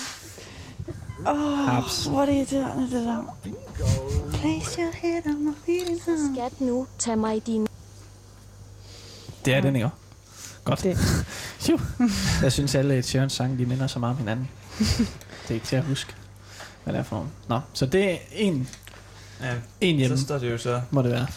[1.29, 2.05] Åh, Haps.
[2.05, 3.37] hvor er det irriterende, det der.
[4.31, 7.67] Place your head on my feeling Skat nu, tag mig i dine...
[9.45, 9.89] Det er den, ikke?
[10.63, 10.83] Godt.
[10.83, 10.97] Det.
[12.43, 14.49] Jeg synes, alle Ed Sheeran sange, de minder så meget om hinanden.
[14.79, 16.13] Det er ikke til at huske,
[16.83, 17.31] hvad det er for nogen.
[17.47, 18.69] Nå, så det er en,
[19.41, 20.81] Ja, en hjemme, så står det jo så.
[20.91, 21.27] må det være.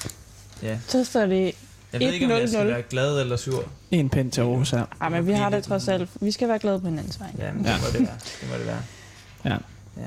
[0.62, 0.78] Ja.
[0.88, 1.52] Så står det...
[1.92, 2.64] Jeg ved ikke, om jeg skal 1-0-0.
[2.72, 3.64] være glad eller sur.
[3.90, 4.84] En pind til Aarhus her.
[5.00, 6.10] Ej, men vi har det trods alt.
[6.20, 7.28] Vi skal være glade på hinandens vej.
[7.38, 7.72] Ja, men Ja.
[7.72, 8.16] det må det være.
[8.40, 8.82] Det må det være.
[9.44, 9.56] Ja.
[9.96, 10.02] Ja.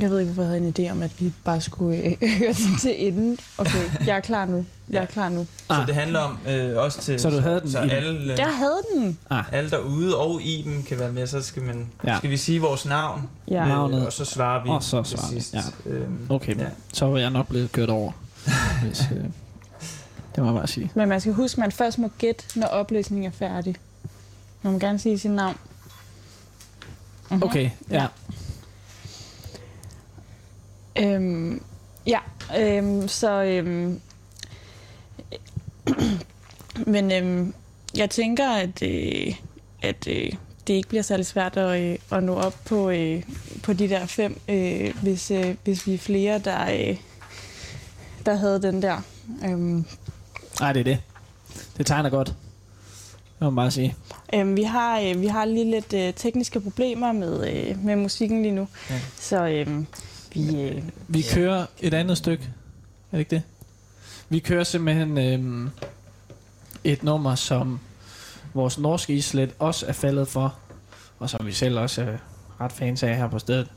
[0.00, 2.52] Jeg ved ikke, hvorfor jeg havde en idé om, at vi bare skulle øh, høre
[2.52, 3.38] den til enden.
[3.58, 4.66] Okay, jeg er klar nu.
[4.90, 5.46] Jeg er klar nu.
[5.66, 5.86] Så Ah.
[5.86, 7.20] det handler om øh, også til...
[7.20, 9.18] Så du havde den så i alle, øh, Jeg havde den.
[9.52, 12.16] alle derude og i dem kan være med, så skal, man, Ja.
[12.18, 13.62] skal vi sige vores navn, Ja.
[13.62, 14.06] øh, Navnet.
[14.06, 15.54] og så svarer vi Og så til svarer vi, sidst.
[15.54, 15.90] ja.
[15.90, 16.66] Øhm, Okay, Ja.
[16.92, 18.12] så var jeg nok blevet kørt over.
[18.82, 19.24] Hvis, øh,
[20.34, 20.90] det må jeg bare sige.
[20.94, 23.76] Men man skal huske, at man først må gætte, når oplæsningen er færdig.
[24.62, 25.56] Man må gerne sige sit navn.
[27.30, 27.42] Mhm.
[27.42, 28.06] Okay, ja.
[31.00, 31.62] Øhm,
[32.06, 32.18] ja,
[32.58, 33.42] øhm, så...
[33.42, 34.00] Øhm,
[36.94, 37.54] men øhm,
[37.96, 39.34] jeg tænker, at, øh,
[39.82, 40.32] at øh,
[40.66, 43.22] det ikke bliver særlig svært at, øh, at nå op på, øh,
[43.62, 46.96] på de der fem, øh, hvis, øh, hvis vi er flere, der, øh,
[48.26, 49.00] der havde den der.
[49.44, 49.84] Øhm,
[50.60, 50.98] Nej, det er det.
[51.76, 52.26] Det tegner godt.
[52.28, 53.94] Det må man bare sige.
[54.34, 58.42] Øhm, vi, har, øh, vi har lige lidt øh, tekniske problemer med, øh, med musikken
[58.42, 58.68] lige nu.
[58.90, 59.00] Ja.
[59.20, 59.86] Så øhm,
[60.36, 60.62] vi...
[60.62, 62.44] Øh, Vi kører et andet stykke.
[63.12, 63.42] Er det ikke det?
[64.28, 65.70] Vi kører simpelthen øhm,
[66.84, 67.80] et nummer, som
[68.54, 70.54] vores norske islet også er faldet for,
[71.18, 72.16] og som vi selv også er
[72.60, 73.68] ret fans af her på stedet.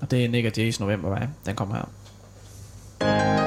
[0.00, 1.26] Og det er Nick og Jay's Novembervej.
[1.46, 3.37] Den kommer her.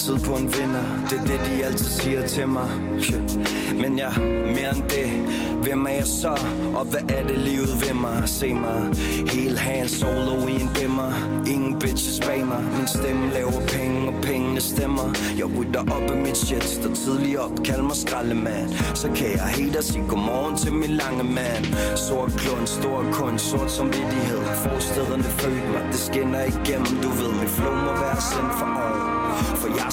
[0.00, 0.84] Altid på en vinder.
[1.10, 2.68] Det er det de altid siger til mig.
[3.82, 5.08] Men jeg, er mere end det.
[5.62, 6.34] Hvem er jeg så,
[6.74, 8.22] og hvad er det livet ved mig?
[8.26, 8.80] Se mig,
[9.32, 11.12] helt hand solo i en dimmer.
[11.46, 12.62] Ingen bitches bag mig.
[12.76, 15.08] Min stemme laver penge, og pengene stemmer.
[15.38, 18.68] Jeg rydder op af mit shit, står tidligt op Kald mig skraldemand.
[18.94, 21.64] Så kan jeg helt og sige godmorgen til min lange mand.
[21.96, 27.32] Sort klund, stor kun, sort som vidtighed Forstederne født mig, det skinner igennem Du ved,
[27.40, 29.09] mit flow må være sendt for oven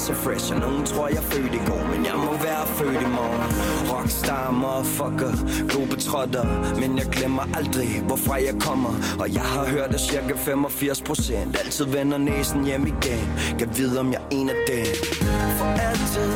[0.08, 3.10] så fresh, og nogen tror jeg født i går Men jeg må være født i
[3.20, 3.52] morgen.
[3.92, 5.34] Rockstar, motherfucker,
[5.70, 6.46] globetrotter
[6.80, 8.94] Men jeg glemmer aldrig, hvorfra jeg kommer.
[9.20, 13.28] Og jeg har hørt, at cirka 85 procent Altid vender næsen hjem igen.
[13.60, 14.86] Kan vide, om jeg er en af dem.
[15.60, 16.32] For altid,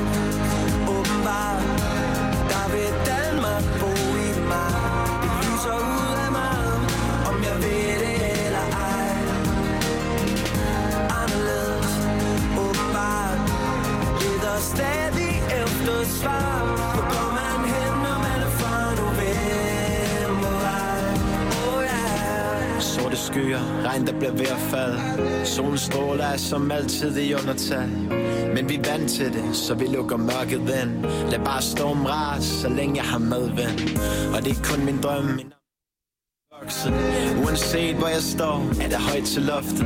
[14.61, 15.33] stadig
[15.63, 16.51] efter svar.
[16.93, 20.41] Hvor går man hen, når man er fra novembervej
[21.67, 24.99] Oh yeah Sorte skyer, regn der bliver ved at falde.
[25.45, 27.89] Solen stråler er som altid i undertal
[28.55, 31.05] Men vi er vant til det, så vi lukker mørket ind.
[31.31, 33.79] Lad bare storm ras, så længe jeg har medvind.
[34.35, 35.53] Og det er kun min drøm min
[36.61, 39.85] Uanset hvor jeg står, er det højt til loftet.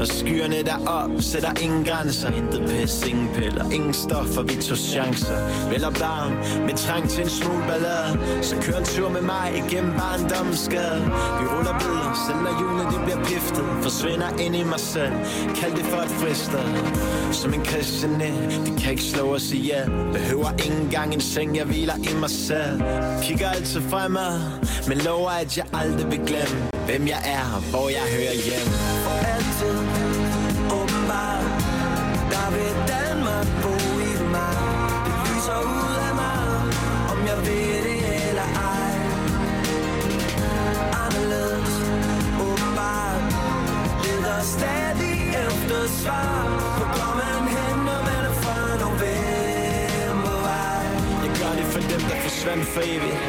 [0.00, 2.30] Og skyerne der op, sætter ingen grænser.
[2.30, 5.68] Intet pis, ingen piller, ingen stoffer, vi tog chancer.
[5.70, 6.32] Vel og barn,
[6.66, 8.18] med trang til en smule ballade.
[8.42, 11.00] Så kør en tur med mig igennem barndommens skade
[11.40, 13.64] Vi ruller videre, selv når julen det bliver piftet.
[13.82, 15.12] Forsvinder ind i mig selv,
[15.58, 16.66] kald det for et fristed
[17.32, 18.30] Som en kristne,
[18.66, 19.90] de kan ikke slå os ihjel.
[20.12, 22.82] Behøver ikke engang en seng, jeg hviler i mig selv.
[23.22, 24.40] Kigger altid fremad,
[24.88, 28.68] men lover at jeg aldrig vil glemme Hvem jeg er og hvor jeg hører hjem
[29.34, 29.76] altid
[30.78, 31.46] åbenbart
[32.32, 33.74] Der vil Danmark bo
[34.10, 34.56] i mig.
[35.06, 36.40] Det lyser ud af mig
[37.12, 38.92] Om jeg ved det eller ej.
[41.04, 41.74] Anderledes
[42.46, 43.22] åbenbart
[44.04, 46.30] Leder stadig efter svar.
[46.76, 50.84] Hvor går man hen, når man er fra novembervej
[51.24, 53.20] Jeg gør det for dem, der forsvandt for evigt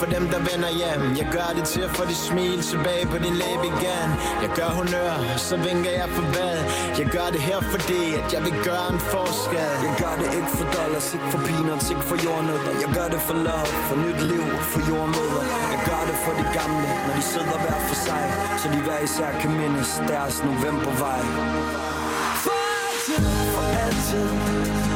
[0.00, 1.02] for dem, der vender hjem.
[1.20, 4.08] Jeg gør det til at få dit smil tilbage på din læbe igen.
[4.44, 5.14] Jeg gør honør,
[5.48, 6.56] så vinker jeg for hvad?
[7.00, 9.70] Jeg gør det her, fordi at jeg vil gøre en forskel.
[9.86, 12.72] Jeg gør det ikke for dollars, ikke for peanuts, ikke for jordnødder.
[12.84, 15.42] Jeg gør det for love, for nyt liv, for jordmøder
[15.74, 18.24] Jeg gør det for de gamle, når de sidder hver for sig
[18.60, 21.20] Så de hver især kan mindes deres novembervej.
[22.44, 24.87] For altid, for altid,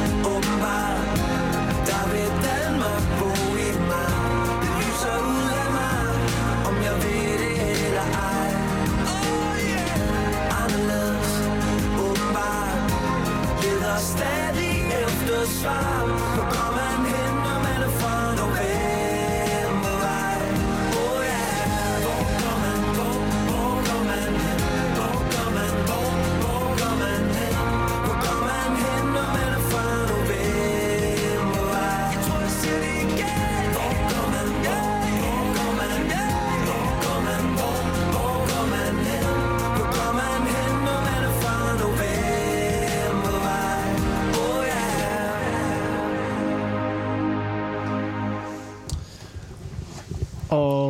[15.65, 16.12] efter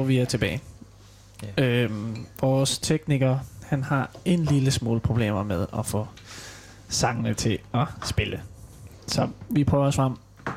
[0.04, 0.62] Og vi er tilbage.
[1.58, 1.64] Ja.
[1.64, 6.08] Øhm, vores tekniker, han har en lille smule problemer med at få
[6.90, 8.42] sangene til at spille.
[9.08, 10.14] Så vi prøver os frem.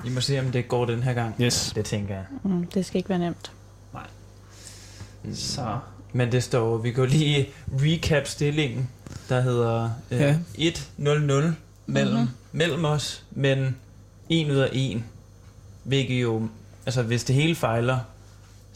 [0.07, 1.35] I må se, om det går den her gang.
[1.41, 1.73] Yes.
[1.77, 2.25] Det tænker jeg.
[2.43, 3.53] Mm, det skal ikke være nemt.
[5.35, 5.79] Så
[6.13, 8.89] Men det står, vi går lige recap stillingen,
[9.29, 10.37] der hedder øh, Ja.
[10.59, 11.03] 1-0-0
[11.87, 12.29] mellem, Mhm.
[12.53, 13.77] mellem os, men
[14.29, 15.03] 1 ud af 1.
[15.85, 16.49] Hvilket jo,
[16.87, 17.99] altså hvis det hele fejler,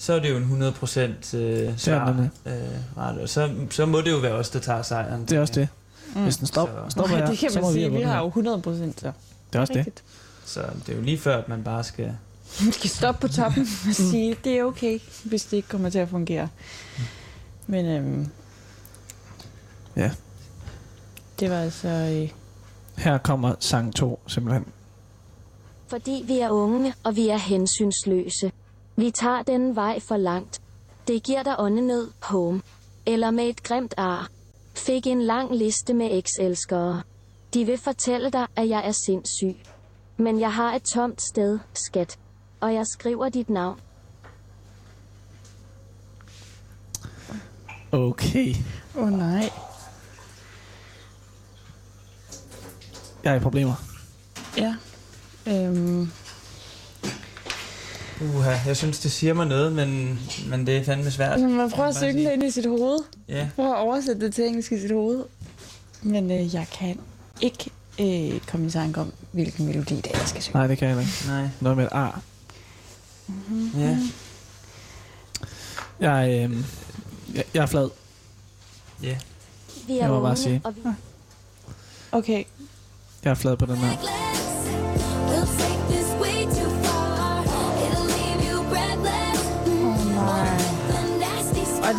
[0.02, 2.28] så er det jo en 100% øh, svar.
[2.46, 2.52] Øh,
[2.96, 3.18] ret.
[3.18, 5.20] Og så, så må det jo være os, der tager sejren.
[5.24, 5.68] det er også det.
[6.16, 7.84] Hvis den stop, Så- stopper her, det kan så man må sige.
[7.88, 9.12] Vi vundet har jo 100 procent så.
[9.52, 9.78] Det er også det.
[9.78, 10.02] Rigtigt.
[10.44, 12.12] Så det er jo lige før, at man bare skal...
[12.60, 15.98] Vi skal stoppe på toppen og sige, det er okay, hvis det ikke kommer til
[15.98, 16.48] at fungere.
[17.66, 18.28] Men øhm,
[19.96, 20.10] Ja.
[21.40, 21.88] det var altså...
[21.88, 22.28] Øh,
[22.96, 24.64] Her kommer sang 2 simpelthen.
[25.88, 28.52] Fordi vi er unge, og vi er hensynsløse.
[29.00, 30.60] Vi tager den vej for langt.
[31.08, 32.62] Det giver dig åndenød, home.
[33.06, 34.28] Eller med et grimt ar.
[34.74, 37.02] Fik en lang liste med ekselskere.
[37.54, 39.56] De vil fortælle dig, at jeg er sindssyg.
[40.16, 42.18] Men jeg har et tomt sted, skat.
[42.60, 43.80] Og jeg skriver dit navn.
[47.92, 48.54] Okay.
[48.96, 49.50] Åh oh, nej.
[53.24, 53.74] Jeg er i problemer.
[54.56, 54.76] Ja.
[55.46, 56.10] Øhm,
[58.20, 61.40] Uha, jeg synes, det siger mig noget, men, men det er fandme svært.
[61.40, 62.98] man prøver at synge det ind i sit hoved.
[63.28, 65.24] Ja, Prøver at oversætte det til engelsk i sit hoved.
[66.02, 66.98] Men øh, jeg kan
[67.40, 67.70] ikke
[68.00, 70.58] øh, komme i tanke om, hvilken melodi det er, jeg skal synge.
[70.58, 71.12] Nej, det kan jeg ikke.
[71.26, 71.48] nej.
[71.60, 72.20] Noget med et ar.
[73.78, 73.98] Ja.
[76.00, 76.56] Jeg, øh,
[77.34, 77.88] jeg, jeg er flad.
[79.02, 79.16] Ja.
[79.86, 80.60] Vi er Jeg må bare sige.
[80.64, 80.80] og vi
[82.12, 82.44] Okay,
[83.24, 84.29] Jeg er flad på den her.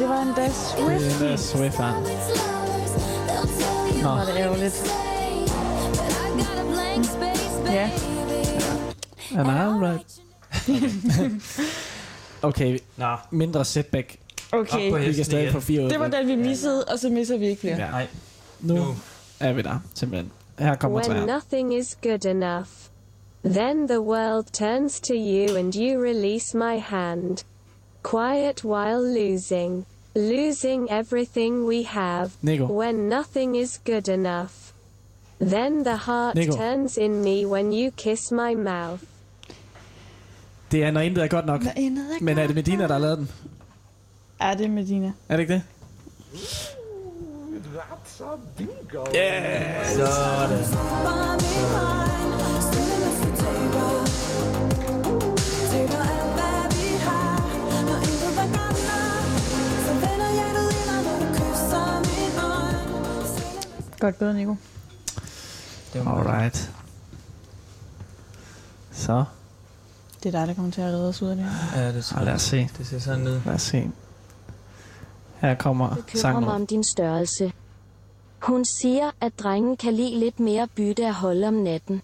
[0.01, 1.21] Det var endda Det Swift.
[1.21, 1.91] er Swift her.
[1.93, 2.31] lovers,
[3.27, 4.09] they'll tell you Nå.
[4.09, 4.73] Er det ærgerligt.
[4.73, 7.89] say, but I got a blank space, Ja.
[7.97, 9.39] baby.
[9.39, 10.11] And I'm right.
[12.43, 14.15] Okay, Nå, mindre setback.
[14.51, 15.53] op på Okay, Vi kan hesten stadig igen.
[15.53, 15.89] få fire ud.
[15.89, 17.77] det var den, vi missede, og så misser vi ikke flere.
[17.77, 17.89] Ja.
[17.91, 18.07] Nej,
[18.59, 18.95] Nu nu.
[19.39, 20.31] er vi der, simpelthen.
[20.59, 21.25] Her kommer When træer.
[21.25, 22.67] nothing is good enough.
[23.45, 27.37] Then the world turns to you and you release my hand.
[28.03, 29.85] Quiet while losing.
[30.15, 32.29] Losing everything we have.
[32.41, 32.65] Nico.
[32.65, 34.73] When nothing is good enough.
[35.39, 36.55] Then the heart Nico.
[36.55, 39.01] turns in me when you kiss my mouth.
[40.71, 41.63] Det er, når intet er godt nok.
[41.63, 43.29] Når intet er Men er det godt Medina, der har lavet den?
[44.39, 45.11] Er det Medina?
[45.29, 45.63] Er det ikke det?
[47.75, 49.05] That's a bingo.
[49.15, 49.85] Yeah!
[49.85, 50.57] Sådan.
[64.01, 64.55] Godt gået, Nico.
[65.93, 66.71] Det var Alright.
[68.91, 69.23] Så,
[70.23, 71.81] Det er dig, der kommer til at redde os ud af det her.
[71.81, 72.69] Ja, det tror og lad os se.
[72.77, 73.41] Det ser sådan ud.
[73.45, 73.91] Lad os se.
[75.35, 76.43] Her kommer sangen.
[76.43, 77.53] mig om din størrelse.
[78.39, 82.01] Hun siger, at drengen kan lide lidt mere bytte at holde om natten.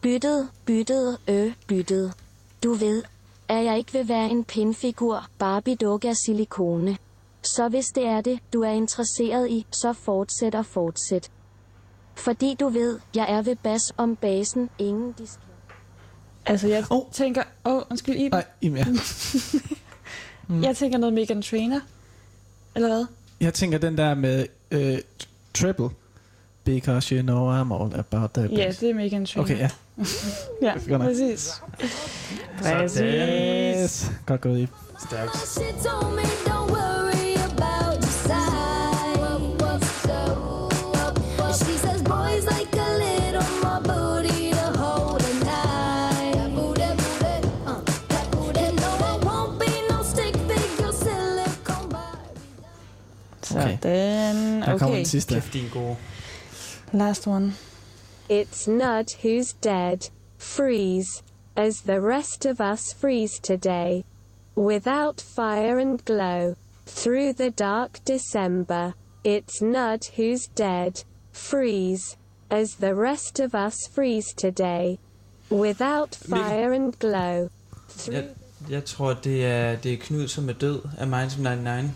[0.00, 2.12] Byttet, byttet, øh, byttet.
[2.64, 3.02] Du ved,
[3.48, 6.96] at jeg ikke vil være en pindfigur, Barbie-dukke af silikone.
[7.54, 11.30] Så hvis det er det, du er interesseret i, så fortsæt og fortsæt.
[12.14, 15.40] Fordi du ved, jeg er ved bas om basen, ingen disket.
[16.46, 17.02] Altså, jeg oh.
[17.12, 17.42] tænker...
[17.64, 18.30] Åh, oh, undskyld, Iben.
[18.30, 18.84] Nej, Iben, ja.
[20.48, 20.62] mm.
[20.66, 21.80] Jeg tænker noget Megan Trainer.
[22.74, 23.06] Eller hvad?
[23.40, 24.98] Jeg tænker den der med øh,
[25.54, 25.88] triple.
[26.64, 29.44] Because you know I'm all about that Ja, det er Megan Trainer.
[29.44, 29.70] Okay, ja.
[30.88, 31.62] ja, præcis.
[32.62, 34.10] Præcis.
[34.26, 34.74] Godt gået, Iben.
[35.06, 35.58] Stærkt.
[53.54, 53.78] Barbie.
[53.82, 54.60] Sådan.
[54.62, 54.96] Der kommer Okay.
[54.96, 55.34] den sidste.
[55.34, 55.96] Kæft, din gode.
[56.92, 57.52] Last one.
[58.30, 59.98] It's not who's dead.
[60.38, 61.22] Freeze.
[61.56, 64.04] As the rest of us freeze today.
[64.56, 66.54] Without fire and glow.
[66.86, 68.92] Through the dark December.
[69.26, 71.04] It's not who's dead.
[71.32, 72.16] Freeze.
[72.50, 74.98] As the rest of us freeze today.
[75.50, 77.48] Without fire and glow.
[77.98, 78.24] Through Jeg,
[78.70, 81.90] jeg tror, det er, det er Knud, som er død af Minds 99.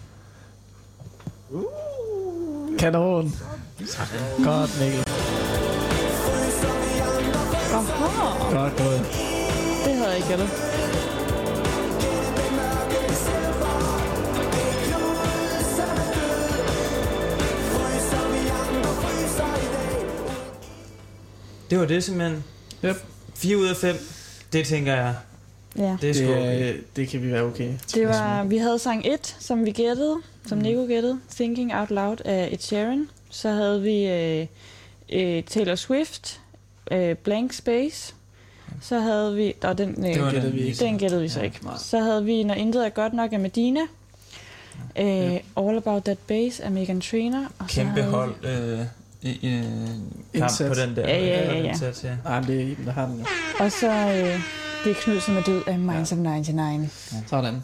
[2.78, 3.32] Kanon.
[4.44, 5.04] Godt, Mikkel.
[7.74, 8.60] Aha.
[8.60, 9.00] Godt gået.
[9.84, 10.48] Det havde jeg ikke gættet.
[21.70, 22.44] Det var det simpelthen.
[22.84, 22.96] Yep.
[23.34, 23.96] 4 ud af 5.
[24.52, 25.14] Det tænker jeg.
[25.76, 25.96] Ja.
[26.00, 27.72] Det er sgu Det, det kan vi være okay.
[27.94, 30.16] Det var, vi havde sang 1, som vi gættede,
[30.46, 33.08] som Nico gættede, Thinking Out Loud af Ed Sheeran.
[33.30, 34.46] Så havde vi øh,
[35.12, 36.40] øh, Taylor Swift,
[36.90, 38.14] øh, Blank Space.
[38.80, 41.38] Så havde vi, og den, øh, Det var gættede den, vi den gættede vi så
[41.38, 41.58] Ja, ikke.
[41.64, 41.74] nej.
[41.78, 43.80] Så havde vi Når Intet er godt nok af Medina.
[44.98, 47.44] Øh, All About That Bass af Megan Trainor.
[47.58, 48.80] Og så Kæmpe havde vi- hold øh,
[49.22, 49.62] i, i en
[50.34, 50.68] kamp Indsats.
[50.68, 51.08] på den der.
[51.08, 51.68] Ja, ja, ja, øh, ja.
[51.68, 52.16] Indsats, ja.
[52.24, 53.24] Nej, men det er Iben, der har den jo.
[53.64, 54.40] Og så øh,
[54.84, 57.14] det er Knud, som er død af Minds of 99.
[57.26, 57.62] Sådan.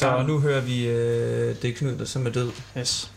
[0.00, 2.50] Så nu hører vi øh, det er Knud, der som er død.
[2.78, 3.10] Yes.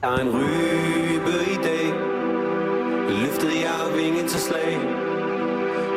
[0.00, 1.86] Der er en rybe i dag
[3.08, 4.78] Løftede jeg vingen til slag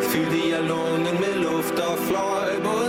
[0.01, 2.82] Fyldte jeg lungen med luft og fløj Både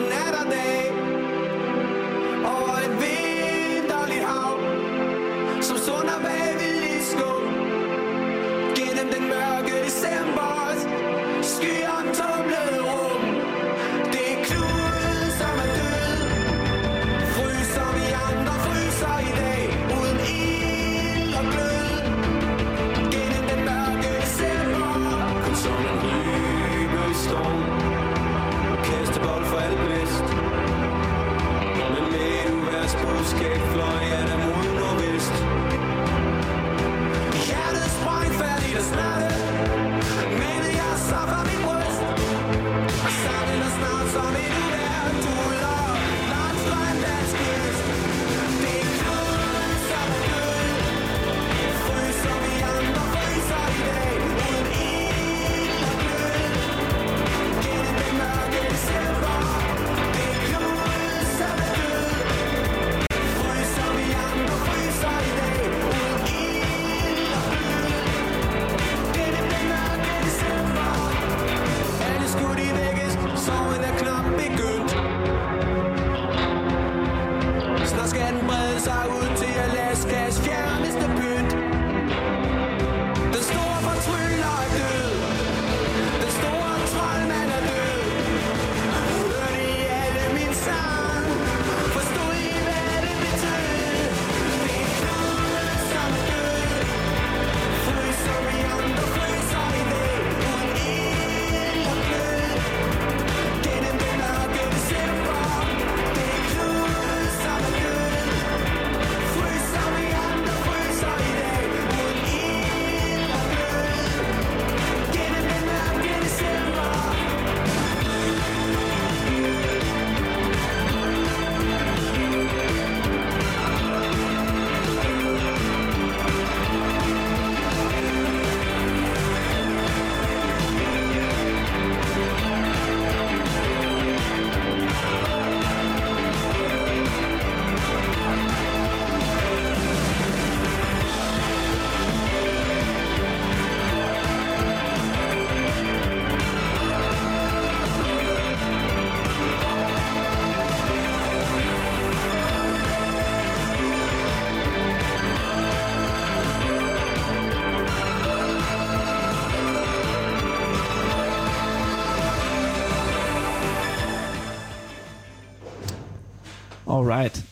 [167.05, 167.45] Alright.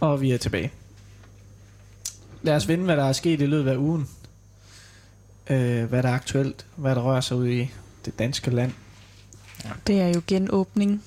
[0.00, 0.72] Og vi er tilbage.
[2.42, 4.08] Lad os vinde, hvad der er sket i løbet af ugen.
[5.50, 6.66] Øh, hvad der er aktuelt.
[6.76, 7.70] Hvad der rører sig ud i
[8.04, 8.72] det danske land.
[9.86, 11.02] Det er jo genåbning.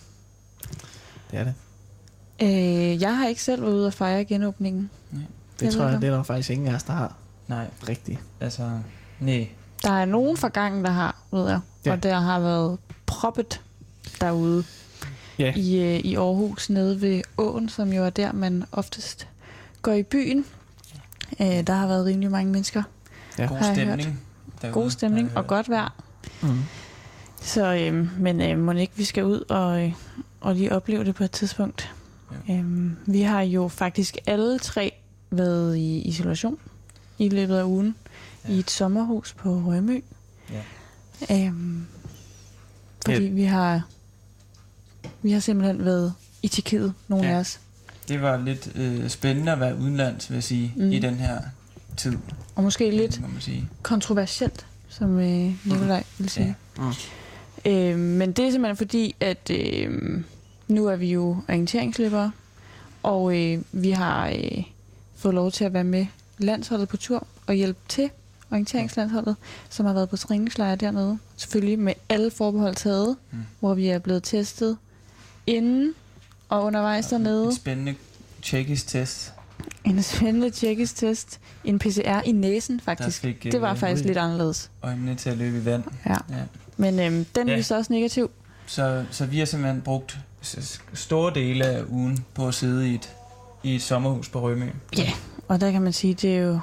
[1.31, 1.53] Det er det.
[2.41, 4.89] Øh, jeg har ikke selv været ude og fejre genåbningen.
[5.11, 7.15] Det Jeg tror jeg, det er der faktisk ingen af os, der har.
[7.47, 8.19] Nej, Rigtigt.
[8.39, 8.80] altså,
[9.19, 9.49] nej.
[9.84, 11.59] Der er nogen fra gangen, der har, ved jeg.
[11.85, 11.89] Ja.
[11.89, 11.95] Ja.
[11.95, 13.61] Og der har været proppet
[14.21, 14.63] derude
[15.39, 15.53] Ja.
[15.55, 19.27] i, øh, i Aarhus, nede ved åen, som jo er der, man oftest
[19.81, 20.45] går i byen.
[21.41, 22.84] Øh, der har været rimelig mange mennesker.
[23.38, 23.45] Ja.
[23.45, 24.19] God stemning.
[24.61, 25.95] derude, God stemning og godt vejr.
[26.41, 26.60] Mm.
[27.41, 29.93] Så, øh, men øh, må ikke, vi skal ud og, øh,
[30.41, 31.91] og lige opleve det på et tidspunkt.
[32.47, 32.53] Ja.
[32.53, 34.93] Øh, vi har jo faktisk alle tre
[35.31, 36.57] været i isolation
[37.18, 37.95] i løbet af ugen
[38.47, 38.53] ja.
[38.53, 39.99] i et sommerhus på Rømø.
[40.51, 41.45] Ja.
[41.45, 41.85] Øhm,
[43.05, 43.81] fordi vi har
[45.23, 46.13] vi har simpelthen været
[46.43, 47.33] i Tjekkiet, nogle Ja.
[47.33, 47.59] af os.
[48.07, 50.83] Det var lidt øh, spændende at være udenlands, vil jeg sige, Mm.
[50.83, 50.91] mm.
[50.91, 51.39] i den her
[51.97, 52.17] tid,
[52.55, 53.69] Og måske lidt må man sige.
[53.81, 56.55] kontroversielt, som øh, Nikolaj vil sige.
[56.77, 56.91] Mm.
[57.65, 60.23] Øh, men det er simpelthen fordi, at øh,
[60.67, 62.31] nu er vi jo orienteringsløbere,
[63.03, 64.63] og øh, vi har øh,
[65.15, 66.05] fået lov til at være med
[66.37, 68.09] landsholdet på tur og hjælpe til
[68.51, 69.35] orienteringslandsholdet,
[69.69, 71.17] som har været på træningslejr dernede.
[71.37, 73.37] Selvfølgelig med alle forbehold taget, Mm.
[73.37, 73.43] mm.
[73.59, 74.77] hvor vi er blevet testet
[75.47, 75.93] inden
[76.49, 77.45] og undervejs dernede.
[77.45, 77.95] En spændende
[78.41, 79.33] tjekkisk test.
[79.83, 81.39] En spændende tjekkisk test.
[81.63, 83.21] En PCR i næsen, faktisk.
[83.21, 84.71] fik, det var øh, faktisk lidt anderledes.
[84.83, 85.83] Øjnene til at løbe i vand.
[86.05, 86.11] Ja.
[86.29, 86.35] ja.
[86.77, 87.55] Men øhm, den Ja.
[87.55, 88.31] viste også negativ.
[88.65, 90.17] Så, så vi har simpelthen brugt
[90.93, 93.09] store dele af ugen på at sidde i et,
[93.63, 94.69] i et sommerhus på Rømø.
[94.97, 95.11] Ja,
[95.47, 96.59] og der kan man sige, det er jo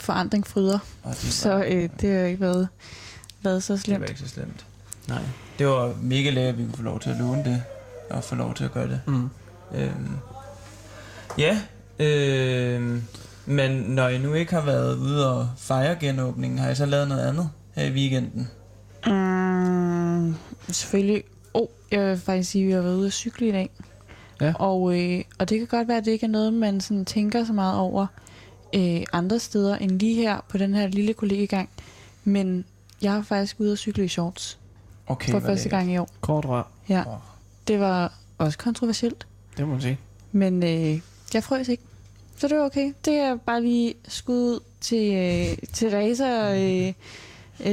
[0.00, 0.78] forandring fryder.
[1.02, 2.68] Og det Så øh, det har jo ikke været,
[3.42, 4.00] været så Det slemt.
[4.00, 4.66] var ikke så slemt.
[5.08, 5.22] Nej.
[5.58, 7.62] Det var mega lækkert, at vi kunne få lov til at låne det,
[8.10, 9.00] og få lov til at gøre det.
[9.06, 9.30] Mm.
[9.74, 10.16] Øhm,
[11.38, 11.60] ja,
[11.98, 13.02] øhm,
[13.46, 17.08] men når I nu ikke har været ude og fejre genåbningen, har I så lavet
[17.08, 18.48] noget andet her i weekenden?
[19.06, 20.34] Mm,
[20.68, 21.24] selvfølgelig.
[21.54, 23.70] Oh, jeg vil faktisk sige, at vi har været ude at cykle i dag.
[24.40, 24.52] Ja.
[24.54, 27.44] Og, øh, og det kan godt være, at det ikke er noget, man sådan tænker
[27.44, 28.06] så meget over
[28.74, 31.68] øh, andre steder end lige her på den her lille kollegegang.
[32.24, 32.64] Men
[33.02, 34.58] jeg har faktisk ude at cykle i shorts
[35.06, 36.08] Okay, for første gang i år.
[36.20, 36.62] Kort rør.
[36.88, 37.04] Ja,
[37.68, 39.26] det var også kontroversielt.
[39.56, 39.98] Det må man sige.
[40.32, 41.00] Men øh,
[41.34, 41.82] jeg frøs ikke.
[42.36, 42.92] Så det var okay.
[43.04, 46.92] Det er bare lige skud ud til, øh, til racer øh,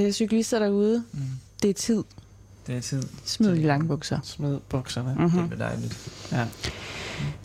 [0.06, 1.03] øh, cyklister derude.
[1.14, 1.19] Mm.
[1.64, 2.03] Det er tid.
[2.68, 3.03] Det er tid.
[3.26, 4.19] Smid de lange bukser.
[4.23, 5.15] Smid bukserne.
[5.19, 5.39] Mm-hmm.
[5.39, 6.11] Det bliver dejligt.
[6.31, 6.45] Ja.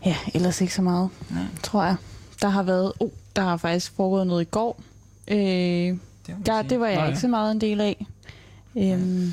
[0.07, 1.43] Ja, ellers ikke så meget, Nej.
[1.63, 1.97] tror jeg.
[2.43, 2.93] Der har været...
[3.01, 4.81] Oh, der har faktisk foregået noget i går.
[5.29, 5.99] Øh, Det,
[6.47, 6.69] der, sige.
[6.71, 7.21] det var jeg Nå, ikke ja.
[7.21, 8.07] så meget en del af.
[8.77, 9.33] Øhm,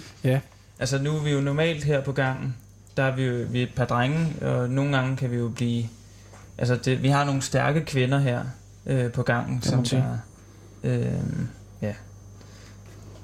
[0.80, 2.56] Altså nu er vi jo normalt her på gangen,
[2.98, 5.50] der er vi jo vi er et par drenge, og nogle gange kan vi jo
[5.50, 5.86] blive...
[6.58, 8.44] Altså det, vi har nogle stærke kvinder her
[8.86, 10.04] øh, på gangen, som der,
[10.84, 11.04] øh,
[11.82, 11.94] ja,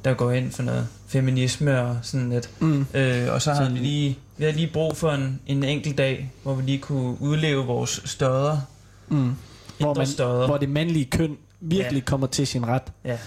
[0.06, 2.49] der går ind for noget feminisme og sådan lidt.
[2.60, 2.85] Mm.
[2.94, 6.31] Øh, og så har vi lige, vi har lige brug for en, en enkelt dag,
[6.44, 8.60] hvor vi lige kunne udleve vores støder.
[9.07, 9.34] Mm.
[9.80, 10.45] Hvor, man, støder.
[10.45, 11.95] hvor det mandlige køn virkelig Ja.
[11.98, 12.02] ja.
[12.06, 12.84] kommer til sin ret.
[13.06, 13.18] Ja.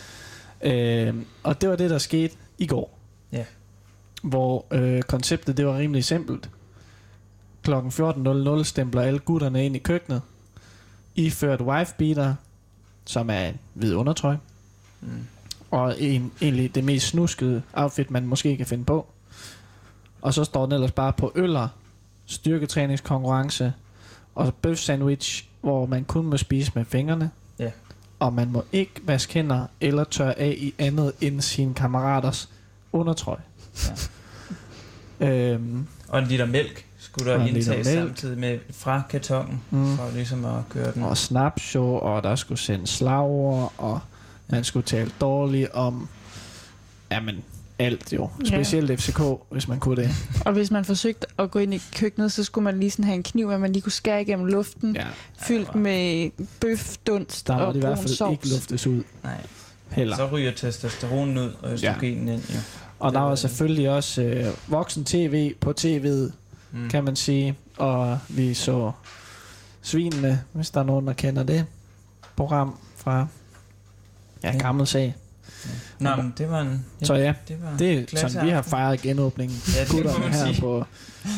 [0.63, 2.99] Øh, og det var det, der skete i går.
[3.33, 3.45] Ja.
[4.23, 6.51] Hvor øh, konceptet, det var rimelig simpelt.
[7.63, 10.23] Klokken 14.00 stempler alle gutterne ind i køkkenet.
[11.15, 12.35] Iført wifebeater,
[13.05, 14.37] som er en hvid undertrøj.
[15.01, 15.27] Mm.
[15.71, 19.07] Og en, egentlig det mest snuskede outfit, man måske kan finde på.
[20.23, 21.69] Og så står den ellers bare på øller,
[22.27, 23.73] styrketræningskonkurrence
[24.35, 27.31] og bøf sandwich, hvor man kun må spise med fingrene.
[28.21, 32.49] Og man må ikke vaske hænder eller tørre af i andet end sine kammeraters
[32.93, 33.39] undertrøj.
[35.21, 35.29] Ja.
[35.29, 39.97] Øhm, Og en liter mælk skulle der indtages samtidig med fra kartongen, Mm.
[39.97, 41.03] for ligesom at gøre den.
[41.03, 44.01] og snapshow, og der skulle sendes slagord, og
[44.49, 46.09] man skulle tale dårligt om,
[47.11, 47.45] jamen,
[47.81, 48.31] alt jo.
[48.45, 48.49] Ja.
[48.57, 49.21] Specielt FCK,
[49.51, 50.11] hvis man kunne det.
[50.47, 53.15] og hvis man forsøgte at gå ind i køkkenet, så skulle man lige sådan have
[53.15, 55.07] en kniv, at man lige kunne skære igennem luften, Ja,
[55.43, 56.31] fyldt med
[56.61, 58.33] bøfdunst der må og det i hvert fald sovs.
[58.33, 59.47] ikke luftes ud Nej,
[59.91, 60.17] heller.
[60.17, 62.59] så ryger testosteronen ud, og østrogenen ind, jo.
[62.99, 66.33] Og der var selvfølgelig også øh, voksen tv på tv'et,
[66.73, 66.89] Mm.
[66.89, 67.55] kan man sige.
[67.77, 68.93] Og vi så
[69.83, 71.65] Svinene, hvis der er nogen, der kender det
[72.37, 73.27] program fra
[74.43, 74.59] ja, Ja.
[74.59, 75.15] gammel sag.
[75.99, 76.85] Nå, men det var en...
[77.01, 79.59] Ja, Så ja, det var det er sådan, vi har fejret genåbningen.
[79.77, 80.61] Ja, det må Gutterne man her sige.
[80.61, 80.85] på,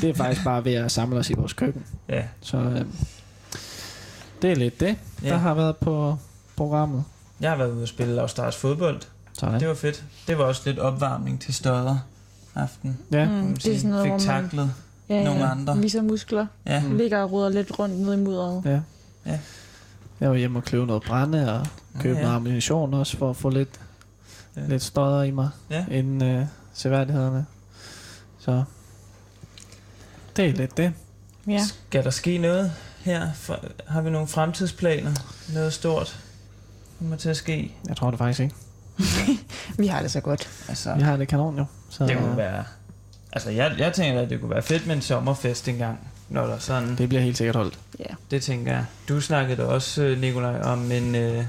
[0.00, 1.84] det er faktisk bare ved at samle os i vores køkken.
[2.08, 2.84] Ja, Så øh,
[4.42, 5.28] det er lidt det, Ja.
[5.28, 6.16] der har været på
[6.56, 7.04] programmet.
[7.40, 9.00] jeg har været ude og spille Afstars fodbold.
[9.32, 9.60] Sådan.
[9.60, 10.04] Det var fedt.
[10.26, 11.98] Det var også lidt opvarmning til støder
[12.54, 12.98] aften.
[13.12, 14.72] Ja, Mm, det er sådan noget, Fik hvor man- taklet.
[15.08, 15.78] Ja, nogle andre.
[15.78, 16.46] Viser muskler.
[16.66, 16.80] Ja.
[16.82, 16.96] Mm.
[16.96, 18.62] Ligger og ruder lidt rundt ned i mudderet.
[18.64, 18.80] Ja.
[19.32, 19.38] Ja.
[20.20, 21.66] Jeg var hjemme og købe noget brænde og
[22.00, 22.22] købe ja.
[22.22, 23.68] noget ammunition også for at få lidt,
[24.56, 24.60] Ja.
[24.68, 25.84] lidt støder i mig Ja.
[25.90, 27.46] inden øh, seværdighederne.
[28.38, 28.64] Så
[30.36, 30.92] det er lidt det.
[31.46, 31.60] Ja.
[31.88, 33.32] Skal der ske noget her?
[33.34, 35.12] For, har vi nogle fremtidsplaner?
[35.54, 36.18] Noget stort
[36.98, 37.74] kommer til at ske?
[37.88, 38.54] Jeg tror det faktisk ikke.
[39.78, 40.48] Vi har det så godt.
[40.68, 41.64] Altså, Vi har det kanon jo.
[41.90, 42.64] Så det kunne være...
[43.32, 45.98] Altså, jeg, jeg tænker, at det kunne være fedt med en sommerfest engang,
[46.28, 46.96] når der er sådan...
[46.98, 47.78] Det bliver helt sikkert holdt.
[47.98, 48.04] Ja.
[48.30, 48.84] Det tænker jeg.
[49.08, 51.44] Du snakkede da også, øh, Nikolaj, om, en, øh,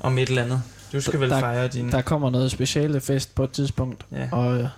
[0.00, 0.62] om et eller andet.
[0.92, 1.90] Du skal vel der, fejre din...
[1.90, 4.06] Der kommer noget speciale fest på et tidspunkt.
[4.12, 4.28] Ja.
[4.32, 4.68] Og øh,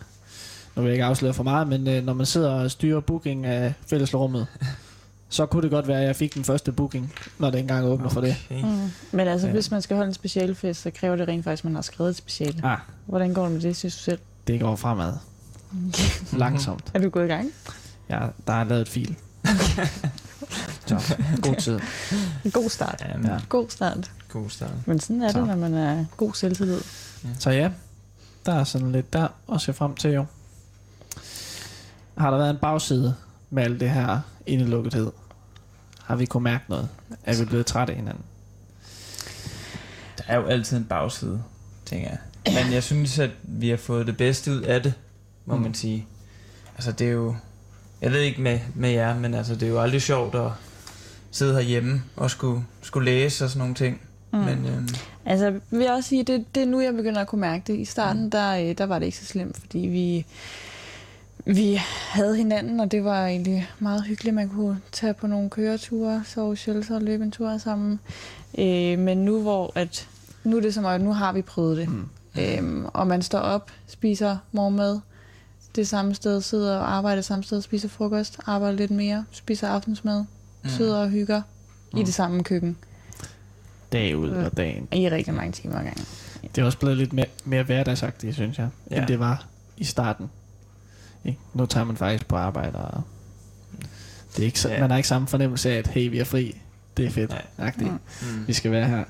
[0.76, 3.46] nu vil jeg ikke afsløre for meget, men øh, når man sidder og styrer booking
[3.46, 4.46] af fællesrummet,
[5.28, 8.06] så kunne det godt være, at jeg fik den første booking, når det engang åbner
[8.06, 8.14] okay.
[8.14, 8.36] for det.
[8.50, 8.90] Mm.
[9.12, 9.52] Men altså, Ja.
[9.52, 12.10] hvis man skal holde en specialfest, så kræver det rent faktisk, at man har skrevet
[12.10, 12.60] et speciale.
[12.64, 12.78] Ah.
[13.06, 14.18] Hvordan går det med det, synes du selv?
[14.46, 15.12] Det går fremad.
[16.38, 16.90] Langsomt.
[16.94, 17.50] Er du gået i gang?
[18.10, 19.16] Ja, der er lavet et fil.
[20.86, 21.80] så, god tid.
[22.44, 23.04] En god start.
[23.08, 23.38] Jamen, Ja.
[23.48, 24.10] God start.
[24.28, 24.70] God start.
[24.86, 25.38] Men sådan er Så.
[25.38, 26.80] det, når man er god selvtillid.
[27.38, 27.70] Så ja,
[28.46, 30.24] der er sådan lidt der at se frem til jo.
[32.18, 33.14] Har der været en bagside
[33.50, 35.10] med alt det her indelukkethed?
[36.04, 36.88] Har vi kunnet mærke noget?
[37.24, 38.24] Er vi blevet trætte af hinanden?
[40.18, 41.42] Der er jo altid en bagside,
[41.86, 42.18] tænker jeg.
[42.64, 44.94] Men jeg synes, at vi har fået det bedste ud af det,
[45.46, 45.62] må Mm.
[45.62, 46.06] man sige.
[46.74, 47.36] Altså, det er jo...
[48.00, 50.50] Jeg ved ikke med, med jer, men altså, det er jo aldrig sjovt at
[51.34, 54.00] sidde herhjemme og skulle, skulle læse og sådan nogle ting.
[54.32, 54.38] Mm.
[54.38, 54.88] Men øhm,
[55.24, 57.78] Altså, vil jeg også sige, det, det er nu, jeg begynder at kunne mærke det.
[57.78, 60.26] I starten, der, øh, der var det ikke så slemt, fordi vi,
[61.44, 61.80] vi
[62.10, 64.34] havde hinanden, og det var egentlig meget hyggeligt.
[64.34, 68.00] Man kunne tage på nogle køreture, sove shelter og løbe en tur sammen.
[68.58, 70.08] Øh, men nu, hvor at,
[70.44, 71.88] nu er det som, at nu har vi prøvet det.
[71.88, 72.08] Mm.
[72.38, 75.00] Øhm, og man står op, spiser morgenmad,
[75.76, 80.24] det samme sted, sidder og arbejder samme sted, spiser frokost, arbejder lidt mere, spiser aftensmad,
[80.64, 80.70] Mm.
[80.70, 81.42] sidder og hygger
[81.92, 81.98] mm.
[81.98, 82.76] i det samme køkken
[83.92, 84.88] Dag ud og dagen.
[84.92, 86.04] i rigtig mange timer ad gangen.
[86.54, 88.94] Det er også blevet lidt mere, mere hverdagsagtigt, synes jeg, ja.
[88.94, 89.00] Ja.
[89.00, 89.46] end det var
[89.76, 90.30] i starten.
[91.24, 91.38] Ikke?
[91.54, 93.02] Nu tager man faktisk på arbejde, og
[94.36, 94.74] det er ikke så, Ja.
[94.74, 94.80] ja.
[94.80, 96.60] man har ikke samme fornemmelse af, at hey, vi er fri.
[96.96, 97.30] Det er fedt.
[97.30, 97.42] Nej.
[97.58, 97.90] Agtigt.
[97.90, 97.98] Mm.
[98.38, 98.46] mm.
[98.48, 99.04] Vi skal være her.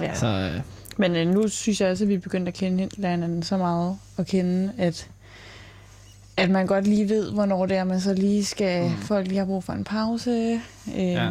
[0.00, 0.14] Ja.
[0.14, 0.60] Så øh,
[0.96, 3.96] Men øh, nu synes jeg også, at vi er begyndt at kende hinanden så meget
[4.16, 5.08] at kende, at,
[6.36, 8.96] at man godt lige ved, hvornår det er, man så lige skal, mm.
[8.96, 10.60] folk lige har brug for en pause.
[10.88, 11.30] Øhm, Ja.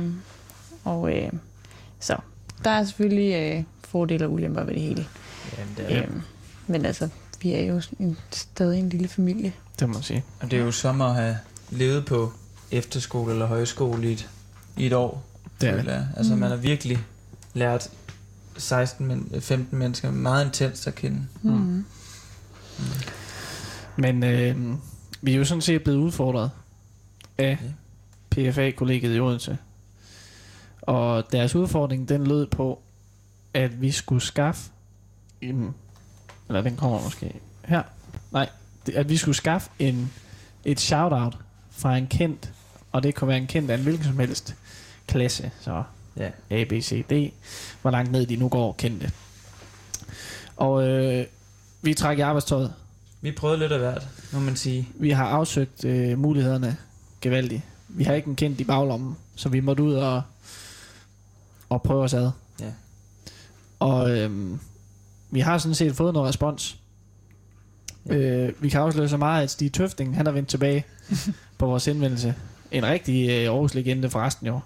[0.83, 1.29] Og øh,
[1.99, 2.17] så
[2.63, 5.05] der er selvfølgelig øh, fordele og ulemper ved det hele.
[5.57, 6.21] Jamen, det, er, Øhm,
[6.67, 7.09] men altså,
[7.41, 9.53] vi er jo en, stadig en lille familie.
[9.79, 10.23] det må man sige.
[10.39, 11.37] og det er jo som at have
[11.69, 12.33] levet på
[12.71, 14.29] efterskole eller højskole i et,
[14.77, 15.23] i et år.
[15.61, 16.07] Det er det.
[16.17, 16.39] Altså, Mm.
[16.39, 16.97] man har virkelig
[17.53, 17.89] lært
[18.57, 21.27] 16, men, 15 mennesker meget intenst at kende.
[21.41, 21.85] Mm.
[23.95, 24.55] Men øh,
[25.21, 26.51] vi er jo sådan set blevet udfordret
[27.37, 27.57] af
[28.29, 29.57] PFA-kollegiet i Odense.
[30.81, 32.81] Og deres udfordring, den lød på,
[33.53, 34.71] at vi skulle skaffe
[35.41, 35.75] en...
[36.47, 37.33] Eller den kommer måske
[37.65, 37.83] her.
[38.31, 38.49] Nej,
[38.95, 40.11] at vi skulle skaffe en,
[40.65, 41.37] et shout-out
[41.71, 42.53] fra en kendt,
[42.91, 44.55] og det kunne være en kendt af en hvilken som helst
[45.07, 45.51] klasse.
[45.59, 45.83] Så
[46.17, 46.29] Ja.
[46.49, 47.33] A, B, C, D.
[47.81, 49.11] Hvor langt ned de nu går kendte.
[50.57, 51.25] Og øh,
[51.81, 52.73] vi træk i arbejdstøjet.
[53.21, 54.89] Vi prøvede lidt af hvert, må man sige.
[54.95, 56.77] Vi har afsøgt øh, mulighederne
[57.21, 57.61] gevaldigt.
[57.87, 60.21] Vi har ikke en kendt i baglommen, så vi måtte ud og,
[61.69, 62.31] og prøve os ad.
[62.59, 62.71] Ja.
[63.79, 64.59] Og øhm,
[65.31, 66.77] vi har sådan set fået noget respons.
[68.05, 68.15] Ja.
[68.15, 70.85] Øh, vi kan afsløre så meget, at Stig Tøfting, han er vendt tilbage
[71.57, 72.35] på vores indvendelse.
[72.71, 74.59] En rigtig øh, Aarhus legende forresten jo,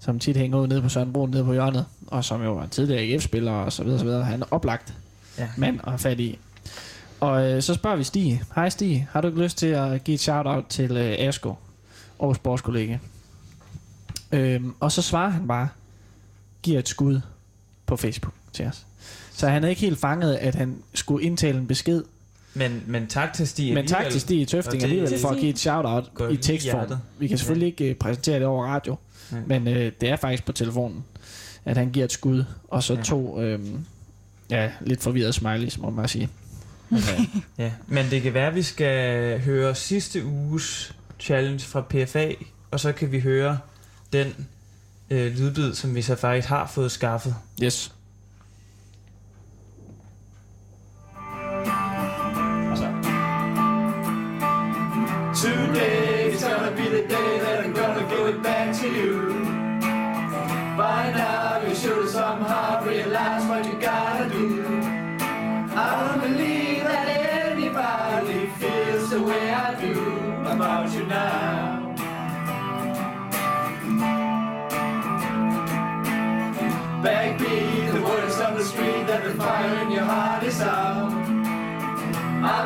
[0.00, 2.66] som tit hænger ud nede på Søren Brun nede på hjørnet, og som jo var
[2.66, 4.24] tidligere IF-spiller og så videre, så videre.
[4.24, 4.94] Han er oplagt
[5.38, 5.48] Ja.
[5.56, 6.38] mand have fat i.
[7.20, 8.42] Og øh, så spørger vi Stig.
[8.54, 11.54] Hej Stig, har du ikke lyst til at give et shout-out til øh, Asko,
[12.20, 12.98] Aarhus sportskollega?
[14.32, 15.68] Øhm, og så svarer han bare,
[16.62, 17.20] giver et skud
[17.86, 18.86] på Facebook til os.
[19.32, 22.02] Så han er ikke helt fanget, at han skulle indtale en besked.
[22.54, 25.50] Men, men tak til Stig Men tak til Stig Og Tøfting alligevel for at give
[25.50, 26.92] et shout-out i i tekstform.
[27.18, 28.96] Vi kan selvfølgelig ikke øh, præsentere det over radio,
[29.32, 29.36] Ja.
[29.46, 31.04] men øh, det er faktisk på telefonen,
[31.64, 33.02] at han giver et skud, og så Ja.
[33.02, 33.60] to øh,
[34.50, 36.28] ja, lidt forvirrede smileys, må man bare
[36.90, 37.44] sige.
[37.58, 42.32] Ja, men det kan være, at vi skal høre sidste uges challenge fra PFA,
[42.70, 43.58] og så kan vi høre
[44.12, 44.46] den
[45.10, 47.34] øh, lydbid, som vi så faktisk har fået skaffet.
[47.62, 47.92] Yes.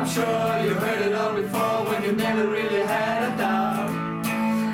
[0.01, 3.91] I'm sure you heard it all before when you never really had a doubt.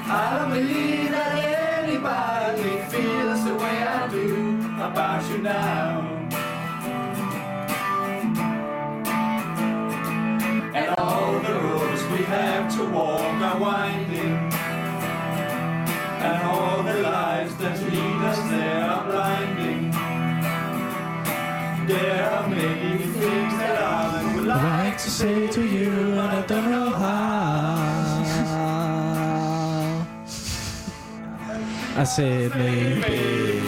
[0.08, 6.00] I don't believe that anybody feels the way I do about you now.
[10.74, 14.38] And all the roads we have to walk are winding.
[16.24, 19.92] And all the lives that lead us there are blinding.
[21.86, 22.48] There are
[25.18, 27.78] say to you, and I don't know how.
[32.02, 33.62] I said maybe.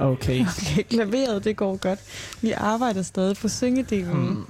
[0.00, 0.44] Okay.
[0.58, 1.98] Okay, klaveret, det går godt.
[2.40, 4.12] Vi arbejder stadig på syngedelen.
[4.12, 4.44] Hmm.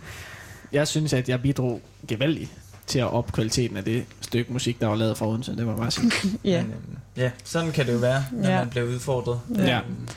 [0.73, 2.51] Jeg synes, at jeg bidrog gevaldigt
[2.87, 5.57] til at op kvaliteten af det stykke musik, der var lavet for Odense.
[5.57, 6.11] Det var bare sige.
[6.45, 6.63] Ja.
[6.63, 8.59] Men, øhm, ja, sådan kan det jo være, når Ja.
[8.59, 9.41] man bliver udfordret.
[9.57, 9.77] Ja.
[9.79, 10.09] Øhm,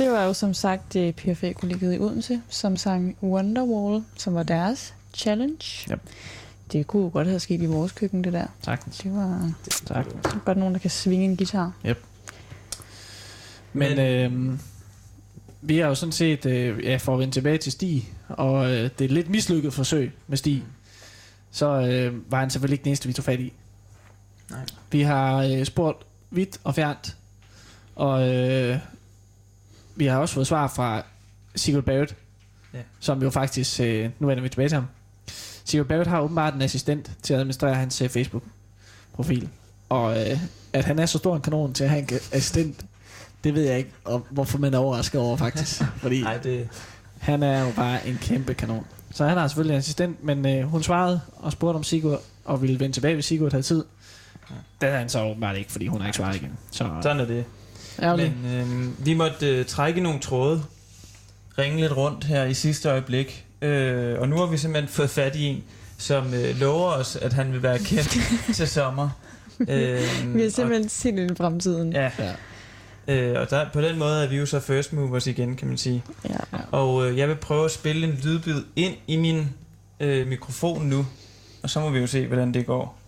[0.00, 4.94] Det var jo som sagt øh, PFA-kollegiet i Odense, som sang Wonderwall, som var deres
[5.14, 5.86] challenge.
[5.90, 5.94] Ja.
[6.72, 8.46] Det kunne jo godt have sket i vores køkken, det der.
[8.62, 8.98] Sagtens.
[8.98, 9.52] Det var
[9.86, 10.06] Tak.
[10.44, 11.72] godt nogen, der kan svinge en guitar.
[13.72, 14.58] Men øh,
[15.60, 18.82] vi har jo sådan set, øh, ja, for at vende tilbage til Stig, og øh,
[18.82, 20.62] det er et lidt mislykket forsøg med Stig,
[21.50, 23.52] så øh, var han selvfølgelig ikke den eneste, vi tog fat i.
[24.50, 24.60] Nej.
[24.92, 27.16] Vi har øh, spurgt vidt og fjernt,
[27.96, 28.78] og øh,
[29.96, 31.02] vi har også fået svar fra
[31.56, 32.16] Sigurd Barrett,
[32.74, 32.78] Ja.
[33.00, 34.86] som jo faktisk, øh, nu vender vi tilbage til ham.
[35.64, 39.48] Sigurd Barrett har åbenbart en assistent til at administrere hans øh, Facebook-profil,
[39.88, 40.38] og øh,
[40.72, 42.84] at han er så stor en kanon til at have en assistent,
[43.44, 45.82] det ved jeg ikke, og hvorfor man er overrasket over faktisk.
[46.02, 46.68] Fordi Nej, det,
[47.18, 48.86] han er jo bare en kæmpe kanon.
[49.10, 52.62] Så han har selvfølgelig en assistent, men øh, hun svarede og spurgte om Sigurd, og
[52.62, 53.84] ville vende tilbage, hvis Sigurd havde tid.
[54.80, 56.58] Det havde han så åbenbart ikke, fordi hun har ikke svaret igen.
[56.70, 57.44] Så sådan er det.
[58.02, 58.32] Ærgerligt.
[58.42, 60.62] Men øhm, vi måtte øh, trække nogle tråde,
[61.58, 65.36] ringe lidt rundt her i sidste øjeblik, øh, og nu har vi simpelthen fået fat
[65.36, 65.64] i en,
[65.98, 68.16] som øh, lover os, at han vil være kendt
[68.56, 69.08] til sommer.
[69.68, 71.96] Øhm, Vi har simpelthen set ind i fremtiden.
[71.96, 72.10] Og, ja,
[73.08, 73.14] Ja.
[73.14, 75.78] øh, og der, på den måde er vi jo så first movers igen, kan man
[75.78, 76.04] sige.
[76.28, 76.36] Ja.
[76.70, 79.48] Og øh, jeg vil prøve at spille en lydbid ind i min
[80.00, 81.06] øh, mikrofon nu,
[81.62, 82.99] og så må vi jo se, hvordan det går.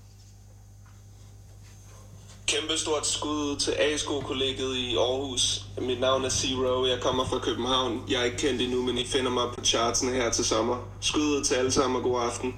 [2.60, 5.64] Kæmpe stort skud til A-sko-kollegiet i Aarhus.
[5.80, 8.00] Mit navn er Zero, jeg kommer fra København.
[8.10, 10.76] Jeg er ikke kendt endnu, men I finder mig på chartsene her til sommer.
[11.00, 12.54] Skud til alle sammen og god aften.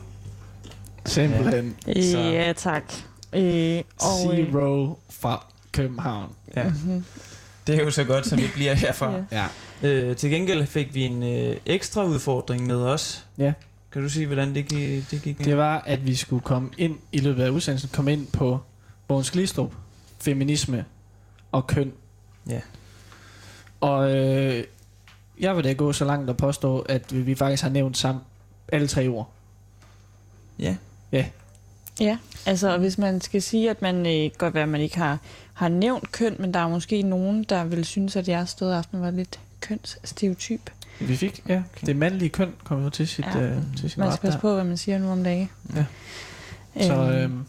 [1.06, 1.76] Simpelthen.
[1.86, 2.92] Så- Ja, tak.
[3.32, 3.42] Øh,
[4.00, 6.32] og, øh, Zero fra København.
[6.56, 6.72] Ja.
[7.66, 9.12] Det er jo så godt, som det bliver herfra.
[9.32, 9.46] Ja.
[9.82, 9.88] Ja.
[9.88, 13.24] Øh, til gengæld fik vi en øh, ekstra udfordring med os.
[13.38, 13.52] Ja.
[13.92, 15.10] Kan du sige, hvordan det gik?
[15.10, 18.26] Det gik Det var, at vi skulle komme ind i løbet af udsendelsen, komme ind
[18.26, 18.58] på
[19.08, 19.72] Bogens Glistrup,
[20.24, 20.84] feminisme
[21.52, 21.92] og køn.
[22.48, 22.60] Ja.
[23.80, 24.64] Og øh,
[25.40, 28.24] jeg vil da gå så langt og påstå, at vi, faktisk har nævnt sammen
[28.72, 29.30] alle tre ord.
[30.59, 30.76] Ja.
[32.01, 35.18] Ja, altså hvis man skal sige, at man øh, godt være, at man ikke har,
[35.52, 39.01] har nævnt køn, men der er måske nogen, der vil synes, at jeres stød aften
[39.01, 40.70] var lidt kønsstereotyp.
[41.01, 41.86] Vi fik, ja, okay.
[41.86, 43.38] det mandlige køn kom jo til sit, Ja.
[43.38, 43.44] ja.
[43.44, 44.40] øh, til sin Man skal passe der.
[44.40, 45.51] på, hvad man siger nu om dagen.
[45.76, 45.84] Ja.
[46.80, 47.44] Så Øhm, øh,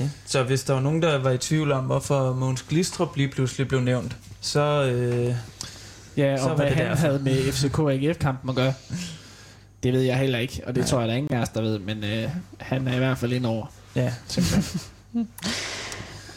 [0.00, 0.08] ja.
[0.26, 3.68] Så hvis der var nogen, der var i tvivl om, hvorfor Måns Glistrup lige pludselig
[3.68, 4.60] blev nævnt, så...
[4.84, 5.34] Øh,
[6.16, 7.00] ja, så og var hvad det han derfor.
[7.06, 8.74] havde med FCK og AGF-kampen at gøre,
[9.82, 10.88] det ved jeg heller ikke, og det Nej.
[10.88, 13.18] tror jeg, der er ingen af os, der ved, men øh, han er i hvert
[13.18, 13.66] fald ind over.
[13.96, 14.12] ja.
[14.26, 14.80] Simpelthen.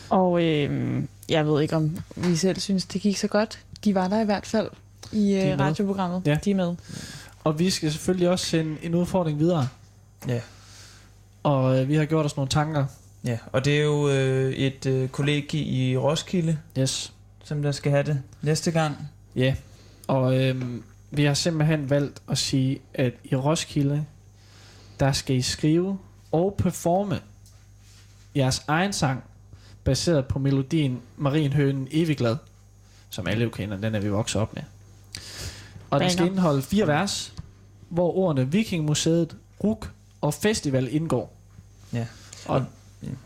[0.10, 3.60] Og øh, jeg ved ikke, om vi selv synes, det gik så godt.
[3.84, 4.68] De var der i hvert fald
[5.12, 6.22] i De er øh, radioprogrammet.
[6.26, 6.38] Ja.
[6.46, 6.76] De er med.
[7.44, 9.68] Og vi skal selvfølgelig også sende en udfordring videre.
[10.28, 10.40] Ja.
[11.44, 12.86] Og øh, vi har gjort os nogle tanker.
[13.26, 13.38] Ja.
[13.52, 17.14] Og det er jo øh, et øh, kollegie i Roskilde, Yes.
[17.44, 18.98] som der skal have det næste gang.
[19.36, 19.56] Ja.
[20.08, 24.06] Og øhm, vi har simpelthen valgt at sige, at i Roskilde,
[25.00, 25.98] der skal I skrive
[26.32, 27.20] og performe
[28.36, 29.24] jeres egen sang,
[29.84, 32.36] baseret på melodien Marienhønen Evigglad,
[33.10, 34.64] som alle jo kender, den er vi vokset op med.
[35.90, 37.34] Og den skal indeholde fire vers,
[37.90, 39.92] hvor ordene Vikingmuseet, RUK
[40.22, 41.38] og festival indgår.
[41.94, 42.06] Ja.
[42.46, 42.66] Og,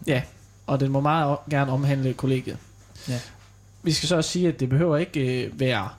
[0.08, 0.22] ja,
[0.68, 2.58] og den må meget gerne omhandle kollegiet.
[3.10, 3.20] Ja.
[3.84, 5.90] Vi skal så også sige, at det behøver ikke øh, være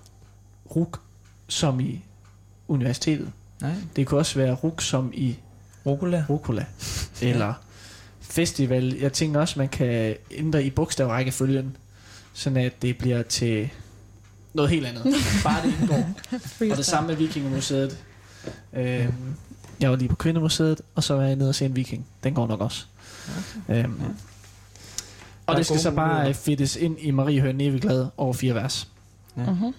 [0.76, 1.00] RUK
[1.48, 2.04] som i
[2.68, 3.32] universitetet.
[3.60, 3.74] Nej.
[3.96, 5.38] Det kunne også være RUK som i
[5.86, 6.24] Rucola.
[6.28, 6.64] Rucola.
[7.22, 7.54] Eller
[8.20, 8.96] festival.
[9.00, 11.76] Jeg tænker også, man kan ændre i bogstavrækkefølgen,
[12.32, 13.70] sådan at det bliver til
[14.54, 15.04] noget helt andet.
[15.44, 16.08] Bare det indgår.
[16.70, 17.98] og det samme med Vikingemuseet.
[18.72, 19.34] Øhm,
[19.80, 22.06] jeg var lige på Kvindemuseet, og så var jeg nede og se en viking.
[22.24, 22.86] Den går nok også.
[23.68, 23.84] Okay.
[23.84, 24.00] Øhm,
[25.46, 26.28] og det skal så bare muligheder.
[26.28, 28.88] øh, fittes ind i Marie Høen Evigglad over fire vers.
[29.36, 29.50] Ja.
[29.50, 29.74] Mhm.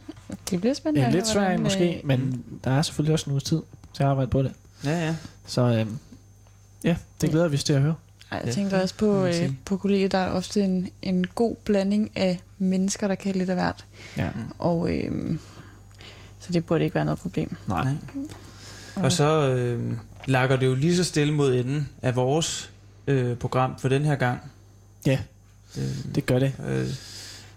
[0.50, 1.02] Det bliver Det spændende.
[1.02, 3.62] er at lidt svært måske, øh, men der er selvfølgelig også en uges tid
[3.94, 4.52] til at arbejde på det.
[4.86, 5.16] Ja, ja.
[5.46, 5.98] Så øhm,
[6.84, 7.96] ja, det glæder vi os til at høre.
[8.32, 11.56] Ej, jeg Ja, tænker også på, øh, på kollegiet, der er ofte en, en god
[11.66, 13.86] blanding af mennesker, der kan lidt af hvert.
[14.18, 14.30] Ja.
[14.60, 15.38] Og øh,
[16.40, 17.56] så det burde ikke være noget problem.
[17.68, 17.84] Nej.
[17.84, 17.94] Nej.
[18.96, 19.94] Og så øh,
[20.26, 22.72] lakker det jo lige så stille mod enden af vores
[23.08, 24.40] øh, program for den her gang.
[25.06, 25.20] Ja,
[25.78, 26.54] Øh, det gør det.
[26.68, 26.88] øh,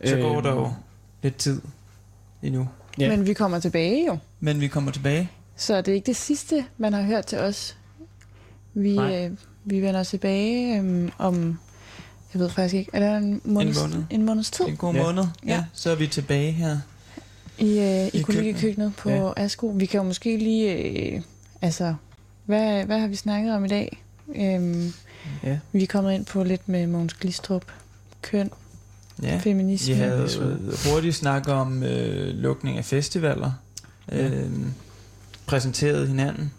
[0.08, 0.72] så går Øhm, der jo
[1.22, 1.60] lidt tid
[2.42, 2.68] endnu.
[2.98, 3.08] Ja.
[3.16, 4.18] Men vi kommer tilbage jo.
[4.40, 5.30] Men vi kommer tilbage.
[5.56, 7.76] Så det er ikke det sidste, man har hørt til os.
[8.74, 9.26] Vi, Nej.
[9.26, 9.30] øh,
[9.64, 11.58] vi vender tilbage øh, om,
[12.34, 14.04] jeg ved faktisk ikke, er der en måneds, måned.
[14.10, 15.02] en måneds tid En god Ja.
[15.02, 15.24] måned.
[15.46, 15.52] Ja.
[15.52, 15.64] Ja.
[15.72, 16.78] Så er vi tilbage her.
[17.58, 18.96] i, øh, i, I kollegekøkkenet køkkenet.
[18.96, 19.44] på Ja.
[19.44, 19.66] Asko.
[19.76, 21.22] Vi kan jo måske lige, øh,
[21.62, 21.94] altså,
[22.46, 24.02] hvad, hvad har vi snakket om i dag?
[24.34, 24.92] Øhm,
[25.42, 25.58] Ja.
[25.72, 27.64] vi er kommet ind på lidt med Mogens Glistrup,
[28.22, 28.50] køn,
[29.22, 29.38] Ja.
[29.42, 29.94] feminisme.
[29.94, 30.28] Vi havde
[30.92, 33.52] hurtigt snak om øh, lukning af festivaler.
[34.12, 34.28] Ja.
[34.28, 34.50] Øh,
[35.46, 36.52] præsenteret hinanden.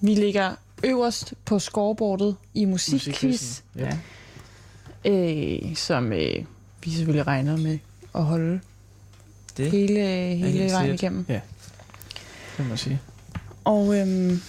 [0.00, 0.54] Vi ligger
[0.84, 3.60] øverst på scoreboardet i musikquiz.
[3.76, 3.96] Ja.
[5.04, 6.44] øh, som øh,
[6.84, 7.78] vi selvfølgelig regner med
[8.14, 8.60] at holde
[9.56, 9.70] Det.
[9.70, 10.00] hele,
[10.36, 11.02] hele vejen sikkert.
[11.02, 11.24] igennem.
[11.24, 11.40] Det
[12.58, 13.00] må man sige.
[13.64, 14.42] Og øhm,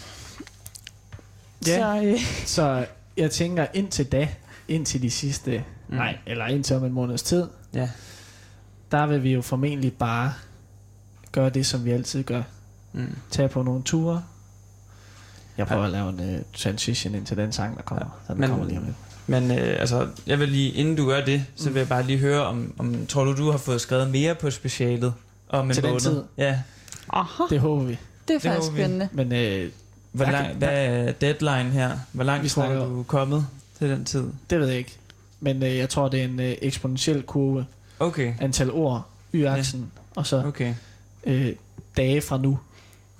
[1.68, 1.78] Ja.
[1.78, 2.86] så øh, Så
[3.18, 4.28] jeg tænker indtil da,
[4.68, 5.96] indtil de sidste, mm.
[5.96, 7.90] nej, eller indtil om en måneds tid, Ja.
[8.92, 10.34] der vil vi jo formentlig bare
[11.32, 12.42] gøre det, som vi altid gør.
[12.94, 13.16] Mm.
[13.32, 14.24] Tage på nogle ture.
[15.58, 18.06] Jeg prøver at lave en uh, transition ind til den sang, der kommer.
[18.06, 18.28] Ja.
[18.28, 18.96] Så den Men- kommer lige om lidt.
[19.30, 22.20] Men øh, altså, jeg vil lige, inden du gør det, så vil jeg bare lige
[22.20, 25.14] høre, om, om tror du, du har fået skrevet mere på specialet
[25.50, 26.02] om en Til den måned?
[26.02, 26.24] tid?
[26.38, 26.60] Ja.
[27.10, 27.98] aha, Det håber vi.
[28.28, 28.78] det er faktisk vi.
[28.78, 29.10] spændende.
[29.12, 29.72] Men øh,
[30.18, 31.98] Hvor lang, kan- hvad er deadline her?
[32.12, 33.48] Hvor langt Vi tror snakker- du, er kommet
[33.80, 34.24] til den tid?
[34.50, 34.98] det ved jeg ikke.
[35.40, 37.66] Men øh, jeg tror, det er en øh, eksponentiel kurve.
[38.00, 40.02] Okay, Antal ord, y-aksen, ja.
[40.16, 40.74] og så okay.
[41.24, 41.54] øh,
[41.98, 42.60] dage fra nu,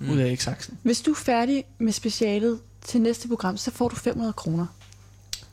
[0.00, 0.10] Mm.
[0.10, 0.74] ud af x-aksen.
[0.82, 4.66] Hvis du er færdig med specialet til næste program, så får du 500 kroner.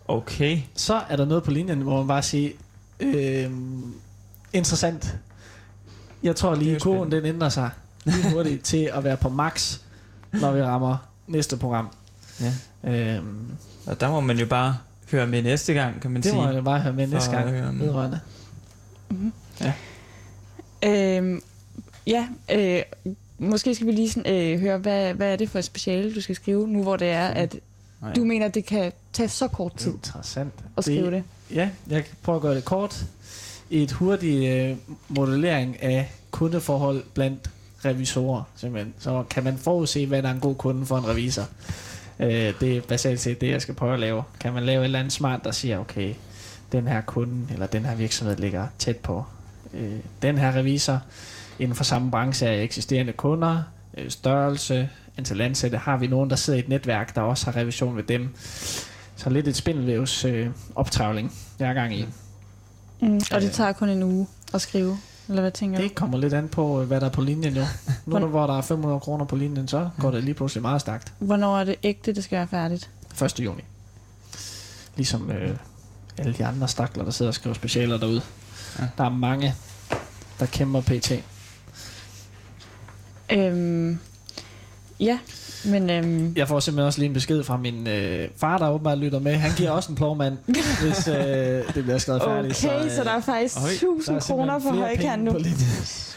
[0.08, 0.60] Okay.
[0.76, 2.52] Så er der noget på linjen, hvor man bare siger,
[3.00, 3.52] øh,
[4.54, 5.18] interessant.
[6.24, 7.70] Jeg tror lige, kurven den ændrer sig
[8.06, 9.78] lige hurtigt til at være på max,
[10.34, 11.88] når vi rammer næste program.
[12.42, 12.54] Ja.
[12.92, 13.48] Øhm,
[13.86, 14.78] Og der må man jo bare
[15.12, 16.42] høre med næste gang, kan man det sige.
[16.42, 18.20] må jeg bare høre med næste gang øhm, vedrørende.
[20.86, 21.42] Øhm,
[22.08, 22.82] ja, øh,
[23.40, 26.22] måske skal vi lige sådan, øh, høre, hvad, hvad er det for et speciale, du
[26.22, 27.56] skal skrive, nu hvor det er, at
[28.02, 28.14] Nej.
[28.14, 30.54] du mener, det kan tage så kort tid Interessant.
[30.78, 31.24] at skrive det.
[31.54, 33.06] Ja, jeg kan prøve at gøre det kort.
[33.70, 34.78] Et hurtigt øh,
[35.10, 37.50] modellering af kundeforhold blandt
[37.86, 38.94] revisorer, simpelthen.
[39.00, 41.44] Så kan man forudse, hvad der er en god kunde for en revisor.
[42.20, 44.24] Øh, det er basalt set det, jeg skal prøve at lave.
[44.40, 46.14] Kan man lave et eller andet smart, der siger, okay,
[46.72, 49.26] den her kunde eller den her virksomhed ligger tæt på
[49.74, 49.92] øh,
[50.22, 51.00] den her revisor.
[51.60, 53.64] Inden for samme branche er eksisterende kunder,
[53.98, 55.78] øh, størrelse, antal ansatte.
[55.78, 58.30] Har vi nogen, der sidder i et netværk, der også har revision ved dem?
[59.16, 62.06] Så lidt et spindelvævs øh, optrævling, jeg er gang i.
[63.02, 63.54] Mm, og det Øh.
[63.54, 64.98] tager kun en uge at skrive,
[65.30, 65.84] eller hvad tænker du?
[65.84, 67.62] Det kommer lidt an på, øh, hvad der er på linjen jo.
[67.88, 70.82] Nu Hvordan- hvor der er 500 kroner på linjen, så går det lige pludselig meget
[70.82, 71.14] stærkt.
[71.20, 72.90] Hvornår er det ægte, det skal være færdigt?
[73.24, 73.40] 1.
[73.40, 73.62] juni.
[74.96, 75.56] Ligesom øh,
[76.18, 78.22] alle de andre stakler, der sidder og skriver specialer derude.
[78.80, 78.84] Ja.
[78.84, 78.90] Ja.
[78.98, 79.56] Der er mange,
[80.40, 81.12] der kæmper pt.
[83.32, 84.00] Øhm,
[85.00, 85.20] ja,
[85.66, 88.98] men øhm, Jeg får simpelthen også lige en besked fra min øh, far, der åbenbart
[88.98, 89.34] lytter med.
[89.36, 90.38] Han giver også en plovmand,
[90.84, 92.66] hvis øh, det bliver skrevet færdigt.
[92.66, 95.32] okay, øh, så der er faktisk øj, der 1000 er simpelthen kroner for højkant nu.
[95.32, 95.40] på.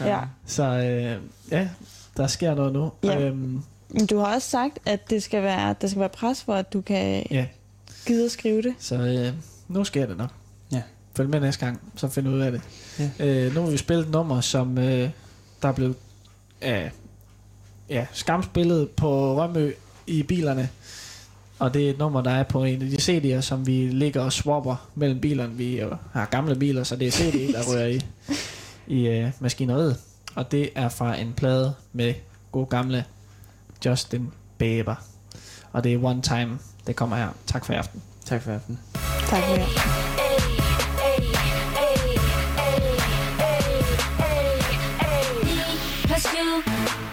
[0.05, 0.19] Ja.
[0.47, 1.17] Så øh,
[1.51, 1.69] ja,
[2.17, 2.93] der sker noget nu.
[3.05, 3.21] Ja.
[3.21, 6.55] Øhm, Men du har også sagt, at det skal være, der skal være pres for,
[6.55, 7.47] at du kan ja.
[8.07, 8.75] gide at skrive det.
[8.79, 9.33] Så øh,
[9.69, 10.31] nu sker det nok.
[10.73, 10.83] Ja.
[11.17, 12.61] Følg med næste gang, så find ud af det.
[12.99, 13.11] Ja.
[13.27, 15.11] Øh, nu har vi spillet et nummer, som øh,
[15.63, 15.95] der er blevet
[16.63, 16.91] øh,
[17.91, 19.73] ja, skamspillet på Rømø
[20.07, 20.69] i bilerne.
[21.59, 24.21] Og det er et nummer, der er på en af de CD'er, som vi ligger
[24.21, 25.55] og swapper mellem bilerne.
[25.55, 28.01] Vi øh, har gamle biler, så det er CD, der rører i,
[28.87, 29.97] i øh, maskineriet.
[30.35, 32.15] Og det er fra en plade med
[32.53, 33.05] god gamle
[33.87, 34.95] Justin Bieber.
[35.73, 37.29] Og det er One Time, det kommer her.
[37.47, 38.03] Tak for i aften.
[38.25, 38.79] Tak for aften.
[39.27, 39.67] Tak for det.
[46.07, 47.08] Plus you.